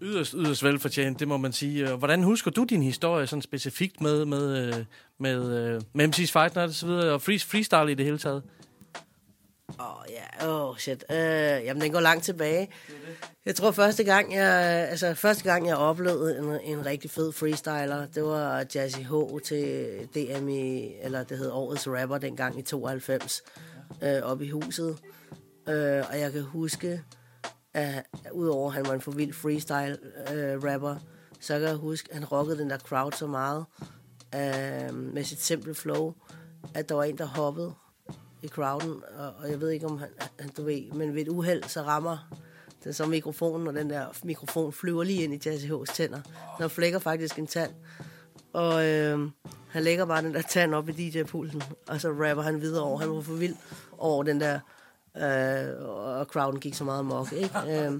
Yderst, 0.00 0.32
yderst 0.32 0.64
velfortjent, 0.64 1.20
det 1.20 1.28
må 1.28 1.36
man 1.36 1.52
sige. 1.52 1.92
Og 1.92 1.98
Hvordan 1.98 2.22
husker 2.22 2.50
du 2.50 2.64
din 2.64 2.82
historie 2.82 3.26
sådan 3.26 3.42
specifikt 3.42 4.00
med, 4.00 4.24
med, 4.24 4.66
øh, 4.66 4.84
med, 5.18 5.58
øh, 5.58 5.82
med 5.92 6.08
MC's 6.08 6.32
Fight 6.32 6.54
Night 6.54 6.68
og 6.68 6.74
så 6.74 6.86
videre, 6.86 7.12
og 7.12 7.22
free, 7.22 7.38
freestyle 7.38 7.92
i 7.92 7.94
det 7.94 8.04
hele 8.04 8.18
taget? 8.18 8.42
Åh, 9.78 9.86
oh, 9.86 10.04
ja, 10.10 10.48
åh, 10.48 10.68
oh, 10.70 10.76
shit. 10.76 11.04
Uh, 11.10 11.16
jamen, 11.16 11.80
den 11.80 11.92
går 11.92 12.00
langt 12.00 12.24
tilbage. 12.24 12.68
Jeg 13.46 13.54
tror, 13.54 13.70
første 13.70 14.04
gang, 14.04 14.34
jeg, 14.34 14.52
altså, 14.90 15.14
første 15.14 15.44
gang, 15.44 15.66
jeg 15.66 15.76
oplevede 15.76 16.38
en, 16.38 16.76
en 16.78 16.86
rigtig 16.86 17.10
fed 17.10 17.32
freestyler, 17.32 18.06
det 18.06 18.24
var 18.24 18.64
Jazzy 18.74 18.98
H 18.98 19.12
til 19.44 19.96
DMI, 20.14 20.94
eller 21.02 21.24
det 21.24 21.38
hed 21.38 21.50
Årets 21.50 21.88
Rapper 21.88 22.18
dengang 22.18 22.58
i 22.58 22.62
92, 22.62 23.42
ja. 24.00 24.20
uh, 24.20 24.30
oppe 24.30 24.44
i 24.44 24.50
huset. 24.50 24.98
Uh, 25.66 25.74
og 26.10 26.20
jeg 26.20 26.32
kan 26.32 26.42
huske, 26.42 27.02
at 27.74 28.04
udover 28.32 28.68
at 28.68 28.74
han 28.74 28.86
var 28.86 28.94
en 28.94 29.00
for 29.00 29.10
vild 29.10 29.32
freestyle 29.32 29.98
uh, 30.30 30.64
rapper, 30.64 30.96
så 31.40 31.58
kan 31.58 31.68
jeg 31.68 31.76
huske, 31.76 32.08
at 32.10 32.14
han 32.18 32.24
rockede 32.24 32.58
den 32.58 32.70
der 32.70 32.78
crowd 32.78 33.12
så 33.12 33.26
meget 33.26 33.64
uh, 34.34 34.94
med 34.94 35.24
sit 35.24 35.42
simple 35.42 35.74
flow, 35.74 36.14
at 36.74 36.88
der 36.88 36.94
var 36.94 37.04
en, 37.04 37.18
der 37.18 37.26
hoppede 37.26 37.74
i 38.44 38.48
crowden, 38.48 39.02
og, 39.18 39.32
og 39.38 39.50
jeg 39.50 39.60
ved 39.60 39.70
ikke 39.70 39.86
om 39.86 39.98
han, 39.98 40.08
han, 40.40 40.50
du 40.56 40.64
ved, 40.64 40.92
men 40.92 41.14
ved 41.14 41.22
et 41.22 41.28
uheld, 41.28 41.62
så 41.64 41.82
rammer 41.82 42.28
den 42.84 42.92
så 42.92 43.06
mikrofonen, 43.06 43.68
og 43.68 43.74
den 43.74 43.90
der 43.90 44.06
mikrofon 44.24 44.72
flyver 44.72 45.04
lige 45.04 45.22
ind 45.22 45.34
i 45.34 45.48
Jazzy 45.48 45.66
H's 45.66 45.94
tænder. 45.94 46.20
Den 46.58 46.70
flækker 46.70 46.98
faktisk 46.98 47.38
en 47.38 47.46
tand. 47.46 47.70
Og 48.52 48.86
øh, 48.86 49.28
han 49.68 49.82
lægger 49.82 50.04
bare 50.04 50.22
den 50.22 50.34
der 50.34 50.42
tand 50.42 50.74
op 50.74 50.88
i 50.88 50.92
DJ-pulten, 50.92 51.62
og 51.88 52.00
så 52.00 52.08
rapper 52.08 52.42
han 52.42 52.60
videre 52.60 52.82
over. 52.82 52.98
Han 52.98 53.10
var 53.10 53.20
for 53.20 53.32
vild 53.32 53.56
over 53.98 54.22
den 54.22 54.40
der, 54.40 54.60
øh, 55.16 55.88
og 55.88 56.24
crowden 56.24 56.60
gik 56.60 56.74
så 56.74 56.84
meget 56.84 56.98
amok, 56.98 57.32
ikke? 57.32 57.58
Øh, 57.68 57.92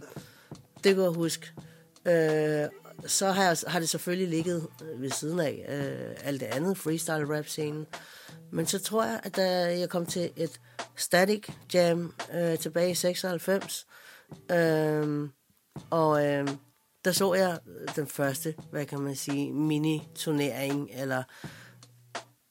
det 0.85 0.95
kan 0.95 1.03
jeg 1.03 1.11
huske. 1.11 1.53
Øh, 2.07 2.69
så 3.07 3.31
har, 3.31 3.45
jeg, 3.45 3.57
har 3.67 3.79
det 3.79 3.89
selvfølgelig 3.89 4.29
ligget 4.29 4.67
øh, 4.83 5.03
ved 5.03 5.11
siden 5.11 5.41
af 5.41 5.65
øh, 5.69 6.29
alt 6.29 6.41
det 6.41 6.47
andet, 6.47 6.79
freestyle 6.79 7.39
rap 7.39 7.47
scenen. 7.47 7.87
Men 8.55 8.67
så 8.67 8.79
tror 8.79 9.05
jeg, 9.05 9.21
at 9.23 9.37
da 9.37 9.79
jeg 9.79 9.89
kom 9.89 10.07
til 10.07 10.31
et 10.37 10.61
Static 10.97 11.49
Jam 11.75 12.15
øh, 12.35 12.59
tilbage 12.59 12.91
i 12.91 12.95
96, 12.95 13.87
øh, 14.51 15.29
og 15.91 16.27
øh, 16.27 16.49
der 17.05 17.13
så 17.13 17.35
jeg 17.35 17.59
den 17.97 18.07
første, 18.07 18.55
hvad 18.71 18.87
kan 18.87 19.01
man 19.01 19.17
sige, 19.17 19.53
mini-turnering, 19.53 20.91
eller 20.93 21.23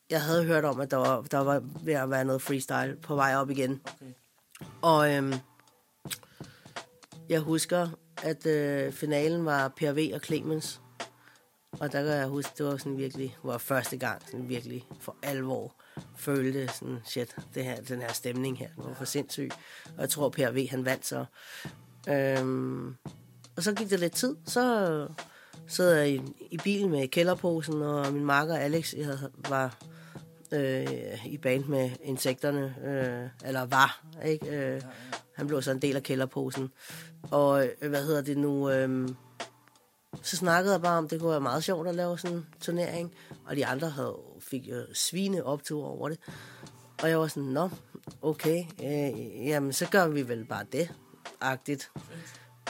jeg 0.09 0.21
havde 0.21 0.43
hørt 0.43 0.65
om, 0.65 0.79
at 0.81 0.91
der 0.91 0.97
var, 0.97 1.21
der 1.21 1.37
var 1.37 1.63
ved 1.83 1.93
at 1.93 2.09
være 2.09 2.25
noget 2.25 2.41
freestyle 2.41 2.97
på 3.01 3.15
vej 3.15 3.35
op 3.35 3.49
igen. 3.49 3.81
Okay. 3.95 4.13
Og 4.81 5.13
øh, 5.13 5.33
jeg 7.29 7.39
husker, 7.39 7.89
at 8.23 8.45
øh, 8.45 8.93
finalen 8.93 9.45
var 9.45 9.67
PRV 9.67 10.11
og 10.13 10.19
Clemens. 10.19 10.81
Og 11.71 11.91
der 11.91 12.03
kan 12.03 12.11
jeg 12.11 12.27
huske, 12.27 12.51
det 12.57 12.65
var 12.65 12.77
sådan 12.77 12.97
virkelig, 12.97 13.37
var 13.43 13.57
første 13.57 13.97
gang, 13.97 14.21
sådan 14.25 14.49
virkelig 14.49 14.87
for 14.99 15.15
alvor 15.23 15.82
følte 16.15 16.67
sådan, 16.67 16.99
shit, 17.05 17.35
det 17.55 17.63
her, 17.63 17.81
den 17.81 18.01
her 18.01 18.13
stemning 18.13 18.57
her, 18.57 18.67
den 18.75 18.83
var 18.83 18.93
for 18.93 19.05
sindssyg. 19.05 19.49
Og 19.95 20.01
jeg 20.01 20.09
tror, 20.09 20.29
PRV, 20.29 20.67
han 20.69 20.85
vandt 20.85 21.05
så. 21.05 21.25
Øhm, 22.09 22.95
og 23.55 23.63
så 23.63 23.73
gik 23.73 23.89
det 23.89 23.99
lidt 23.99 24.13
tid, 24.13 24.35
så 24.45 25.07
sad 25.67 25.93
jeg 25.93 26.09
i, 26.09 26.21
i 26.51 26.57
bilen 26.57 26.89
med 26.91 27.07
kælderposen, 27.07 27.81
og 27.81 28.13
min 28.13 28.25
makker 28.25 28.55
Alex 28.55 28.93
jeg 28.93 29.05
havde, 29.05 29.31
var 29.49 29.77
øh, 30.51 31.25
i 31.25 31.37
band 31.37 31.65
med 31.65 31.91
insekterne, 32.03 32.75
øh, 32.85 33.47
eller 33.47 33.65
var, 33.65 34.03
ikke? 34.25 34.47
Øh, 34.47 34.81
han 35.35 35.47
blev 35.47 35.61
så 35.61 35.71
en 35.71 35.81
del 35.81 35.95
af 35.95 36.03
kælderposen. 36.03 36.71
Og 37.31 37.65
øh, 37.65 37.89
hvad 37.89 38.05
hedder 38.05 38.21
det 38.21 38.37
nu? 38.37 38.69
Øh, 38.69 39.09
så 40.21 40.37
snakkede 40.37 40.73
jeg 40.73 40.81
bare 40.81 40.97
om, 40.97 41.07
det 41.07 41.19
kunne 41.19 41.31
være 41.31 41.41
meget 41.41 41.63
sjovt 41.63 41.87
at 41.87 41.95
lave 41.95 42.19
sådan 42.19 42.37
en 42.37 42.45
turnering. 42.61 43.13
Og 43.45 43.55
de 43.55 43.65
andre 43.65 43.89
havde, 43.89 44.15
fik 44.43 44.67
jo 44.67 44.85
svine 44.93 45.43
optur 45.43 45.85
over 45.85 46.09
det. 46.09 46.19
Og 47.01 47.09
jeg 47.09 47.19
var 47.19 47.27
sådan, 47.27 47.49
nå, 47.49 47.69
okay, 48.21 48.63
øh, 48.83 49.47
jamen 49.47 49.73
så 49.73 49.89
gør 49.89 50.07
vi 50.07 50.27
vel 50.27 50.45
bare 50.45 50.65
det, 50.71 50.93
agtigt. 51.41 51.91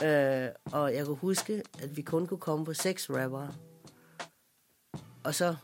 Øh, 0.04 0.48
og 0.66 0.96
jeg 0.96 1.06
kunne 1.06 1.16
huske, 1.16 1.64
at 1.80 1.98
vi 1.98 2.02
kun 2.02 2.28
kunne 2.28 2.40
komme 2.40 2.66
på 2.66 2.74
seks 2.74 3.10
rappere. 3.10 3.54
Og 5.24 5.36
så 5.36 5.56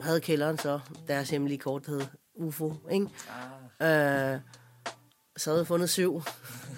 havde 0.00 0.20
kælderen 0.20 0.58
så 0.58 0.80
deres 1.08 1.30
hemmelige 1.30 1.58
kort 1.58 1.86
hed 1.86 2.02
UFO, 2.34 2.74
ikke? 2.90 3.08
Ah. 3.80 4.34
Øh, 4.34 4.40
så 5.36 5.50
havde 5.50 5.60
jeg 5.60 5.66
fundet 5.66 5.90
syv. 5.90 6.22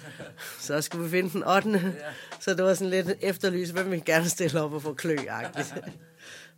så 0.59 0.81
skulle 0.81 1.03
vi 1.03 1.09
finde 1.09 1.29
den 1.29 1.43
8. 1.43 1.95
Så 2.39 2.53
det 2.53 2.65
var 2.65 2.73
sådan 2.73 2.89
lidt 2.89 3.17
efterlys, 3.21 3.69
hvem 3.69 3.91
vi 3.91 3.99
gerne 3.99 4.29
stille 4.29 4.61
op 4.61 4.73
og 4.73 4.81
få 4.81 4.93
klø 4.93 5.15
-agtigt. 5.15 5.79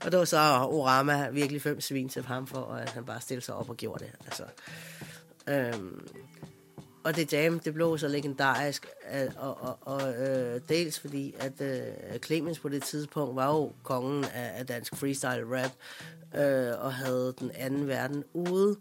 Og 0.06 0.12
det 0.12 0.20
var 0.20 0.26
så 0.26 0.68
Orama 0.72 1.30
virkelig 1.30 1.62
fem 1.62 1.82
svin 1.82 2.10
til 2.10 2.24
ham 2.24 2.48
for, 2.48 2.74
at 2.74 2.90
han 2.90 3.06
bare 3.06 3.22
stillede 3.22 3.46
sig 3.46 3.56
op 3.56 3.70
og 3.70 3.78
gjorde 3.78 4.06
det. 4.06 4.12
Altså, 4.26 4.44
øhm, 5.48 6.08
og 7.04 7.16
det 7.16 7.34
jam, 7.34 7.60
det 7.60 7.74
blev 7.74 7.98
så 7.98 8.08
legendarisk, 8.08 8.88
at, 9.04 9.36
og, 9.38 9.62
og, 9.62 9.78
og 9.82 10.14
øh, 10.14 10.62
dels 10.70 11.00
fordi, 11.00 11.36
at 11.40 11.62
øh, 11.62 12.20
Clemens 12.20 12.60
på 12.60 12.70
det 12.70 12.84
tidspunkt 12.84 13.36
var 13.36 13.48
jo 13.48 13.72
kongen 13.84 14.24
af, 14.24 14.60
af 14.60 14.68
dansk 14.68 14.96
freestyle 14.96 15.62
rap, 15.62 15.72
øh, 16.36 16.86
og 16.86 16.94
havde 16.94 17.34
den 17.40 17.52
anden 17.56 17.88
verden 17.88 18.24
ude. 18.34 18.78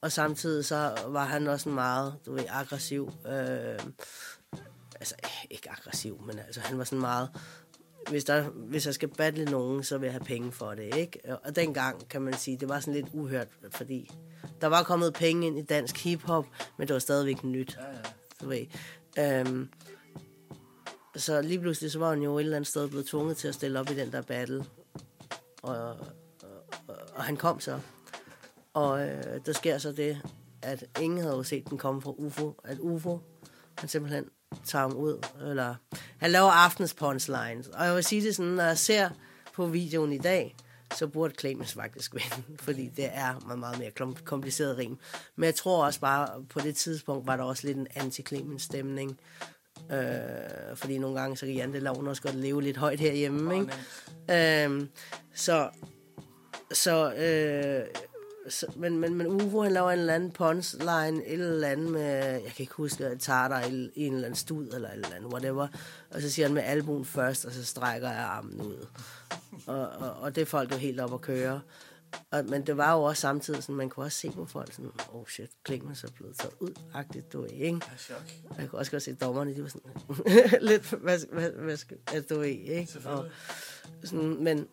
Og 0.00 0.12
samtidig 0.12 0.64
så 0.64 0.94
var 1.06 1.24
han 1.24 1.46
også 1.46 1.68
en 1.68 1.74
meget, 1.74 2.14
du 2.26 2.32
ved, 2.32 2.44
aggressiv, 2.48 3.10
øh, 3.26 3.78
altså 4.94 5.14
ikke 5.50 5.70
aggressiv, 5.70 6.22
men 6.26 6.38
altså 6.38 6.60
han 6.60 6.78
var 6.78 6.84
sådan 6.84 7.00
meget, 7.00 7.30
hvis, 8.08 8.24
der, 8.24 8.42
hvis 8.42 8.86
jeg 8.86 8.94
skal 8.94 9.08
battle 9.08 9.44
nogen, 9.44 9.82
så 9.82 9.98
vil 9.98 10.06
jeg 10.06 10.12
have 10.12 10.24
penge 10.24 10.52
for 10.52 10.74
det, 10.74 10.96
ikke? 10.96 11.20
Og 11.44 11.56
dengang, 11.56 12.08
kan 12.08 12.22
man 12.22 12.34
sige, 12.34 12.56
det 12.56 12.68
var 12.68 12.80
sådan 12.80 12.94
lidt 12.94 13.06
uhørt, 13.12 13.48
fordi 13.70 14.10
der 14.60 14.66
var 14.66 14.82
kommet 14.82 15.14
penge 15.14 15.46
ind 15.46 15.58
i 15.58 15.62
dansk 15.62 16.04
hiphop, 16.04 16.46
men 16.78 16.88
det 16.88 16.94
var 16.94 17.00
stadigvæk 17.00 17.44
nyt. 17.44 17.78
Ja, 17.80 17.90
ja. 17.90 17.98
Du 18.42 18.48
ved. 18.48 18.66
Øhm, 19.18 19.68
så 21.16 21.42
lige 21.42 21.60
pludselig, 21.60 21.90
så 21.90 21.98
var 21.98 22.08
han 22.08 22.22
jo 22.22 22.38
et 22.38 22.42
eller 22.42 22.56
andet 22.56 22.68
sted 22.68 22.88
blevet 22.88 23.06
tvunget 23.06 23.36
til 23.36 23.48
at 23.48 23.54
stille 23.54 23.80
op 23.80 23.90
i 23.90 23.94
den 23.94 24.12
der 24.12 24.22
battle. 24.22 24.64
Og, 25.62 25.76
og, 25.76 25.98
og, 26.88 26.96
og 27.14 27.24
han 27.24 27.36
kom 27.36 27.60
så. 27.60 27.80
Og 28.74 29.08
øh, 29.08 29.40
der 29.46 29.52
sker 29.52 29.78
så 29.78 29.92
det, 29.92 30.20
at 30.62 30.84
ingen 31.00 31.20
havde 31.20 31.36
jo 31.36 31.42
set 31.42 31.70
den 31.70 31.78
komme 31.78 32.02
fra 32.02 32.10
UFO. 32.10 32.60
At 32.64 32.78
UFO, 32.80 33.18
han 33.78 33.88
simpelthen 33.88 34.24
tager 34.64 34.82
ham 34.82 34.96
ud, 34.96 35.26
eller 35.40 35.74
han 36.18 36.30
laver 36.30 36.50
aftens 36.50 36.94
punchlines. 36.94 37.66
Og 37.66 37.84
jeg 37.84 37.94
vil 37.94 38.04
sige 38.04 38.22
det 38.22 38.36
sådan, 38.36 38.52
når 38.52 38.64
jeg 38.64 38.78
ser 38.78 39.08
på 39.54 39.66
videoen 39.66 40.12
i 40.12 40.18
dag, 40.18 40.56
så 40.94 41.06
burde 41.06 41.34
Clemens 41.40 41.74
faktisk 41.74 42.14
vinde, 42.16 42.58
fordi 42.60 42.88
det 42.96 43.08
er 43.12 43.40
meget, 43.46 43.58
meget 43.58 43.78
mere 43.78 44.10
kompliceret 44.24 44.78
rim. 44.78 44.98
Men 45.36 45.44
jeg 45.44 45.54
tror 45.54 45.84
også 45.84 46.00
bare, 46.00 46.44
på 46.48 46.60
det 46.60 46.76
tidspunkt 46.76 47.26
var 47.26 47.36
der 47.36 47.44
også 47.44 47.66
lidt 47.66 47.76
en 47.76 47.86
anti-Clemens 47.96 48.58
stemning. 48.58 49.18
Øh, 49.92 50.76
fordi 50.76 50.98
nogle 50.98 51.20
gange, 51.20 51.36
så 51.36 51.46
kan 51.46 51.54
Jan 51.54 51.72
Lavn 51.72 52.08
også 52.08 52.22
godt 52.22 52.34
leve 52.34 52.62
lidt 52.62 52.76
højt 52.76 53.00
herhjemme, 53.00 53.54
ikke? 53.54 54.64
Øh, 54.64 54.86
så, 55.34 55.68
så 56.72 57.12
øh, 57.12 57.86
så, 58.48 58.66
men, 58.76 58.98
men, 58.98 59.14
men 59.14 59.26
Ufo, 59.26 59.62
han 59.62 59.72
laver 59.72 59.90
en 59.90 59.98
eller 59.98 60.14
anden 60.14 60.30
punchline, 60.30 61.26
et 61.26 61.40
eller 61.40 61.68
andet 61.68 61.90
med, 61.90 62.00
jeg 62.32 62.52
kan 62.56 62.62
ikke 62.62 62.74
huske, 62.74 63.06
at 63.06 63.20
tager 63.20 63.48
der 63.48 63.60
i 63.60 63.90
en 63.94 64.12
eller 64.12 64.26
anden 64.26 64.36
stud, 64.36 64.68
eller 64.68 64.88
et 64.88 64.94
eller 64.94 65.14
andet, 65.14 65.32
whatever. 65.32 65.68
Og 66.10 66.22
så 66.22 66.30
siger 66.30 66.46
han 66.46 66.54
med 66.54 66.62
albuen 66.62 67.04
først, 67.04 67.44
og 67.44 67.52
så 67.52 67.64
strækker 67.64 68.10
jeg 68.10 68.24
armen 68.24 68.60
ud. 68.60 68.86
Og, 69.66 69.88
og, 69.88 70.12
og 70.12 70.34
det 70.34 70.42
er 70.42 70.46
folk 70.46 70.72
jo 70.72 70.76
helt 70.76 71.00
op 71.00 71.14
at 71.14 71.20
køre. 71.20 71.60
Og, 72.30 72.44
men 72.44 72.66
det 72.66 72.76
var 72.76 72.92
jo 72.92 73.02
også 73.02 73.20
samtidig 73.20 73.62
sådan, 73.62 73.74
man 73.74 73.88
kunne 73.88 74.06
også 74.06 74.18
se 74.18 74.30
på 74.30 74.46
folk 74.46 74.72
sådan, 74.72 74.90
oh 75.12 75.26
shit, 75.26 75.50
Clemens 75.66 76.04
er 76.04 76.08
blevet 76.10 76.36
taget 76.38 76.54
ud, 76.60 76.74
agtigt, 76.94 77.32
du 77.32 77.42
er 77.42 77.46
ikke? 77.46 77.80
Og 78.50 78.60
jeg 78.60 78.70
kunne 78.70 78.78
også 78.78 78.90
godt 78.90 79.02
se 79.02 79.14
dommerne, 79.14 79.54
de 79.54 79.62
var 79.62 79.68
sådan, 79.68 80.60
lidt, 80.68 80.90
hvad, 80.90 81.18
hvad, 81.32 81.50
hvad, 81.50 81.78
hvad 82.10 82.22
du 82.22 82.40
er, 82.40 82.44
ikke? 82.44 83.00
Og, 83.04 83.28
sådan, 84.04 84.44
men 84.44 84.68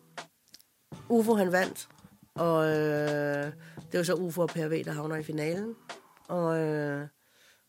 Ufo 1.08 1.34
han 1.34 1.52
vandt, 1.52 1.88
og 2.34 2.66
øh, 2.66 3.52
det 3.92 3.98
var 3.98 4.02
så 4.02 4.14
UFO 4.14 4.42
og 4.42 4.48
PRV, 4.48 4.84
der 4.84 4.92
havner 4.92 5.16
i 5.16 5.22
finalen. 5.22 5.74
Og 6.28 6.58
øh, 6.58 7.06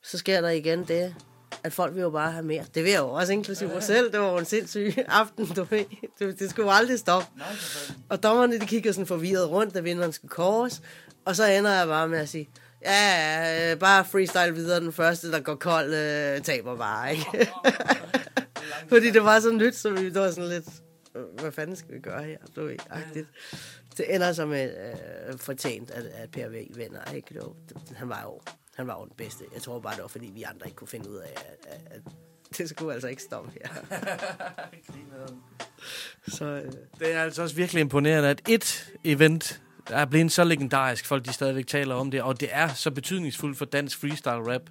så 0.04 0.18
sker 0.18 0.42
der 0.42 0.50
igen 0.50 0.84
det, 0.84 1.16
at 1.64 1.74
folk 1.74 1.96
vil 1.96 2.02
jo 2.02 2.10
bare 2.10 2.32
have 2.32 2.46
mere. 2.46 2.64
Det 2.76 2.84
vil 2.84 2.92
jeg 2.92 3.00
jo 3.00 3.10
også, 3.10 3.34
inklusive 3.34 3.70
mig 3.70 3.84
selv. 3.84 4.12
Det 4.12 4.20
var 4.20 4.32
jo 4.32 4.38
en 4.38 4.46
sindssyg 4.46 4.94
aften, 5.08 5.46
du 5.46 5.64
ved. 5.64 5.86
Det, 6.20 6.40
det 6.40 6.50
skulle 6.50 6.72
jo 6.72 6.78
aldrig 6.78 7.00
stoppe. 7.00 7.28
Og 8.10 8.24
dommerne, 8.24 8.60
de 8.60 8.66
kigger 8.66 8.92
sådan 8.92 9.06
forvirret 9.06 9.50
rundt, 9.50 9.74
da 9.74 9.80
vinderen 9.80 10.12
skal 10.12 10.30
kores. 10.30 10.82
Og 11.26 11.36
så 11.36 11.46
ender 11.46 11.72
jeg 11.72 11.88
bare 11.88 12.08
med 12.08 12.20
at 12.20 12.30
sige, 12.30 12.50
ja, 12.86 13.72
øh, 13.72 13.80
bare 13.80 14.06
freestyle 14.06 14.56
videre. 14.56 14.80
Den 14.80 14.94
første, 14.94 15.32
der 15.32 15.40
går 15.40 15.56
kold, 15.56 15.94
øh, 15.94 16.42
taber 16.42 16.78
bare, 16.78 17.12
ikke? 17.12 17.52
Fordi 18.90 19.12
det 19.12 19.24
var 19.24 19.40
så 19.40 19.52
nyt, 19.52 19.76
så 19.76 19.90
vi 19.90 20.16
var 20.16 20.30
sådan 20.30 20.50
lidt, 20.50 20.66
hvad 21.42 21.52
fanden 21.52 21.76
skal 21.76 21.96
vi 21.96 22.00
gøre 22.00 22.24
her, 22.24 22.38
du 22.56 22.66
ved, 22.66 22.78
agtigt 22.90 23.28
det 23.98 24.16
ender 24.16 24.34
så 24.34 24.46
med 24.46 24.94
øh, 25.30 25.38
fortjent, 25.38 25.92
at, 25.92 26.06
at 26.06 26.32
PRV 26.32 26.66
vinder. 26.76 27.14
Ikke? 27.16 27.28
Det 27.34 27.42
var, 27.42 27.52
det, 27.70 27.98
han, 27.98 28.10
var 28.10 28.22
jo, 28.24 28.42
han 28.76 28.88
var 28.88 29.00
jo 29.00 29.06
den 29.06 29.14
bedste. 29.18 29.46
Jeg 29.54 29.62
tror 29.62 29.80
bare, 29.80 29.94
det 29.94 30.02
var, 30.02 30.08
fordi 30.08 30.32
vi 30.34 30.44
andre 30.44 30.66
ikke 30.66 30.76
kunne 30.76 30.88
finde 30.88 31.10
ud 31.10 31.16
af, 31.16 31.34
at, 31.36 31.68
at, 31.68 31.82
at 31.92 32.02
det 32.58 32.70
skulle 32.70 32.94
altså 32.94 33.08
ikke 33.08 33.22
stoppe 33.22 33.52
her. 33.54 33.70
så, 36.38 36.46
øh. 36.46 36.72
Det 37.00 37.14
er 37.14 37.22
altså 37.22 37.42
også 37.42 37.56
virkelig 37.56 37.82
imponerende, 37.82 38.30
at 38.30 38.42
et 38.50 38.94
event 39.04 39.62
er 39.90 40.06
blevet 40.06 40.32
så 40.32 40.44
legendarisk, 40.44 41.06
folk 41.06 41.26
de 41.26 41.34
stadigvæk 41.34 41.68
taler 41.68 41.96
om 41.96 42.12
det, 42.12 42.22
og 42.22 42.40
det 42.40 42.50
er 42.52 42.68
så 42.68 42.92
betydningsfuldt 42.92 43.58
for 43.58 43.66
dansk 43.66 44.00
freestyle 44.00 44.54
rap. 44.54 44.62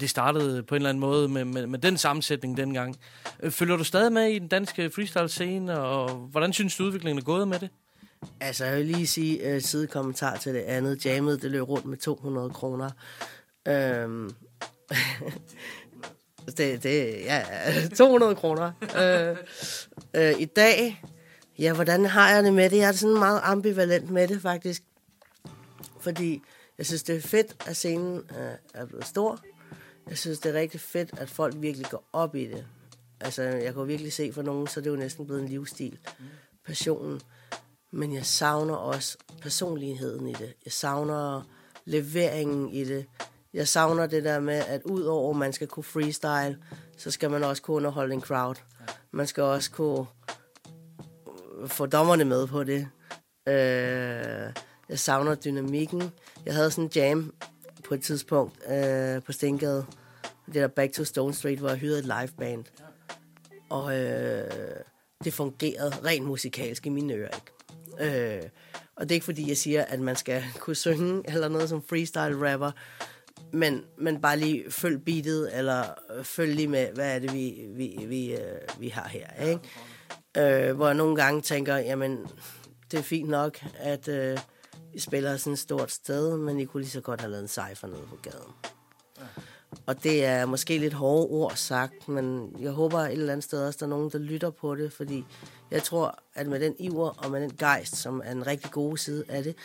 Det 0.00 0.10
startede 0.10 0.62
på 0.62 0.74
en 0.74 0.76
eller 0.76 0.88
anden 0.88 1.00
måde 1.00 1.28
med, 1.28 1.44
med, 1.44 1.66
med 1.66 1.78
den 1.78 1.98
sammensætning 1.98 2.56
dengang. 2.56 2.96
Øh, 3.40 3.50
følger 3.50 3.76
du 3.76 3.84
stadig 3.84 4.12
med 4.12 4.26
i 4.26 4.38
den 4.38 4.48
danske 4.48 4.90
freestyle 4.90 5.28
scene, 5.28 5.80
og 5.80 6.10
hvordan 6.10 6.52
synes 6.52 6.76
du 6.76 6.84
udviklingen 6.84 7.18
er 7.18 7.24
gået 7.24 7.48
med 7.48 7.58
det? 7.58 7.70
Altså, 8.40 8.64
jeg 8.64 8.76
vil 8.76 8.86
lige 8.86 9.06
sige 9.06 9.54
uh, 9.54 9.62
sidekommentar 9.62 10.36
til 10.36 10.54
det 10.54 10.60
andet. 10.60 11.06
Jammet, 11.06 11.42
det 11.42 11.50
løb 11.50 11.68
rundt 11.68 11.86
med 11.86 11.98
200 11.98 12.50
kroner. 12.50 12.90
Øhm, 13.68 14.30
det, 16.56 16.82
det, 16.82 17.20
ja, 17.24 17.44
200 17.96 18.34
kroner. 18.34 18.72
uh, 18.82 19.38
uh, 20.20 20.40
I 20.40 20.44
dag, 20.44 21.04
ja, 21.58 21.74
hvordan 21.74 22.04
har 22.04 22.30
jeg 22.30 22.44
det 22.44 22.54
med 22.54 22.70
det? 22.70 22.76
Jeg 22.76 22.88
er 22.88 22.92
sådan 22.92 23.18
meget 23.18 23.40
ambivalent 23.44 24.10
med 24.10 24.28
det, 24.28 24.42
faktisk. 24.42 24.82
Fordi 26.00 26.42
jeg 26.78 26.86
synes, 26.86 27.02
det 27.02 27.16
er 27.16 27.20
fedt, 27.20 27.56
at 27.66 27.76
scenen 27.76 28.16
uh, 28.18 28.36
er 28.74 28.86
blevet 28.86 29.06
stor. 29.06 29.40
Jeg 30.08 30.18
synes, 30.18 30.38
det 30.38 30.56
er 30.56 30.60
rigtig 30.60 30.80
fedt, 30.80 31.10
at 31.16 31.30
folk 31.30 31.54
virkelig 31.58 31.86
går 31.86 32.08
op 32.12 32.34
i 32.34 32.46
det. 32.46 32.66
Altså, 33.20 33.42
jeg 33.42 33.74
kan 33.74 33.88
virkelig 33.88 34.12
se 34.12 34.32
for 34.32 34.42
nogen, 34.42 34.66
så 34.66 34.80
det 34.80 34.86
er 34.86 34.90
jo 34.90 34.96
næsten 34.96 35.26
blevet 35.26 35.42
en 35.42 35.48
livsstil. 35.48 35.98
Passionen 36.66 37.20
men 37.94 38.14
jeg 38.14 38.26
savner 38.26 38.74
også 38.74 39.18
personligheden 39.42 40.28
i 40.28 40.32
det. 40.32 40.54
Jeg 40.64 40.72
savner 40.72 41.42
leveringen 41.84 42.68
i 42.68 42.84
det. 42.84 43.06
Jeg 43.52 43.68
savner 43.68 44.06
det 44.06 44.24
der 44.24 44.40
med, 44.40 44.62
at 44.68 44.82
udover 44.82 45.30
at 45.30 45.36
man 45.36 45.52
skal 45.52 45.66
kunne 45.66 45.84
freestyle, 45.84 46.58
så 46.96 47.10
skal 47.10 47.30
man 47.30 47.44
også 47.44 47.62
kunne 47.62 47.76
underholde 47.76 48.14
en 48.14 48.20
crowd. 48.20 48.54
Man 49.10 49.26
skal 49.26 49.42
også 49.42 49.70
kunne 49.70 50.06
øh, 51.62 51.68
få 51.68 51.86
dommerne 51.86 52.24
med 52.24 52.46
på 52.46 52.64
det. 52.64 52.88
Øh, 53.48 54.52
jeg 54.88 54.98
savner 54.98 55.34
dynamikken. 55.34 56.02
Jeg 56.46 56.54
havde 56.54 56.70
sådan 56.70 56.84
en 56.84 56.90
jam 56.94 57.34
på 57.88 57.94
et 57.94 58.02
tidspunkt 58.02 58.58
øh, 58.70 59.22
på 59.22 59.32
Stengade. 59.32 59.86
Det 60.46 60.54
der 60.54 60.68
Back 60.68 60.92
to 60.92 61.04
Stone 61.04 61.34
Street, 61.34 61.58
hvor 61.58 61.68
jeg 61.68 61.78
hyrede 61.78 61.98
et 61.98 62.04
liveband. 62.04 62.64
Og 63.70 63.98
øh, 64.00 64.50
det 65.24 65.32
fungerede 65.32 65.90
rent 66.04 66.26
musikalsk 66.26 66.86
i 66.86 66.88
mine 66.88 67.14
ører, 67.14 67.36
ikke? 67.36 67.53
Øh, 68.00 68.42
og 68.96 69.02
det 69.02 69.10
er 69.10 69.14
ikke 69.14 69.24
fordi, 69.24 69.48
jeg 69.48 69.56
siger, 69.56 69.84
at 69.84 70.00
man 70.00 70.16
skal 70.16 70.44
kunne 70.58 70.76
synge 70.76 71.22
eller 71.28 71.48
noget 71.48 71.68
som 71.68 71.82
freestyle 71.82 72.52
rapper, 72.52 72.70
men, 73.52 73.84
men 73.98 74.20
bare 74.20 74.38
lige 74.38 74.70
følg 74.70 75.04
beatet, 75.04 75.58
eller 75.58 75.84
følg 76.22 76.54
lige 76.54 76.68
med, 76.68 76.88
hvad 76.94 77.14
er 77.14 77.18
det, 77.18 77.32
vi, 77.32 77.66
vi, 77.74 78.04
vi, 78.08 78.34
øh, 78.34 78.80
vi 78.80 78.88
har 78.88 79.08
her. 79.08 79.44
Ikke? 79.44 80.68
Øh, 80.68 80.76
hvor 80.76 80.86
jeg 80.86 80.94
nogle 80.94 81.16
gange 81.16 81.40
tænker, 81.40 81.76
jamen, 81.76 82.26
det 82.90 82.98
er 82.98 83.02
fint 83.02 83.28
nok, 83.28 83.64
at 83.74 84.08
øh, 84.08 84.38
I 84.94 84.98
spiller 84.98 85.36
sådan 85.36 85.52
et 85.52 85.58
stort 85.58 85.90
sted, 85.92 86.36
men 86.36 86.60
I 86.60 86.64
kunne 86.64 86.82
lige 86.82 86.90
så 86.90 87.00
godt 87.00 87.20
have 87.20 87.30
lavet 87.30 87.42
en 87.42 87.48
cypher 87.48 87.86
nede 87.88 88.06
på 88.08 88.16
gaden. 88.22 88.52
Og 89.86 90.02
det 90.02 90.24
er 90.24 90.46
måske 90.46 90.78
lidt 90.78 90.92
hårde 90.92 91.26
ord 91.30 91.52
sagt, 91.56 92.08
men 92.08 92.56
jeg 92.60 92.70
håber 92.70 92.98
et 92.98 93.12
eller 93.12 93.32
andet 93.32 93.44
sted 93.44 93.66
også, 93.66 93.78
der 93.78 93.86
er 93.86 93.90
nogen, 93.90 94.10
der 94.10 94.18
lytter 94.18 94.50
på 94.50 94.74
det, 94.74 94.92
fordi 94.92 95.24
jeg 95.70 95.82
tror, 95.82 96.18
at 96.34 96.46
med 96.46 96.60
den 96.60 96.74
iver 96.78 97.24
og 97.24 97.30
med 97.30 97.40
den 97.40 97.56
gejst, 97.58 97.96
som 97.96 98.22
er 98.24 98.32
en 98.32 98.46
rigtig 98.46 98.70
god 98.70 98.96
side 98.96 99.24
af 99.28 99.42
det, 99.42 99.56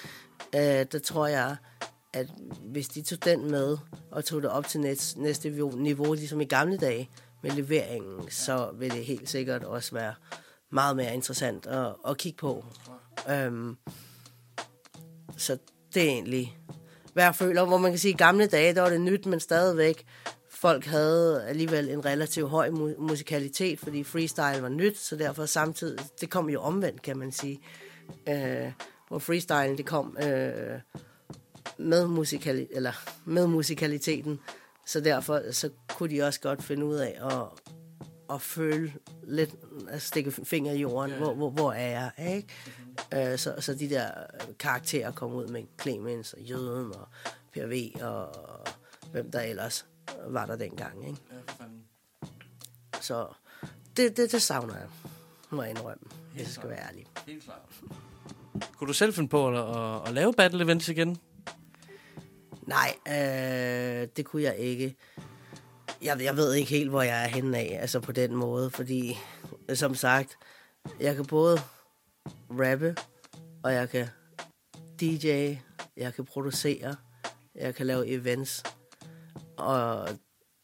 øh, 0.56 0.86
der 0.92 1.00
tror 1.04 1.28
jeg, 1.28 1.56
at 2.14 2.28
hvis 2.64 2.88
de 2.88 3.02
tog 3.02 3.26
den 3.26 3.52
med 3.52 3.78
og 4.12 4.26
tog 4.26 4.42
det 4.42 4.50
op 4.50 4.68
til 4.68 4.80
næste, 4.80 5.22
næste 5.22 5.50
niveau, 5.76 6.14
ligesom 6.14 6.42
i 6.42 6.46
gamle 6.46 6.78
dage 6.78 7.10
med 7.44 7.52
leveringen, 7.52 8.32
så 8.32 8.72
vil 8.74 8.92
det 8.92 9.06
helt 9.06 9.30
sikkert 9.30 9.64
også 9.64 9.96
være 9.96 10.14
meget 10.72 10.96
mere 10.96 11.14
interessant 11.14 11.66
at, 11.66 11.96
at 12.08 12.18
kigge 12.18 12.38
på. 12.38 12.66
Øhm, 13.30 13.78
så 15.38 15.58
det 15.94 16.04
er 16.04 16.08
egentlig 16.08 16.58
jeg 17.16 17.36
føler, 17.36 17.66
hvor 17.66 17.78
man 17.78 17.92
kan 17.92 18.00
sige, 18.00 18.14
at 18.14 18.16
i 18.16 18.24
gamle 18.24 18.48
dage, 18.48 18.76
der 18.76 18.82
var 18.82 18.90
det 18.90 19.02
nyt, 19.02 19.26
men 19.26 19.40
stadigvæk 19.40 20.06
folk 20.50 20.86
havde 20.86 21.44
alligevel 21.48 21.90
en 21.90 22.06
relativt 22.06 22.50
høj 22.50 22.70
mu- 22.70 23.02
musikalitet, 23.02 23.80
fordi 23.80 24.04
freestyle 24.04 24.62
var 24.62 24.70
nyt, 24.70 24.98
så 24.98 25.16
derfor 25.16 25.46
samtidig, 25.46 26.00
det 26.22 26.30
kom 26.30 26.50
jo 26.50 26.62
omvendt, 26.62 27.02
kan 27.02 27.18
man 27.18 27.32
sige. 27.32 27.60
Øh, 28.30 28.72
hvor 29.08 29.20
freestylen, 29.20 29.78
det 29.78 29.86
kom 29.86 30.18
øh, 30.24 30.80
med, 31.78 32.08
musikali- 32.08 32.68
eller 32.76 32.92
med 33.26 33.48
musikaliteten, 33.48 34.40
så 34.86 35.00
derfor 35.00 35.52
så 35.52 35.70
kunne 35.98 36.16
de 36.16 36.22
også 36.24 36.40
godt 36.40 36.64
finde 36.64 36.86
ud 36.86 36.96
af 36.96 37.18
at, 37.22 37.74
at 38.32 38.42
føle 38.42 38.94
lidt, 39.24 39.56
at 39.90 40.02
stikke 40.02 40.32
finger 40.32 40.72
i 40.72 40.80
jorden, 40.80 41.18
hvor, 41.18 41.34
hvor, 41.34 41.50
hvor 41.50 41.72
er 41.72 41.90
jeg, 41.90 42.36
ikke? 42.36 43.32
Øh, 43.32 43.38
så, 43.38 43.56
så 43.60 43.74
de 43.74 43.90
der 43.90 44.12
karakterer 44.60 45.12
kom 45.12 45.34
ud 45.34 45.48
med 45.48 45.64
Clemens 45.82 46.34
og 46.34 46.42
Jøden 46.42 46.96
og 46.96 47.08
PRV 47.54 48.02
og 48.02 48.36
hvem 49.12 49.32
der 49.32 49.42
ellers 49.42 49.86
var 50.28 50.46
der 50.46 50.56
dengang, 50.56 51.08
ikke? 51.08 51.22
Så 53.02 53.28
det, 53.98 54.18
det, 54.18 54.32
det 54.32 54.42
savner 54.42 54.76
jeg, 54.76 54.88
må 55.50 55.62
jeg 55.62 55.72
indrømme, 55.72 56.04
hvis 56.32 56.42
jeg 56.42 56.50
skal 56.50 56.70
være 56.70 56.88
ærlig. 56.88 57.08
Helt 57.28 57.44
klart. 57.44 57.60
Kunne 58.78 58.88
du 58.88 58.94
selv 58.94 59.14
finde 59.14 59.30
på 59.30 59.48
at, 59.48 59.78
at, 59.78 60.08
at 60.08 60.14
lave 60.14 60.34
battle 60.34 60.64
events 60.64 60.90
igen? 60.90 61.18
Nej, 62.62 62.96
øh, 63.08 64.08
det 64.18 64.26
kunne 64.26 64.44
jeg 64.44 64.56
ikke. 64.58 64.96
Jeg, 66.02 66.24
jeg 66.24 66.38
ved 66.38 66.54
ikke 66.54 66.70
helt, 66.70 66.90
hvor 66.90 67.02
jeg 67.02 67.24
er 67.24 67.28
henne 67.28 67.58
af, 67.58 67.78
altså 67.82 68.00
på 68.00 68.12
den 68.12 68.36
måde, 68.36 68.70
fordi 68.70 69.18
øh, 69.70 69.76
som 69.76 69.96
sagt, 69.96 70.38
jeg 71.00 71.16
kan 71.16 71.26
både 71.26 71.58
rappe, 72.50 72.96
og 73.64 73.74
jeg 73.74 73.90
kan 73.90 74.08
DJ, 75.02 75.56
jeg 75.98 76.14
kan 76.14 76.26
producere, 76.26 76.96
jeg 77.56 77.76
kan 77.76 77.86
lave 77.86 78.08
events, 78.08 78.64
og 79.58 80.10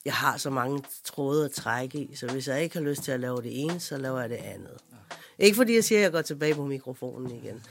jeg 0.05 0.13
har 0.13 0.37
så 0.37 0.49
mange 0.49 0.83
tråde 1.03 1.45
at 1.45 1.51
trække 1.51 1.97
i, 1.97 2.15
så 2.15 2.27
hvis 2.31 2.47
jeg 2.47 2.63
ikke 2.63 2.77
har 2.77 2.85
lyst 2.85 3.03
til 3.03 3.11
at 3.11 3.19
lave 3.19 3.41
det 3.41 3.63
ene, 3.63 3.79
så 3.79 3.97
laver 3.97 4.19
jeg 4.19 4.29
det 4.29 4.35
andet. 4.35 4.77
Ikke 5.39 5.55
fordi 5.55 5.75
jeg 5.75 5.83
siger, 5.83 5.99
at 5.99 6.03
jeg 6.03 6.11
går 6.11 6.21
tilbage 6.21 6.55
på 6.55 6.65
mikrofonen 6.65 7.31
igen, 7.31 7.63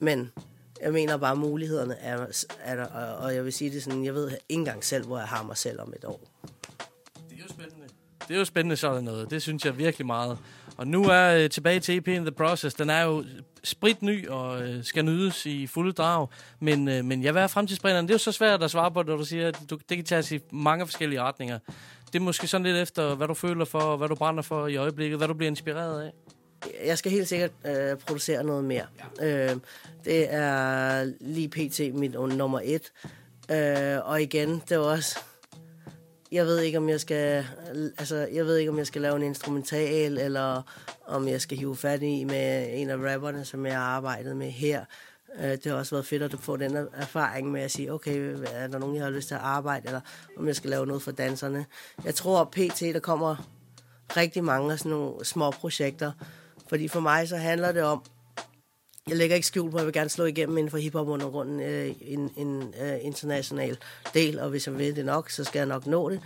men 0.00 0.32
jeg 0.80 0.92
mener 0.92 1.16
bare, 1.16 1.32
at 1.32 1.38
mulighederne 1.38 1.98
er, 1.98 2.44
er 2.60 2.76
der, 2.76 2.86
og, 2.86 3.34
jeg 3.34 3.44
vil 3.44 3.52
sige 3.52 3.70
det 3.70 3.82
sådan, 3.82 4.04
jeg 4.04 4.14
ved 4.14 4.30
ikke 4.30 4.40
engang 4.48 4.84
selv, 4.84 5.06
hvor 5.06 5.18
jeg 5.18 5.28
har 5.28 5.42
mig 5.42 5.56
selv 5.56 5.80
om 5.80 5.92
et 5.96 6.04
år. 6.04 6.20
Det 8.28 8.34
er 8.34 8.38
jo 8.38 8.44
spændende 8.44 8.76
sådan 8.76 9.04
noget. 9.04 9.30
Det 9.30 9.42
synes 9.42 9.64
jeg 9.64 9.78
virkelig 9.78 10.06
meget. 10.06 10.38
Og 10.76 10.86
nu 10.86 11.04
er 11.04 11.34
øh, 11.34 11.50
tilbage 11.50 11.80
til 11.80 11.96
EP 11.96 12.08
in 12.08 12.22
the 12.22 12.30
Process. 12.30 12.74
Den 12.74 12.90
er 12.90 13.02
jo 13.02 13.24
spritny 13.64 14.28
og 14.28 14.62
øh, 14.62 14.84
skal 14.84 15.04
nydes 15.04 15.46
i 15.46 15.66
fulde 15.66 15.92
drag. 15.92 16.28
Men, 16.60 16.88
øh, 16.88 17.04
men 17.04 17.22
jeg 17.22 17.34
vil 17.34 17.40
have 17.40 17.48
fremtidsspringeren. 17.48 18.06
Det 18.06 18.10
er 18.10 18.14
jo 18.14 18.18
så 18.18 18.32
svært 18.32 18.62
at 18.62 18.70
svare 18.70 18.90
på, 18.90 19.02
når 19.02 19.16
du 19.16 19.24
siger, 19.24 19.48
at 19.48 19.58
du, 19.70 19.78
det 19.88 19.96
kan 19.96 20.04
tages 20.04 20.32
i 20.32 20.40
mange 20.52 20.86
forskellige 20.86 21.22
retninger. 21.22 21.58
Det 22.06 22.18
er 22.18 22.20
måske 22.22 22.46
sådan 22.46 22.66
lidt 22.66 22.76
efter, 22.76 23.14
hvad 23.14 23.28
du 23.28 23.34
føler 23.34 23.64
for, 23.64 23.80
og 23.80 23.98
hvad 23.98 24.08
du 24.08 24.14
brænder 24.14 24.42
for 24.42 24.66
i 24.66 24.76
øjeblikket, 24.76 25.18
hvad 25.18 25.28
du 25.28 25.34
bliver 25.34 25.50
inspireret 25.50 26.02
af. 26.02 26.12
Jeg 26.86 26.98
skal 26.98 27.12
helt 27.12 27.28
sikkert 27.28 27.50
øh, 27.66 27.96
producere 27.96 28.44
noget 28.44 28.64
mere. 28.64 28.84
Ja. 29.20 29.50
Øh, 29.50 29.56
det 30.04 30.34
er 30.34 31.04
lige 31.20 31.48
pt. 31.48 31.94
mit 31.94 32.12
nummer 32.12 32.60
et. 32.64 32.92
Øh, 33.50 34.08
og 34.08 34.22
igen, 34.22 34.62
det 34.68 34.72
er 34.72 34.78
også... 34.78 35.18
Jeg 36.32 36.46
ved 36.46 36.60
ikke, 36.60 36.78
om 36.78 36.88
jeg 36.88 37.00
skal... 37.00 37.46
Altså, 37.98 38.16
jeg 38.16 38.46
ved 38.46 38.56
ikke, 38.56 38.70
om 38.70 38.78
jeg 38.78 38.86
skal 38.86 39.02
lave 39.02 39.16
en 39.16 39.22
instrumental, 39.22 40.18
eller 40.18 40.62
om 41.06 41.28
jeg 41.28 41.40
skal 41.40 41.58
hive 41.58 41.76
fat 41.76 42.02
i 42.02 42.24
med 42.24 42.68
en 42.70 42.90
af 42.90 42.96
rapperne, 42.96 43.44
som 43.44 43.66
jeg 43.66 43.74
har 43.74 43.84
arbejdet 43.84 44.36
med 44.36 44.50
her. 44.50 44.84
Øh, 45.38 45.50
det 45.50 45.66
har 45.66 45.74
også 45.74 45.94
været 45.94 46.06
fedt 46.06 46.22
at 46.22 46.34
få 46.40 46.56
den 46.56 46.88
erfaring 46.94 47.50
med 47.50 47.62
at 47.62 47.70
sige, 47.70 47.92
okay, 47.92 48.36
er 48.52 48.66
der 48.66 48.78
nogen, 48.78 48.96
jeg 48.96 49.04
har 49.04 49.10
lyst 49.10 49.28
til 49.28 49.34
at 49.34 49.40
arbejde, 49.40 49.86
eller 49.86 50.00
om 50.36 50.46
jeg 50.46 50.56
skal 50.56 50.70
lave 50.70 50.86
noget 50.86 51.02
for 51.02 51.10
danserne. 51.10 51.66
Jeg 52.04 52.14
tror, 52.14 52.44
pt. 52.44 52.80
der 52.80 53.00
kommer 53.00 53.48
rigtig 54.16 54.44
mange 54.44 54.72
af 54.72 54.78
sådan 54.78 54.90
nogle 54.90 55.24
små 55.24 55.50
projekter, 55.50 56.12
fordi 56.68 56.88
for 56.88 57.00
mig 57.00 57.28
så 57.28 57.36
handler 57.36 57.72
det 57.72 57.82
om, 57.82 58.02
jeg 59.10 59.16
lægger 59.16 59.36
ikke 59.36 59.46
skjul 59.46 59.70
på, 59.70 59.76
at 59.76 59.80
jeg 59.80 59.86
vil 59.86 59.92
gerne 59.92 60.10
slå 60.10 60.24
igennem 60.24 60.58
inden 60.58 60.70
for 60.70 60.78
hiphop 60.78 61.08
undergrunden 61.08 61.60
øh, 61.60 61.94
en, 62.00 62.30
en 62.36 62.74
øh, 62.82 62.96
international 63.00 63.76
del, 64.14 64.40
og 64.40 64.50
hvis 64.50 64.66
jeg 64.66 64.78
vil 64.78 64.96
det 64.96 65.04
nok, 65.04 65.30
så 65.30 65.44
skal 65.44 65.58
jeg 65.58 65.66
nok 65.66 65.86
nå 65.86 66.10
det. 66.10 66.20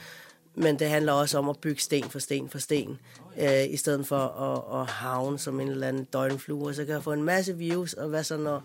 Men 0.54 0.78
det 0.78 0.88
handler 0.88 1.12
også 1.12 1.38
om 1.38 1.48
at 1.48 1.58
bygge 1.58 1.80
sten 1.80 2.04
for 2.04 2.18
sten 2.18 2.48
for 2.48 2.58
sten, 2.58 2.98
øh, 3.40 3.64
i 3.70 3.76
stedet 3.76 4.06
for 4.06 4.16
at, 4.16 4.80
at 4.80 4.86
havne 4.86 5.38
som 5.38 5.60
en 5.60 5.68
eller 5.68 5.88
anden 5.88 6.04
døgnflue, 6.04 6.74
så 6.74 6.84
kan 6.84 6.94
jeg 6.94 7.02
få 7.02 7.12
en 7.12 7.22
masse 7.22 7.56
views, 7.56 7.92
og 7.92 8.08
hvad 8.08 8.24
så 8.24 8.36
når 8.36 8.62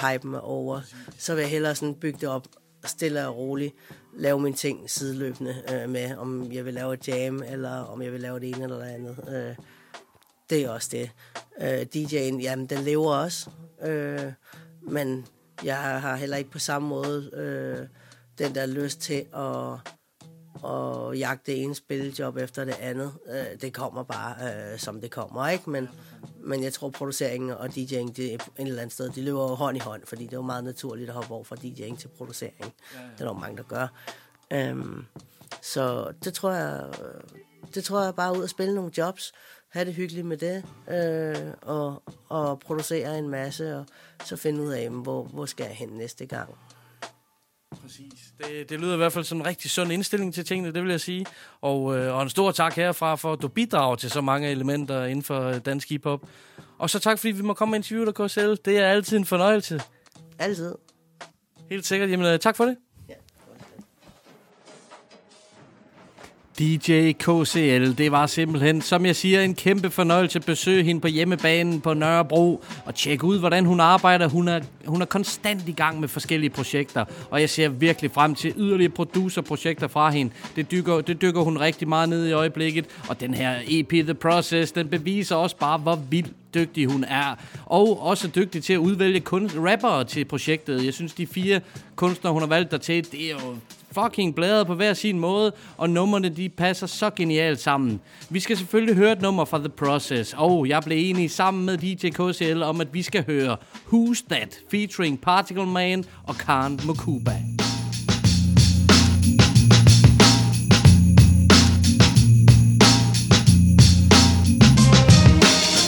hypen 0.00 0.34
er 0.34 0.40
over, 0.40 0.80
så 1.18 1.34
vil 1.34 1.42
jeg 1.42 1.50
hellere 1.50 1.74
sådan 1.74 1.94
bygge 1.94 2.18
det 2.20 2.28
op 2.28 2.46
stille 2.84 3.28
og 3.28 3.36
roligt, 3.36 3.74
lave 4.16 4.40
mine 4.40 4.56
ting 4.56 4.90
sideløbende 4.90 5.54
øh, 5.72 5.90
med, 5.90 6.16
om 6.16 6.52
jeg 6.52 6.64
vil 6.64 6.74
lave 6.74 6.94
et 6.94 7.08
jam, 7.08 7.42
eller 7.48 7.70
om 7.70 8.02
jeg 8.02 8.12
vil 8.12 8.20
lave 8.20 8.40
det 8.40 8.48
ene 8.48 8.64
eller 8.64 8.76
det 8.76 8.84
andet. 8.84 9.16
Øh, 9.28 9.64
det 10.50 10.64
er 10.64 10.70
også 10.70 10.88
det. 10.92 11.10
Øh, 11.60 11.86
DJ'en, 11.96 12.40
jamen, 12.40 12.66
den 12.66 12.78
lever 12.78 13.14
også. 13.14 13.50
Øh, 13.82 14.32
men 14.82 15.26
jeg 15.64 15.76
har 15.76 16.16
heller 16.16 16.36
ikke 16.36 16.50
på 16.50 16.58
samme 16.58 16.88
måde 16.88 17.30
øh, 17.32 17.86
den 18.38 18.54
der 18.54 18.66
lyst 18.66 19.00
til 19.00 19.26
at, 19.36 19.72
at 20.70 21.18
jagte 21.18 21.52
det 21.52 21.62
ene 21.62 21.74
spiljob 21.74 22.36
efter 22.36 22.64
det 22.64 22.74
andet. 22.80 23.12
Øh, 23.26 23.60
det 23.60 23.72
kommer 23.72 24.02
bare, 24.02 24.36
øh, 24.72 24.78
som 24.78 25.00
det 25.00 25.10
kommer, 25.10 25.48
ikke? 25.48 25.70
Men, 25.70 25.88
men 26.40 26.62
jeg 26.62 26.72
tror, 26.72 26.90
produceringen 26.90 27.50
og 27.50 27.66
DJ'ing, 27.66 28.12
det 28.12 28.34
er 28.34 28.38
en 28.58 28.66
eller 28.66 28.82
anden 28.82 28.90
sted, 28.90 29.10
de 29.10 29.22
løber 29.22 29.42
jo 29.42 29.54
hånd 29.54 29.76
i 29.76 29.80
hånd, 29.80 30.02
fordi 30.06 30.24
det 30.24 30.32
er 30.32 30.36
jo 30.36 30.42
meget 30.42 30.64
naturligt 30.64 31.08
at 31.08 31.14
hoppe 31.14 31.34
over 31.34 31.44
fra 31.44 31.56
DJ'ing 31.56 31.98
til 31.98 32.08
producering. 32.08 32.74
Ja, 32.94 33.00
ja. 33.00 33.04
Det 33.04 33.12
er 33.12 33.24
der 33.24 33.26
jo 33.26 33.32
mange, 33.32 33.56
der 33.56 33.62
gør. 33.62 33.86
Øhm, 34.50 35.04
så 35.62 36.12
det 36.24 36.34
tror 36.34 36.52
jeg, 36.52 36.92
det 37.74 37.84
tror 37.84 38.04
jeg 38.04 38.14
bare 38.14 38.38
ud 38.38 38.44
at 38.44 38.50
spille 38.50 38.74
nogle 38.74 38.90
jobs, 38.98 39.32
have 39.74 39.86
det 39.86 39.94
hyggeligt 39.94 40.26
med 40.26 40.36
det, 40.36 40.64
øh, 40.90 41.52
og, 41.62 42.02
og 42.28 42.60
producere 42.60 43.18
en 43.18 43.28
masse, 43.28 43.76
og 43.76 43.86
så 44.24 44.36
finde 44.36 44.62
ud 44.62 44.72
af, 44.72 44.90
hvor, 44.90 45.24
hvor 45.24 45.46
skal 45.46 45.64
jeg 45.64 45.74
hen 45.74 45.88
næste 45.88 46.26
gang. 46.26 46.54
Præcis. 47.82 48.32
Det, 48.38 48.70
det 48.70 48.80
lyder 48.80 48.94
i 48.94 48.96
hvert 48.96 49.12
fald 49.12 49.24
som 49.24 49.38
en 49.38 49.46
rigtig 49.46 49.70
sund 49.70 49.92
indstilling 49.92 50.34
til 50.34 50.44
tingene, 50.44 50.72
det 50.72 50.82
vil 50.82 50.90
jeg 50.90 51.00
sige. 51.00 51.26
Og, 51.60 51.96
øh, 51.96 52.14
og 52.14 52.22
en 52.22 52.30
stor 52.30 52.50
tak 52.50 52.74
herfra 52.74 53.14
for, 53.14 53.32
at 53.32 53.42
du 53.42 53.48
bidrager 53.48 53.96
til 53.96 54.10
så 54.10 54.20
mange 54.20 54.50
elementer 54.50 55.04
inden 55.04 55.22
for 55.22 55.52
dansk 55.52 55.88
hiphop. 55.88 56.20
Og 56.78 56.90
så 56.90 56.98
tak, 56.98 57.18
fordi 57.18 57.32
vi 57.32 57.42
må 57.42 57.54
komme 57.54 57.72
og 57.72 57.76
interviewe 57.76 58.06
dig, 58.06 58.14
KSL. 58.14 58.54
Det 58.64 58.78
er 58.78 58.86
altid 58.86 59.16
en 59.16 59.24
fornøjelse. 59.24 59.80
Altid. 60.38 60.74
Helt 61.70 61.86
sikkert. 61.86 62.10
Jamen, 62.10 62.26
øh, 62.26 62.38
tak 62.38 62.56
for 62.56 62.64
det. 62.64 62.76
DJ 66.58 67.12
KCL, 67.12 67.92
det 67.98 68.12
var 68.12 68.26
simpelthen, 68.26 68.82
som 68.82 69.06
jeg 69.06 69.16
siger, 69.16 69.42
en 69.42 69.54
kæmpe 69.54 69.90
fornøjelse 69.90 70.38
at 70.38 70.44
besøge 70.44 70.84
hende 70.84 71.00
på 71.00 71.08
hjemmebanen 71.08 71.80
på 71.80 71.94
Nørrebro 71.94 72.64
og 72.84 72.94
tjekke 72.94 73.24
ud, 73.24 73.38
hvordan 73.38 73.64
hun 73.64 73.80
arbejder. 73.80 74.28
Hun 74.28 74.48
er, 74.48 74.60
hun 74.86 75.02
er 75.02 75.06
konstant 75.06 75.68
i 75.68 75.72
gang 75.72 76.00
med 76.00 76.08
forskellige 76.08 76.50
projekter, 76.50 77.04
og 77.30 77.40
jeg 77.40 77.50
ser 77.50 77.68
virkelig 77.68 78.10
frem 78.10 78.34
til 78.34 78.54
yderligere 78.56 78.90
producerprojekter 78.90 79.88
fra 79.88 80.10
hende. 80.10 80.32
Det 80.56 80.70
dykker, 80.70 81.00
det 81.00 81.22
dykker 81.22 81.40
hun 81.40 81.58
rigtig 81.58 81.88
meget 81.88 82.08
ned 82.08 82.26
i 82.26 82.32
øjeblikket, 82.32 82.86
og 83.08 83.20
den 83.20 83.34
her 83.34 83.56
EP 83.68 83.90
The 83.90 84.14
Process, 84.14 84.72
den 84.72 84.88
beviser 84.88 85.36
også 85.36 85.56
bare, 85.56 85.78
hvor 85.78 86.00
vildt 86.10 86.32
dygtig 86.54 86.86
hun 86.86 87.04
er. 87.04 87.34
Og 87.66 88.02
også 88.02 88.28
dygtig 88.28 88.64
til 88.64 88.72
at 88.72 88.78
udvælge 88.78 89.20
kunst, 89.20 89.56
rappere 89.58 90.04
til 90.04 90.24
projektet. 90.24 90.84
Jeg 90.84 90.94
synes, 90.94 91.14
de 91.14 91.26
fire 91.26 91.60
kunstnere, 91.96 92.32
hun 92.32 92.42
har 92.42 92.48
valgt 92.48 92.70
der 92.70 92.78
til, 92.78 93.12
det 93.12 93.26
er 93.26 93.30
jo 93.30 93.56
fucking 93.94 94.34
bladret 94.34 94.66
på 94.66 94.74
hver 94.74 94.94
sin 94.94 95.18
måde, 95.18 95.52
og 95.76 95.90
numrene 95.90 96.28
de 96.28 96.48
passer 96.48 96.86
så 96.86 97.10
genialt 97.10 97.60
sammen. 97.60 98.00
Vi 98.30 98.40
skal 98.40 98.56
selvfølgelig 98.56 98.96
høre 98.96 99.12
et 99.12 99.22
nummer 99.22 99.44
fra 99.44 99.58
The 99.58 99.68
Process, 99.68 100.34
og 100.36 100.68
jeg 100.68 100.82
blev 100.82 101.10
enig 101.10 101.30
sammen 101.30 101.66
med 101.66 101.78
DJ 101.78 102.08
KCL 102.08 102.62
om, 102.62 102.80
at 102.80 102.94
vi 102.94 103.02
skal 103.02 103.26
høre 103.26 103.56
Who's 103.92 104.24
That 104.30 104.60
featuring 104.70 105.20
Particle 105.20 105.66
Man 105.66 106.04
og 106.26 106.34
Khan 106.34 106.80
Mokuba. 106.86 107.63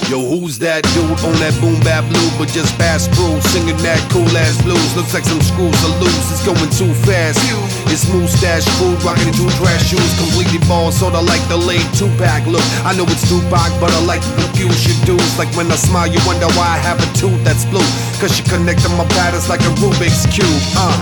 Yo, 0.07 0.23
who's 0.23 0.55
that 0.63 0.87
dude 0.95 1.19
on 1.27 1.35
that 1.43 1.51
boom 1.59 1.75
bap 1.83 2.07
blue 2.07 2.31
but 2.39 2.47
just 2.55 2.71
passed 2.79 3.11
through 3.11 3.43
singing 3.51 3.75
that 3.83 3.99
cool 4.15 4.31
ass 4.39 4.55
blues? 4.63 4.95
Looks 4.95 5.11
like 5.11 5.27
some 5.27 5.43
screws 5.43 5.75
are 5.83 5.99
loose. 5.99 6.31
It's 6.31 6.47
going 6.47 6.71
too 6.79 6.95
fast. 7.03 7.43
It's 7.91 8.07
mustache 8.15 8.63
food, 8.79 9.03
rocking 9.03 9.35
two 9.35 9.51
trash 9.59 9.91
shoes, 9.91 10.13
completely 10.15 10.63
bald, 10.71 10.95
sorta 10.95 11.19
like 11.19 11.43
the 11.51 11.59
late 11.59 11.83
Tupac 11.99 12.47
look. 12.47 12.63
I 12.87 12.95
know 12.95 13.03
it's 13.11 13.27
Tupac, 13.27 13.75
but 13.83 13.91
I 13.91 13.99
like 14.07 14.23
to 14.23 14.33
confuse 14.47 14.87
your 14.87 14.95
dudes. 15.11 15.35
Like 15.43 15.51
when 15.59 15.67
I 15.75 15.79
smile, 15.79 16.07
you 16.07 16.23
wonder 16.23 16.47
why 16.55 16.79
I 16.79 16.81
have 16.87 17.03
a 17.03 17.09
tooth 17.19 17.43
that's 17.43 17.67
blue. 17.67 17.83
Cause 18.23 18.39
you 18.39 18.47
connecting 18.47 18.95
my 18.95 19.11
patterns 19.19 19.51
like 19.51 19.67
a 19.67 19.75
Rubik's 19.83 20.23
Cube. 20.31 20.47
Uh. 20.79 20.95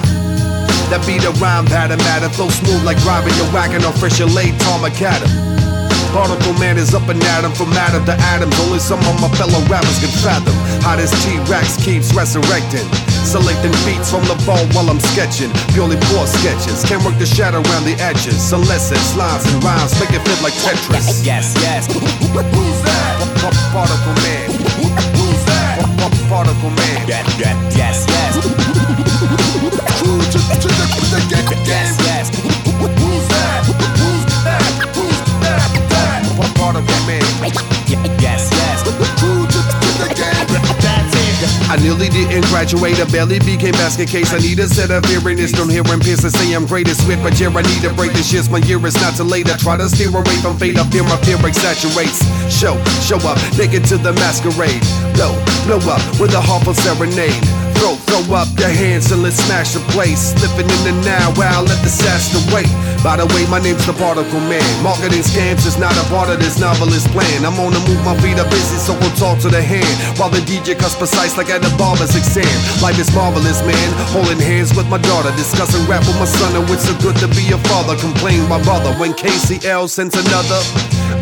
That 0.89 1.05
beat 1.05 1.29
a 1.29 1.33
rhyme 1.45 1.69
pattern 1.69 2.01
matter, 2.09 2.33
flow 2.33 2.49
smooth 2.49 2.89
like 2.89 2.97
driving 3.05 3.37
your 3.37 3.53
wagon 3.53 3.85
on 3.85 3.93
fresh 4.01 4.17
late 4.21 4.57
tarmac 4.65 4.97
Particle 6.15 6.55
man 6.63 6.79
is 6.79 6.95
up 6.95 7.09
and 7.11 7.19
at 7.35 7.43
from 7.59 7.75
atom 7.75 8.07
to 8.07 8.15
atoms. 8.31 8.55
Only 8.63 8.79
some 8.79 9.03
of 9.03 9.19
my 9.19 9.27
fellow 9.35 9.59
rappers 9.67 9.99
can 9.99 10.15
fathom. 10.23 10.55
Hottest 10.79 11.11
T-Rex 11.27 11.75
keeps 11.83 12.15
resurrecting. 12.15 12.87
Selecting 13.27 13.75
beats 13.83 14.15
from 14.15 14.23
the 14.31 14.39
ball 14.47 14.63
while 14.79 14.87
I'm 14.87 15.03
sketching. 15.11 15.51
Purely 15.75 15.99
poor 16.15 16.23
sketches. 16.31 16.87
Can't 16.87 17.03
work 17.03 17.19
the 17.19 17.27
shadow 17.27 17.59
around 17.67 17.83
the 17.83 17.99
edges. 17.99 18.39
Solicits, 18.39 19.19
lines, 19.19 19.43
and 19.51 19.59
rhymes 19.65 19.91
make 19.99 20.15
it 20.15 20.23
fit 20.23 20.39
like 20.39 20.55
Tetris. 20.63 21.27
Yes, 21.27 21.51
yes. 21.59 21.91
Who's 21.91 22.79
that? 22.87 23.19
Particle 23.75 24.15
Man. 24.23 24.55
Who's 25.19 25.43
that? 25.51 25.83
Particle 26.31 26.71
Man. 26.79 27.11
Yes, 27.11 27.27
yes, 27.43 27.59
yes, 27.75 28.07
yes. 28.07 28.39
Yes, 31.27 31.51
yes. 31.51 31.54
Graduate, 42.65 42.99
I 42.99 43.05
barely 43.11 43.39
became 43.41 43.73
basket 43.73 44.09
case. 44.09 44.33
I 44.33 44.39
need 44.39 44.59
a 44.59 44.67
set 44.67 44.91
of 44.91 45.05
earrings, 45.11 45.53
don't 45.53 45.69
hear 45.69 45.85
and 45.87 46.01
pierce. 46.01 46.25
I 46.25 46.29
say 46.29 46.55
I'm 46.55 46.67
greatest 46.67 47.07
with, 47.07 47.23
but 47.23 47.39
yeah, 47.39 47.49
I 47.49 47.63
need 47.63 47.83
to 47.83 47.93
break 47.93 48.13
this 48.13 48.31
shit. 48.31 48.51
My 48.51 48.59
year 48.59 48.85
is 48.87 48.95
not 48.95 49.17
too 49.17 49.25
late. 49.25 49.51
I 49.51 49.57
try 49.57 49.77
to 49.77 49.89
steer 49.89 50.09
away 50.09 50.37
from 50.41 50.57
fate. 50.57 50.79
I 50.79 50.85
fear 50.89 51.05
my 51.05 51.17
fear 51.19 51.37
exaggerates. 51.47 52.25
Show, 52.49 52.83
show 53.05 53.19
up, 53.29 53.39
naked 53.59 53.85
to 53.87 53.99
the 53.99 54.13
masquerade. 54.15 54.83
Blow, 55.15 55.37
blow 55.67 55.79
up 55.93 56.01
with 56.21 56.33
a 56.35 56.41
harmful 56.41 56.75
serenade. 56.75 57.64
Throw, 58.15 58.39
up 58.39 58.47
your 58.63 58.71
hands 58.71 59.11
and 59.11 59.27
let's 59.27 59.43
smash 59.43 59.75
the 59.75 59.83
place. 59.91 60.39
Slipping 60.39 60.71
in 60.71 60.81
the 60.87 60.95
now, 61.03 61.35
wow, 61.35 61.67
let 61.67 61.83
the 61.83 61.91
disaster 61.91 62.39
wait. 62.55 62.71
By 63.03 63.19
the 63.19 63.27
way, 63.35 63.43
my 63.51 63.59
name's 63.59 63.83
the 63.91 63.93
Particle 63.99 64.39
Man. 64.47 64.63
Marketing 64.87 65.19
scams 65.19 65.67
is 65.67 65.83
not 65.83 65.91
a 65.99 66.07
part 66.15 66.31
of 66.31 66.39
this 66.39 66.63
novelist 66.63 67.11
plan. 67.11 67.43
I'm 67.43 67.59
on 67.59 67.75
the 67.75 67.83
move, 67.91 67.99
my 68.07 68.15
feet 68.23 68.39
are 68.39 68.47
busy, 68.47 68.79
so 68.79 68.95
we'll 69.03 69.11
talk 69.19 69.43
to 69.43 69.51
the 69.51 69.59
hand. 69.59 69.91
While 70.15 70.31
the 70.31 70.39
DJ 70.47 70.79
cuts 70.79 70.95
precise 70.95 71.35
like 71.35 71.51
at 71.51 71.67
a 71.67 71.73
barber's 71.75 72.15
exam. 72.15 72.47
Life 72.79 73.03
is 73.03 73.11
marvelous, 73.19 73.59
man. 73.67 73.89
Holding 74.15 74.39
hands 74.39 74.71
with 74.79 74.87
my 74.87 75.03
daughter, 75.11 75.35
discussing 75.35 75.83
rap 75.91 76.07
with 76.07 76.15
my 76.23 76.31
son, 76.31 76.55
and 76.55 76.71
it's 76.71 76.87
so 76.87 76.95
good 77.03 77.19
to 77.19 77.27
be 77.35 77.51
a 77.51 77.59
father. 77.67 77.99
Complain 77.99 78.47
my 78.47 78.63
brother 78.63 78.95
when 78.95 79.11
KCL 79.19 79.91
sends 79.91 80.15
another 80.15 80.63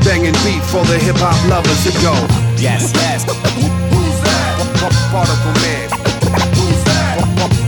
banging 0.05 0.37
beat 0.45 0.61
for 0.69 0.85
the 0.85 1.01
hip 1.01 1.17
hop 1.17 1.41
lovers 1.49 1.89
to 1.89 1.93
go. 2.05 2.13
Yes, 2.61 2.93
yes. 3.01 3.25
Who's 3.25 4.19
that? 4.29 4.61
Particle 5.09 5.57
Man. 5.65 6.62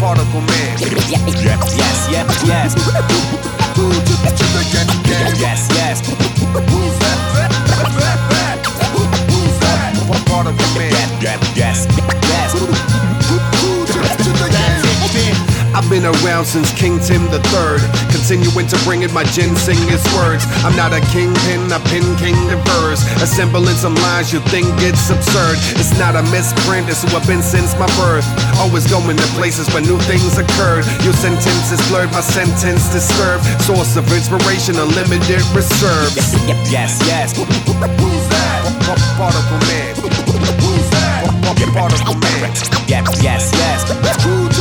Who's 0.05 0.21
that? 0.21 0.35
Particle 0.35 0.41
Man. 0.43 0.77
Yes, 0.81 1.65
yes, 1.73 2.09
yes, 2.11 2.45
yes. 2.45 2.75
Yes, 5.41 5.69
yes. 5.73 5.97
Who's 6.69 6.97
that? 7.01 7.19
Who's 9.33 9.57
that? 9.61 9.89
Particle 10.29 10.71
Man. 10.77 10.93
Yes, 11.57 11.87
yes, 12.29 13.14
I've 15.75 15.91
been 15.91 16.07
around 16.07 16.47
since 16.47 16.71
King 16.79 17.03
Tim 17.03 17.27
the 17.35 17.43
Third, 17.51 17.83
continuing 18.15 18.71
to 18.71 18.79
bring 18.87 19.03
in 19.03 19.11
my 19.13 19.27
ginsengist 19.35 20.07
words. 20.15 20.47
I'm 20.63 20.79
not 20.79 20.95
a 20.95 21.03
kingpin, 21.11 21.67
I 21.75 21.83
pin 21.91 22.07
king 22.15 22.39
the 22.47 22.63
verse. 22.79 23.03
Assembling 23.19 23.75
some 23.75 23.99
lines 24.07 24.33
you 24.33 24.39
think 24.55 24.71
it's 24.87 25.11
absurd. 25.11 25.59
It's 25.75 25.99
not 25.99 26.15
a 26.15 26.23
misprint, 26.31 26.87
it's 26.87 27.03
who 27.03 27.11
I've 27.11 27.27
been 27.27 27.43
since 27.43 27.75
my 27.75 27.91
birth. 27.99 28.23
Always 28.63 28.87
going 28.87 29.19
to 29.19 29.29
places 29.35 29.67
where 29.75 29.83
new 29.83 29.99
things 30.07 30.39
occurred. 30.39 30.87
Your 31.03 31.13
sentence 31.19 31.75
is 31.75 31.83
blurred, 31.91 32.15
my 32.15 32.23
sentence 32.23 32.87
disturbed. 32.95 33.43
Source 33.67 33.99
of 33.99 34.07
inspiration, 34.15 34.79
unlimited 34.79 35.43
reserves. 35.51 36.15
Yes, 36.71 37.03
yes. 37.03 37.35
Who's 37.35 38.27
that? 38.31 38.63
Particle 39.19 39.59
Man. 39.67 39.91
Who's 40.63 40.87
that? 40.95 41.27
Particle 41.75 42.15
Man. 42.15 42.55
Yes, 42.87 43.11
yes, 43.19 43.51
yes. 43.51 43.83
True 44.23 44.54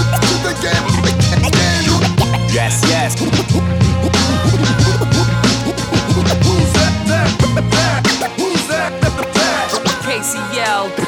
Yes, 2.52 2.84
yes. 2.88 3.20
Who's 6.44 6.74
that? 6.74 6.96
Who's 8.38 8.68
that. 8.68 8.92
KCL. 10.04 11.03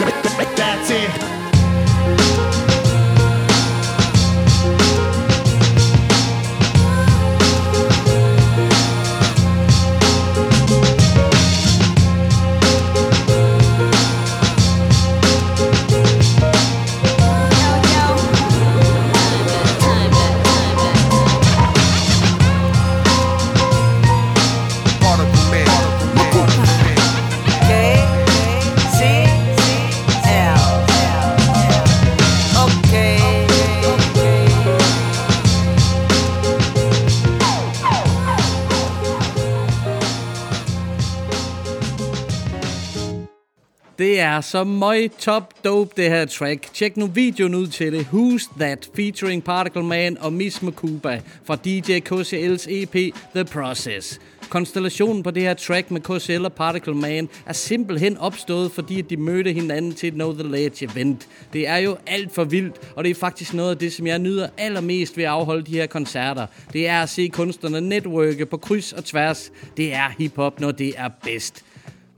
Er 44.36 44.42
så 44.42 44.64
møg 44.64 45.12
top 45.20 45.54
dope, 45.64 45.92
det 45.98 46.10
her 46.10 46.26
track. 46.26 46.74
Tjek 46.74 46.98
nu 46.98 47.06
videoen 47.06 47.56
ud 47.56 47.68
til 47.68 47.94
det. 47.94 48.08
Who's 48.14 48.60
That? 48.60 48.90
Featuring 48.96 49.44
Particle 49.44 49.84
Man 49.84 50.18
og 50.18 50.34
Miss 50.34 50.62
Makuba 50.62 51.22
fra 51.44 51.56
DJ 51.56 52.00
KCL's 52.10 52.66
EP 52.70 53.14
The 53.36 53.46
Process. 53.46 54.20
Konstellationen 54.50 55.24
på 55.24 55.32
det 55.32 55.44
her 55.44 55.54
track 55.54 55.92
med 55.92 56.02
KCL 56.02 56.46
og 56.46 56.54
Particle 56.54 56.94
Man 56.94 57.30
er 57.46 57.54
simpelthen 57.54 58.18
opstået, 58.18 58.72
fordi 58.72 59.02
de 59.02 59.18
mødte 59.18 59.54
hinanden 59.54 59.94
til 59.94 60.08
et 60.08 60.14
Know 60.14 60.34
The 60.34 60.52
Ledge 60.52 60.86
event. 60.86 61.28
Det 61.54 61.68
er 61.68 61.78
jo 61.78 61.98
alt 62.08 62.34
for 62.34 62.44
vildt, 62.44 62.76
og 62.96 63.04
det 63.04 63.10
er 63.10 63.16
faktisk 63.16 63.54
noget 63.54 63.72
af 63.72 63.78
det, 63.78 63.94
som 63.94 64.08
jeg 64.08 64.20
nyder 64.20 64.48
allermest 64.58 65.18
ved 65.18 65.24
at 65.24 65.30
afholde 65.30 65.64
de 65.64 65.72
her 65.72 65.88
koncerter. 65.88 66.48
Det 66.74 66.88
er 66.88 67.02
at 67.02 67.10
se 67.10 67.28
kunstnerne 67.28 67.82
netværke 67.82 68.46
på 68.46 68.58
kryds 68.58 68.94
og 68.94 69.06
tværs. 69.06 69.52
Det 69.78 69.94
er 69.94 70.10
hiphop, 70.18 70.60
når 70.60 70.72
det 70.72 70.94
er 70.98 71.10
bedst. 71.24 71.64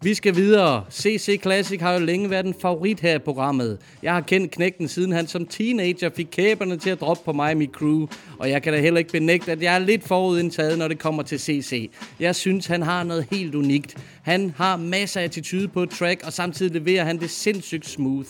Vi 0.02 0.14
skal 0.14 0.36
videre. 0.36 0.86
CC 0.92 1.40
Classic 1.42 1.82
har 1.82 1.94
jo 1.94 2.00
længe 2.00 2.30
været 2.30 2.46
en 2.46 2.56
favorit 2.62 3.00
her 3.00 3.16
i 3.16 3.20
programmet. 3.20 3.78
Jeg 4.04 4.14
har 4.14 4.22
kendt 4.22 4.52
knægten 4.52 4.88
siden 4.88 5.12
han 5.12 5.28
som 5.28 5.46
teenager 5.46 6.10
fik 6.16 6.28
kæberne 6.32 6.78
til 6.78 6.90
at 6.90 7.02
droppe 7.02 7.24
på 7.26 7.34
mig 7.34 7.52
og 7.52 7.58
mit 7.58 7.70
crew. 7.70 8.08
Og 8.40 8.50
jeg 8.50 8.64
kan 8.64 8.74
da 8.74 8.80
heller 8.80 8.98
ikke 8.98 9.12
benægte, 9.12 9.52
at 9.52 9.62
jeg 9.62 9.76
er 9.76 9.80
lidt 9.80 10.08
forudindtaget, 10.08 10.78
når 10.78 10.88
det 10.88 11.00
kommer 11.00 11.24
til 11.24 11.40
CC. 11.40 11.90
Jeg 12.20 12.36
synes, 12.36 12.66
han 12.66 12.82
har 12.82 13.04
noget 13.04 13.26
helt 13.32 13.56
unikt. 13.56 13.98
Han 14.22 14.54
har 14.58 14.78
masser 14.78 15.20
af 15.20 15.24
attitude 15.24 15.68
på 15.68 15.84
et 15.84 15.90
track, 15.90 16.26
og 16.26 16.34
samtidig 16.34 16.74
leverer 16.82 17.04
han 17.04 17.20
det 17.20 17.30
sindssygt 17.30 17.90
smooth. 17.90 18.28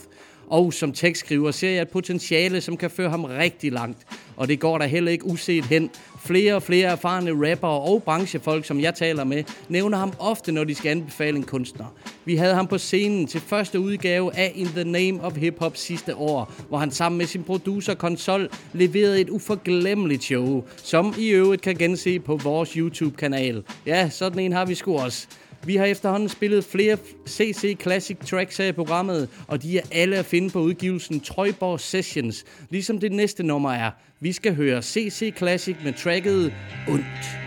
Og 0.48 0.74
som 0.74 0.92
tekstskriver 0.92 1.52
ser 1.52 1.70
jeg 1.70 1.82
et 1.82 1.90
potentiale, 1.90 2.62
som 2.62 2.78
kan 2.78 2.90
føre 2.90 3.10
ham 3.10 3.24
rigtig 3.24 3.72
langt. 3.72 3.98
Og 4.38 4.48
det 4.48 4.60
går 4.60 4.78
der 4.78 4.86
heller 4.86 5.12
ikke 5.12 5.26
uset 5.26 5.66
hen. 5.66 5.90
Flere 6.26 6.56
og 6.56 6.64
flere 6.64 6.92
erfarne 6.92 7.52
rappere 7.52 7.82
og 7.82 8.04
branchefolk, 8.04 8.66
som 8.66 8.80
jeg 8.80 8.96
taler 8.96 9.24
med, 9.24 9.44
nævner 9.70 9.98
ham 9.98 10.14
ofte, 10.20 10.52
når 10.52 10.64
de 10.64 10.76
skal 10.76 10.90
anbefale 10.90 11.38
en 11.38 11.44
kunstner. 11.44 11.86
Vi 12.26 12.36
havde 12.36 12.54
ham 12.54 12.68
på 12.68 12.78
scenen 12.78 13.28
til 13.28 13.42
første 13.42 13.80
udgave 13.80 14.36
af 14.36 14.52
In 14.56 14.68
the 14.68 14.84
Name 14.84 15.22
of 15.22 15.36
Hip 15.36 15.60
Hop 15.60 15.78
sidste 15.78 16.16
år, 16.16 16.54
hvor 16.70 16.78
han 16.78 16.92
sammen 16.92 17.18
med 17.18 17.26
sin 17.26 17.44
producer 17.44 17.94
Konsol 17.94 18.50
leverede 18.74 19.22
et 19.22 19.30
uforglemmeligt 19.30 20.24
show, 20.24 20.64
som 20.84 21.14
i 21.18 21.28
øvrigt 21.28 21.62
kan 21.62 21.76
gense 21.76 22.20
på 22.20 22.36
vores 22.36 22.74
YouTube-kanal. 22.74 23.64
Ja, 23.86 24.10
sådan 24.10 24.40
en 24.40 24.54
har 24.54 24.66
vi 24.66 24.76
sgu 24.76 24.98
også. 24.98 25.28
Vi 25.66 25.76
har 25.76 25.86
efterhånden 25.86 26.30
spillet 26.30 26.64
flere 26.64 26.98
CC 27.28 27.78
Classic 27.82 28.18
tracks 28.26 28.58
her 28.58 28.66
i 28.66 28.72
programmet, 28.72 29.30
og 29.48 29.64
de 29.64 29.78
er 29.78 29.82
alle 29.92 30.18
at 30.18 30.26
finde 30.26 30.50
på 30.50 30.60
udgivelsen 30.60 31.20
Trøjborg 31.20 31.80
Sessions, 31.80 32.46
ligesom 32.70 33.00
det 33.00 33.12
næste 33.12 33.44
nummer 33.44 33.72
er. 33.72 33.92
Vi 34.20 34.32
skal 34.32 34.56
høre 34.56 34.82
CC 34.82 35.34
Classic 35.38 35.76
med 35.84 35.94
tracket 35.94 36.54
Ondt. 36.90 37.47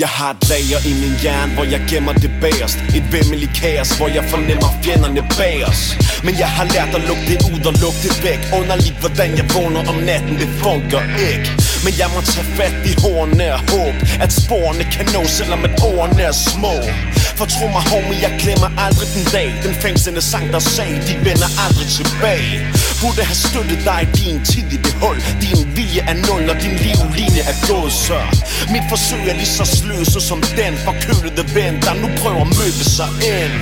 Jeg 0.00 0.08
har 0.08 0.30
et 0.30 0.48
lager 0.50 0.80
i 0.90 0.92
min 1.02 1.14
hjerne, 1.22 1.52
hvor 1.54 1.64
jeg 1.74 1.80
gemmer 1.90 2.12
det 2.12 2.30
bagerst. 2.40 2.78
Et 2.98 3.06
vemmelig 3.16 3.50
kaos, 3.60 3.90
hvor 3.98 4.08
jeg 4.16 4.24
fornemmer 4.32 4.70
fjenderne 4.84 5.22
bag 5.38 5.58
os. 5.70 5.82
Men 6.26 6.34
jeg 6.42 6.50
har 6.56 6.66
lært 6.74 6.92
at 6.98 7.02
lukke 7.08 7.24
det 7.30 7.40
ud 7.52 7.62
og 7.70 7.74
lukke 7.82 8.00
det 8.04 8.14
væk. 8.24 8.40
Underligt 8.58 8.98
hvordan 9.02 9.30
jeg 9.38 9.46
vågner 9.54 9.82
om 9.92 9.98
natten, 10.10 10.34
det 10.42 10.50
funker 10.62 11.02
ikke. 11.30 11.48
Men 11.84 11.92
jeg 12.00 12.08
må 12.14 12.20
tage 12.32 12.48
fat 12.58 12.76
i 12.90 12.92
hornene 13.02 13.46
og 13.56 13.60
håb 13.72 13.96
At 14.24 14.30
sporene 14.40 14.84
kan 14.94 15.06
nå, 15.14 15.22
selvom 15.38 15.60
at 15.68 15.74
årene 15.92 16.22
er 16.30 16.36
små. 16.50 16.74
For 17.40 17.46
tro 17.46 17.66
mig 17.76 17.84
homie, 17.92 18.18
jeg 18.26 18.32
glemmer 18.42 18.70
aldrig 18.84 19.08
den 19.16 19.24
dag. 19.36 19.48
Den 19.66 19.74
fængslende 19.74 20.22
sang 20.32 20.46
der 20.52 20.58
sagde, 20.58 20.96
de 21.08 21.14
vender 21.28 21.50
aldrig 21.64 21.88
tilbage. 21.98 22.54
Burde 23.00 23.22
have 23.30 23.40
støttet 23.48 23.80
dig 23.90 24.02
din 24.18 24.44
tid 24.50 24.66
i 24.76 24.78
det 24.84 24.94
hul 25.02 25.16
Din 25.44 25.60
vilje 25.76 26.02
er 26.10 26.16
nul, 26.26 26.40
når 26.48 26.56
din 26.64 26.74
livline 26.84 27.40
er 27.50 27.56
gået 27.70 27.92
så. 27.92 28.20
Mit 28.74 28.86
forsøg 28.92 29.22
er 29.30 29.36
lige 29.40 29.54
så 29.58 29.64
sløse 29.78 30.20
som 30.28 30.38
den 30.60 30.74
forkølede 30.86 31.44
ven 31.56 31.74
Der 31.86 31.94
nu 32.02 32.08
prøver 32.20 32.42
at 32.46 32.52
møde 32.60 32.84
sig 32.96 33.10
ind. 33.36 33.54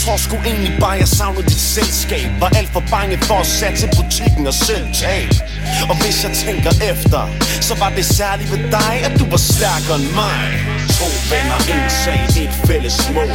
Tror 0.00 0.16
sgu 0.24 0.36
egentlig 0.50 0.74
bare, 0.80 0.96
jeg 1.02 1.08
savnede 1.08 1.46
dit 1.52 1.64
selskab 1.76 2.28
Var 2.40 2.50
alt 2.58 2.70
for 2.74 2.84
bange 2.94 3.18
for 3.28 3.38
at 3.44 3.46
satse 3.46 3.86
butikken 3.98 4.46
og 4.46 4.54
selv 4.54 4.86
tage. 5.00 5.28
Og 5.90 5.96
hvis 6.02 6.24
jeg 6.24 6.32
tænker 6.44 6.72
efter 6.92 7.22
Så 7.68 7.74
var 7.82 7.90
det 7.96 8.04
særligt 8.04 8.50
ved 8.52 8.62
dig, 8.78 8.94
at 9.06 9.12
du 9.20 9.24
var 9.34 9.42
stærkere 9.52 9.96
end 10.00 10.10
mig. 10.22 10.42
To 10.98 11.06
venner, 11.30 11.58
en 11.74 11.84
sag, 12.02 12.22
et 12.42 12.54
fælles 12.66 12.98
mål. 13.14 13.30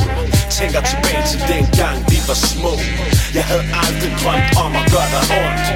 Tænker 0.60 0.82
tilbage 0.92 1.24
til 1.32 1.40
den 1.54 1.64
gang 1.82 1.98
vi 2.12 2.18
var 2.30 2.38
små. 2.52 2.74
Jeg 3.38 3.46
havde 3.52 3.66
aldrig 3.84 4.12
drømt 4.24 4.50
om 4.66 4.72
at 4.80 4.86
gøre 4.94 5.10
dig 5.16 5.24
ondt. 5.44 5.68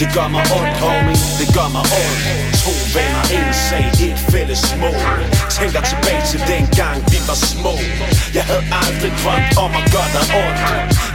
Det 0.00 0.08
gør 0.16 0.28
mig 0.28 0.44
ondt, 0.58 0.76
homie, 0.84 1.16
det 1.40 1.48
gør 1.56 1.68
mig 1.76 1.84
ondt. 2.02 2.22
To 2.64 2.72
venner, 2.96 3.24
en 3.36 3.48
sag, 3.68 3.86
et 4.06 4.18
fælles 4.32 4.64
mål. 4.82 5.18
Tænker 5.58 5.80
tilbage 5.90 6.22
til 6.30 6.40
den 6.52 6.64
gang 6.80 6.98
vi 7.12 7.18
var 7.28 7.38
små. 7.52 7.74
Jeg 8.36 8.44
havde 8.50 8.64
aldrig 8.82 9.12
drømt 9.22 9.50
om 9.64 9.70
at 9.80 9.84
gøre 9.94 10.10
dig 10.16 10.26
ondt. 10.44 10.60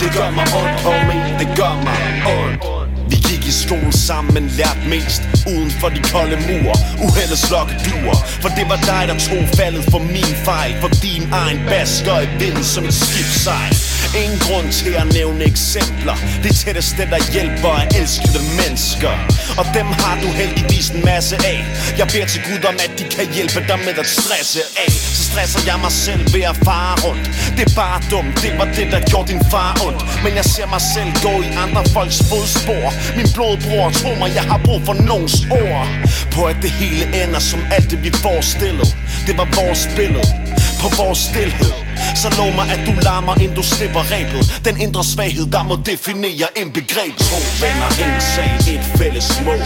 Det 0.02 0.10
gør 0.18 0.30
mig 0.38 0.48
ondt, 0.62 0.78
homie, 0.86 1.22
det 1.40 1.50
gør 1.60 1.74
mig 1.88 2.00
ondt 2.38 2.85
vi 3.10 3.16
gik 3.30 3.44
i 3.48 3.52
skolen 3.52 3.92
sammen, 3.92 4.34
men 4.34 4.46
lærte 4.58 4.84
mest 4.90 5.22
Uden 5.48 5.72
for 5.72 5.90
de 5.90 6.02
kolde 6.14 6.38
mure. 6.48 6.76
Uheldets 7.06 7.52
lokkeduer 7.52 8.18
For 8.42 8.50
det 8.58 8.66
var 8.72 8.80
dig, 8.92 9.04
der 9.10 9.18
tog 9.28 9.44
faldet 9.60 9.84
for 9.92 10.00
min 10.00 10.36
fejl. 10.48 10.74
For 10.82 10.88
din 10.88 11.24
egen 11.32 11.60
basker 11.70 12.20
i 12.22 12.28
vinden 12.40 12.64
som 12.64 12.84
et 12.86 12.94
skibsejl. 12.94 13.95
Ingen 14.24 14.40
grund 14.40 14.68
til 14.72 14.94
at 15.02 15.08
nævne 15.14 15.44
eksempler. 15.44 16.16
Det 16.44 16.56
tætteste, 16.56 17.02
der 17.14 17.22
hjælper 17.34 17.72
er 17.82 17.88
elskede 18.00 18.42
mennesker. 18.60 19.14
Og 19.60 19.66
dem 19.78 19.88
har 20.02 20.16
du 20.24 20.28
heldigvis 20.42 20.90
en 20.90 21.06
masse 21.06 21.36
af. 21.54 21.60
Jeg 22.00 22.08
beder 22.08 22.28
til 22.34 22.42
Gud 22.48 22.62
om, 22.70 22.76
at 22.86 22.92
de 23.00 23.04
kan 23.16 23.26
hjælpe 23.36 23.60
dig 23.70 23.80
med 23.88 23.96
at 24.04 24.08
stresse 24.18 24.62
af. 24.86 24.92
Så 24.92 25.24
stresser 25.30 25.62
jeg 25.70 25.78
mig 25.86 25.92
selv 26.06 26.24
ved 26.34 26.44
at 26.52 26.58
fare 26.68 26.96
rundt. 27.06 27.26
Det 27.58 27.64
er 27.70 27.76
bare 27.84 28.00
dumt, 28.12 28.36
det 28.44 28.52
var 28.60 28.68
det, 28.78 28.88
der 28.94 29.02
gjorde 29.10 29.28
din 29.34 29.42
far 29.52 29.72
ondt. 29.88 30.02
Men 30.24 30.32
jeg 30.40 30.46
ser 30.46 30.68
mig 30.76 30.82
selv 30.96 31.10
gå 31.28 31.34
i 31.48 31.50
andre 31.64 31.84
folks 31.96 32.20
fodspor. 32.30 32.86
Min 33.18 33.28
blodbror, 33.36 33.86
tro 34.00 34.12
mig, 34.22 34.30
jeg 34.40 34.46
har 34.52 34.60
brug 34.68 34.82
for 34.86 34.96
nogens 35.10 35.38
ord. 35.62 35.88
På 36.36 36.42
at 36.52 36.58
det 36.62 36.72
hele 36.82 37.04
ender 37.24 37.40
som 37.52 37.60
alt 37.76 37.88
det 37.92 38.04
vi 38.04 38.12
forestillede. 38.26 38.88
Det 39.28 39.38
var 39.38 39.48
vores 39.60 39.90
billede 39.98 40.45
på 40.86 40.90
vores 41.02 41.20
stillhed 41.30 41.74
Så 42.22 42.28
lov 42.40 42.52
mig 42.60 42.68
at 42.76 42.82
du 42.88 42.94
larmer 43.08 43.36
inden 43.44 43.56
du 43.60 43.64
slipper 43.76 44.04
rebet. 44.16 44.44
Den 44.68 44.76
indre 44.86 45.04
svaghed 45.14 45.46
der 45.56 45.64
må 45.70 45.76
definere 45.92 46.48
en 46.62 46.70
begreb. 46.80 47.14
To 47.32 47.38
venner, 47.64 47.90
en 48.04 48.16
sag, 48.34 48.52
et 48.74 48.84
fælles 49.00 49.28
mål. 49.46 49.62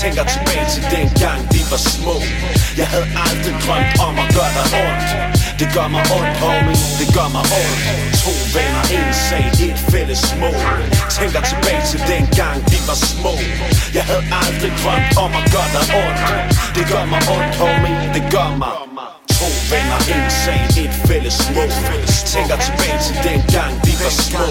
Tænker 0.00 0.24
tilbage 0.34 0.66
til 0.74 0.84
den 0.96 1.06
gang 1.24 1.40
vi 1.54 1.60
var 1.72 1.82
små. 1.94 2.16
Jeg 2.80 2.88
havde 2.92 3.08
aldrig 3.26 3.54
drømt 3.64 3.92
om 4.06 4.14
at 4.22 4.28
gøre 4.36 4.52
dig 4.58 4.66
ondt. 4.84 5.08
Det 5.60 5.68
gør 5.76 5.88
mig 5.94 6.04
ondt, 6.18 6.34
homie, 6.42 6.76
det 7.00 7.08
gør 7.16 7.28
mig 7.36 7.44
ondt. 7.60 7.80
To 8.24 8.32
venner, 8.56 8.84
en 8.96 9.10
sag, 9.28 9.46
et 9.66 9.78
fælles 9.92 10.22
mål. 10.42 10.60
Tænker 11.18 11.40
tilbage 11.50 11.82
til 11.90 12.00
den 12.12 12.24
gang 12.40 12.58
vi 12.72 12.78
var 12.88 12.98
små. 13.10 13.34
Jeg 13.96 14.04
havde 14.10 14.24
aldrig 14.42 14.72
drømt 14.82 15.10
om 15.24 15.30
at 15.40 15.44
gøre 15.54 15.70
dig 15.76 15.84
ondt. 16.02 16.20
Det 16.76 16.84
gør 16.92 17.04
mig 17.12 17.22
ondt, 17.36 17.54
homie, 17.60 17.94
det 18.14 18.24
gør 18.34 18.50
mig. 18.62 18.74
To 19.42 19.48
venner, 19.74 20.00
en 20.14 20.30
sag, 20.44 20.62
et 20.84 20.94
fælles 21.08 21.36
mål. 21.54 21.70
Tænker 22.34 22.56
tilbage 22.66 22.98
til 23.06 23.16
den 23.28 23.40
gang 23.56 23.72
vi 23.86 23.92
var 24.02 24.12
små. 24.26 24.46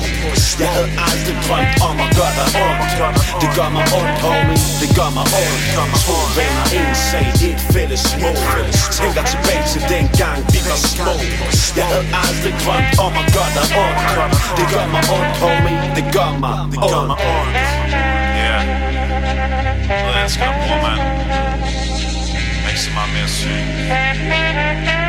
Jeg 0.61 0.69
havde 0.75 0.91
aldrig 1.09 1.37
drømt 1.47 1.75
om 1.89 1.95
at 2.05 2.09
gøre 2.19 2.33
dig 2.39 2.49
ondt 2.65 3.15
Det 3.41 3.49
gør 3.57 3.69
mig 3.75 3.85
ondt, 3.99 4.17
homie, 4.25 4.59
det 4.81 4.89
gør 4.97 5.09
mig 5.17 5.25
ondt. 5.41 5.61
To 6.05 6.15
venner, 6.37 6.65
en 6.79 6.91
sag, 7.09 7.27
et 7.49 7.61
fælles 7.73 8.03
mål. 8.23 8.65
Tænker 8.99 9.23
tilbage 9.33 9.63
til 9.73 9.81
den 9.93 10.05
gang 10.21 10.39
vi 10.53 10.59
var 10.69 10.79
små. 10.93 11.13
Jeg 11.79 11.85
havde 11.91 12.07
aldrig 12.25 12.53
drømt 12.63 12.91
om 13.05 13.13
at 13.21 13.27
gøre 13.35 13.51
dig 13.57 13.67
ondt 13.83 13.99
Det 14.57 14.65
gør 14.73 14.85
mig 14.93 15.03
ondt, 15.17 15.35
homie, 15.43 15.77
det 15.97 16.05
gør 16.17 16.31
mig 16.43 16.57
ondt. 17.39 17.59
Yeah. 18.41 18.61
Jeg 20.07 20.23
elsker 20.23 20.45
dig, 20.45 20.55
bror, 20.63 20.79
mand. 20.85 21.20
Ikke 22.81 23.27
så 23.27 25.00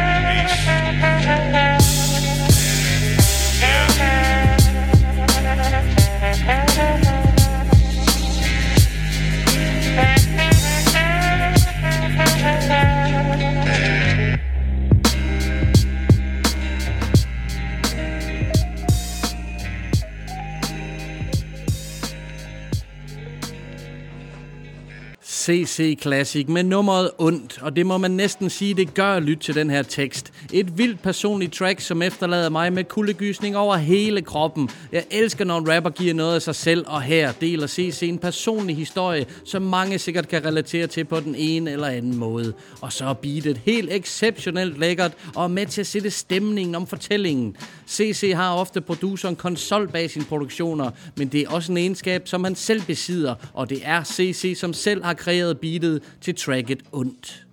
CC 25.42 25.98
Classic 26.02 26.48
med 26.48 26.62
nummeret 26.62 27.10
Ondt, 27.18 27.58
og 27.62 27.76
det 27.76 27.86
må 27.86 27.98
man 27.98 28.10
næsten 28.10 28.50
sige, 28.50 28.74
det 28.74 28.94
gør 28.94 29.12
at 29.12 29.22
lytte 29.22 29.42
til 29.42 29.54
den 29.54 29.70
her 29.70 29.82
tekst. 29.82 30.32
Et 30.52 30.78
vildt 30.78 31.02
personligt 31.02 31.52
track, 31.52 31.80
som 31.80 32.02
efterlader 32.02 32.48
mig 32.48 32.72
med 32.72 32.84
kuldegysning 32.84 33.56
over 33.56 33.76
hele 33.76 34.22
kroppen. 34.22 34.70
Jeg 34.92 35.04
elsker, 35.10 35.44
når 35.44 35.58
en 35.58 35.74
rapper 35.74 35.90
giver 35.90 36.14
noget 36.14 36.34
af 36.34 36.42
sig 36.42 36.54
selv, 36.54 36.84
og 36.86 37.02
her 37.02 37.32
deler 37.32 37.66
CC 37.66 38.02
en 38.02 38.18
personlig 38.18 38.76
historie, 38.76 39.26
som 39.44 39.62
mange 39.62 39.98
sikkert 39.98 40.28
kan 40.28 40.44
relatere 40.44 40.86
til 40.86 41.04
på 41.04 41.20
den 41.20 41.34
ene 41.34 41.70
eller 41.70 41.86
anden 41.86 42.16
måde. 42.16 42.52
Og 42.80 42.92
så 42.92 43.04
er 43.04 43.12
beatet 43.12 43.60
helt 43.64 43.92
exceptionelt 43.92 44.78
lækkert, 44.78 45.12
og 45.34 45.44
er 45.44 45.48
med 45.48 45.66
til 45.66 45.80
at 45.80 45.86
sætte 45.86 46.10
stemningen 46.10 46.74
om 46.74 46.86
fortællingen. 46.86 47.56
CC 47.88 48.32
har 48.34 48.54
ofte 48.54 48.80
produceren 48.80 49.36
konsol 49.36 49.88
bag 49.88 50.10
sine 50.10 50.24
produktioner, 50.24 50.90
men 51.16 51.28
det 51.28 51.40
er 51.40 51.50
også 51.50 51.72
en 51.72 51.78
egenskab, 51.78 52.28
som 52.28 52.44
han 52.44 52.54
selv 52.54 52.82
besidder, 52.82 53.34
og 53.54 53.70
det 53.70 53.80
er 53.84 54.04
CC, 54.04 54.54
som 54.58 54.72
selv 54.72 55.04
har 55.04 55.14
kreerede 55.32 55.54
beatet 55.54 56.02
til 56.20 56.34
tracket 56.34 56.82
Ondt. 56.92 57.46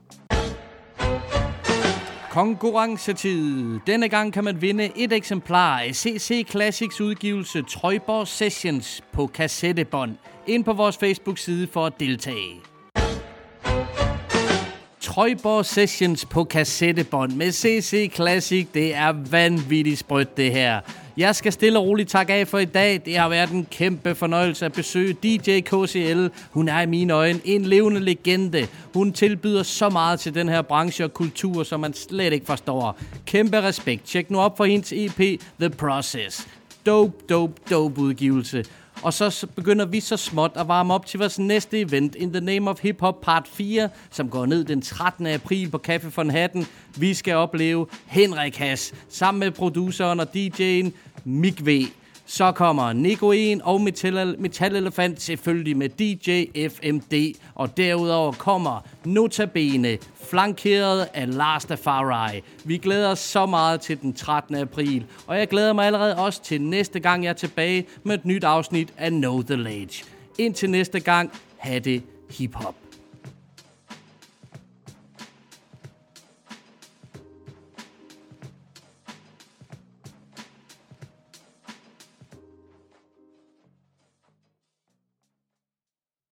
Konkurrencetid. 2.29 3.79
Denne 3.87 4.09
gang 4.09 4.33
kan 4.33 4.43
man 4.43 4.61
vinde 4.61 4.91
et 4.95 5.13
eksemplar 5.13 5.79
af 5.79 5.95
CC 5.95 6.47
Classics 6.49 7.01
udgivelse 7.01 7.61
Trøjborg 7.61 8.27
Sessions 8.27 9.01
på 9.11 9.27
kassettebånd. 9.27 10.15
Ind 10.47 10.63
på 10.63 10.73
vores 10.73 10.97
Facebook-side 10.97 11.67
for 11.67 11.85
at 11.85 11.93
deltage. 11.99 12.61
Trøjborg 15.01 15.65
Sessions 15.65 16.25
på 16.25 16.43
kassettebånd 16.43 17.31
med 17.31 17.51
CC 17.51 18.11
Classic. 18.15 18.67
Det 18.73 18.95
er 18.95 19.13
vanvittigt 19.31 19.99
sprødt, 19.99 20.37
det 20.37 20.51
her. 20.51 20.79
Jeg 21.19 21.35
skal 21.35 21.51
stille 21.51 21.79
og 21.79 21.85
roligt 21.85 22.09
takke 22.09 22.33
af 22.33 22.47
for 22.47 22.57
i 22.57 22.65
dag. 22.65 23.01
Det 23.05 23.17
har 23.17 23.29
været 23.29 23.49
en 23.49 23.67
kæmpe 23.71 24.15
fornøjelse 24.15 24.65
at 24.65 24.73
besøge 24.73 25.13
DJ 25.13 25.59
KCL. 25.59 26.27
Hun 26.51 26.67
er 26.67 26.81
i 26.81 26.85
mine 26.85 27.13
øjne 27.13 27.39
en 27.45 27.65
levende 27.65 27.99
legende. 27.99 28.67
Hun 28.93 29.13
tilbyder 29.13 29.63
så 29.63 29.89
meget 29.89 30.19
til 30.19 30.35
den 30.35 30.49
her 30.49 30.61
branche 30.61 31.03
og 31.03 31.13
kultur, 31.13 31.63
som 31.63 31.79
man 31.79 31.93
slet 31.93 32.33
ikke 32.33 32.45
forstår. 32.45 32.99
Kæmpe 33.25 33.61
respekt. 33.61 34.05
Tjek 34.05 34.31
nu 34.31 34.39
op 34.39 34.57
for 34.57 34.65
hendes 34.65 34.93
EP 34.93 35.41
The 35.59 35.69
Process. 35.69 36.47
Dope, 36.85 37.13
dope, 37.29 37.53
dope 37.69 38.01
udgivelse. 38.01 38.65
Og 39.01 39.13
så 39.13 39.47
begynder 39.55 39.85
vi 39.85 39.99
så 39.99 40.17
småt 40.17 40.51
at 40.55 40.67
varme 40.67 40.93
op 40.93 41.05
til 41.05 41.19
vores 41.19 41.39
næste 41.39 41.79
event, 41.79 42.15
In 42.15 42.33
the 42.33 42.41
Name 42.41 42.69
of 42.69 42.81
Hip 42.81 42.99
Hop 42.99 43.21
Part 43.21 43.47
4, 43.53 43.89
som 44.11 44.29
går 44.29 44.45
ned 44.45 44.63
den 44.63 44.81
13. 44.81 45.27
april 45.27 45.69
på 45.69 45.81
Café 45.87 46.11
von 46.15 46.29
Hatten. 46.29 46.67
Vi 46.97 47.13
skal 47.13 47.35
opleve 47.35 47.87
Henrik 48.05 48.57
Hass 48.57 48.93
sammen 49.09 49.39
med 49.39 49.51
produceren 49.51 50.19
og 50.19 50.27
DJ'en 50.35 50.91
Mik 51.25 51.65
V. 51.65 51.85
Så 52.25 52.51
kommer 52.51 52.93
Nico 52.93 53.31
en 53.31 53.61
og 53.61 53.81
Metal, 53.81 54.35
Metal 54.39 54.75
Elefant 54.75 55.21
selvfølgelig 55.21 55.77
med 55.77 55.89
DJ 55.89 56.45
FMD. 56.69 57.35
Og 57.55 57.77
derudover 57.77 58.31
kommer 58.31 58.85
Notabene, 59.05 59.97
flankeret 60.29 61.07
af 61.13 61.35
Lars 61.35 61.67
Farai. 61.83 62.41
Vi 62.65 62.77
glæder 62.77 63.09
os 63.09 63.19
så 63.19 63.45
meget 63.45 63.81
til 63.81 64.01
den 64.01 64.13
13. 64.13 64.55
april. 64.55 65.05
Og 65.27 65.37
jeg 65.37 65.47
glæder 65.47 65.73
mig 65.73 65.85
allerede 65.85 66.17
også 66.17 66.43
til 66.43 66.61
næste 66.61 66.99
gang, 66.99 67.23
jeg 67.23 67.29
er 67.29 67.33
tilbage 67.33 67.85
med 68.03 68.15
et 68.15 68.25
nyt 68.25 68.43
afsnit 68.43 68.93
af 68.97 69.11
Know 69.11 69.41
The 69.41 69.55
Lage. 69.55 70.03
Indtil 70.37 70.69
næste 70.69 70.99
gang, 70.99 71.31
have 71.57 71.79
det 71.79 72.03
hip-hop. 72.29 72.75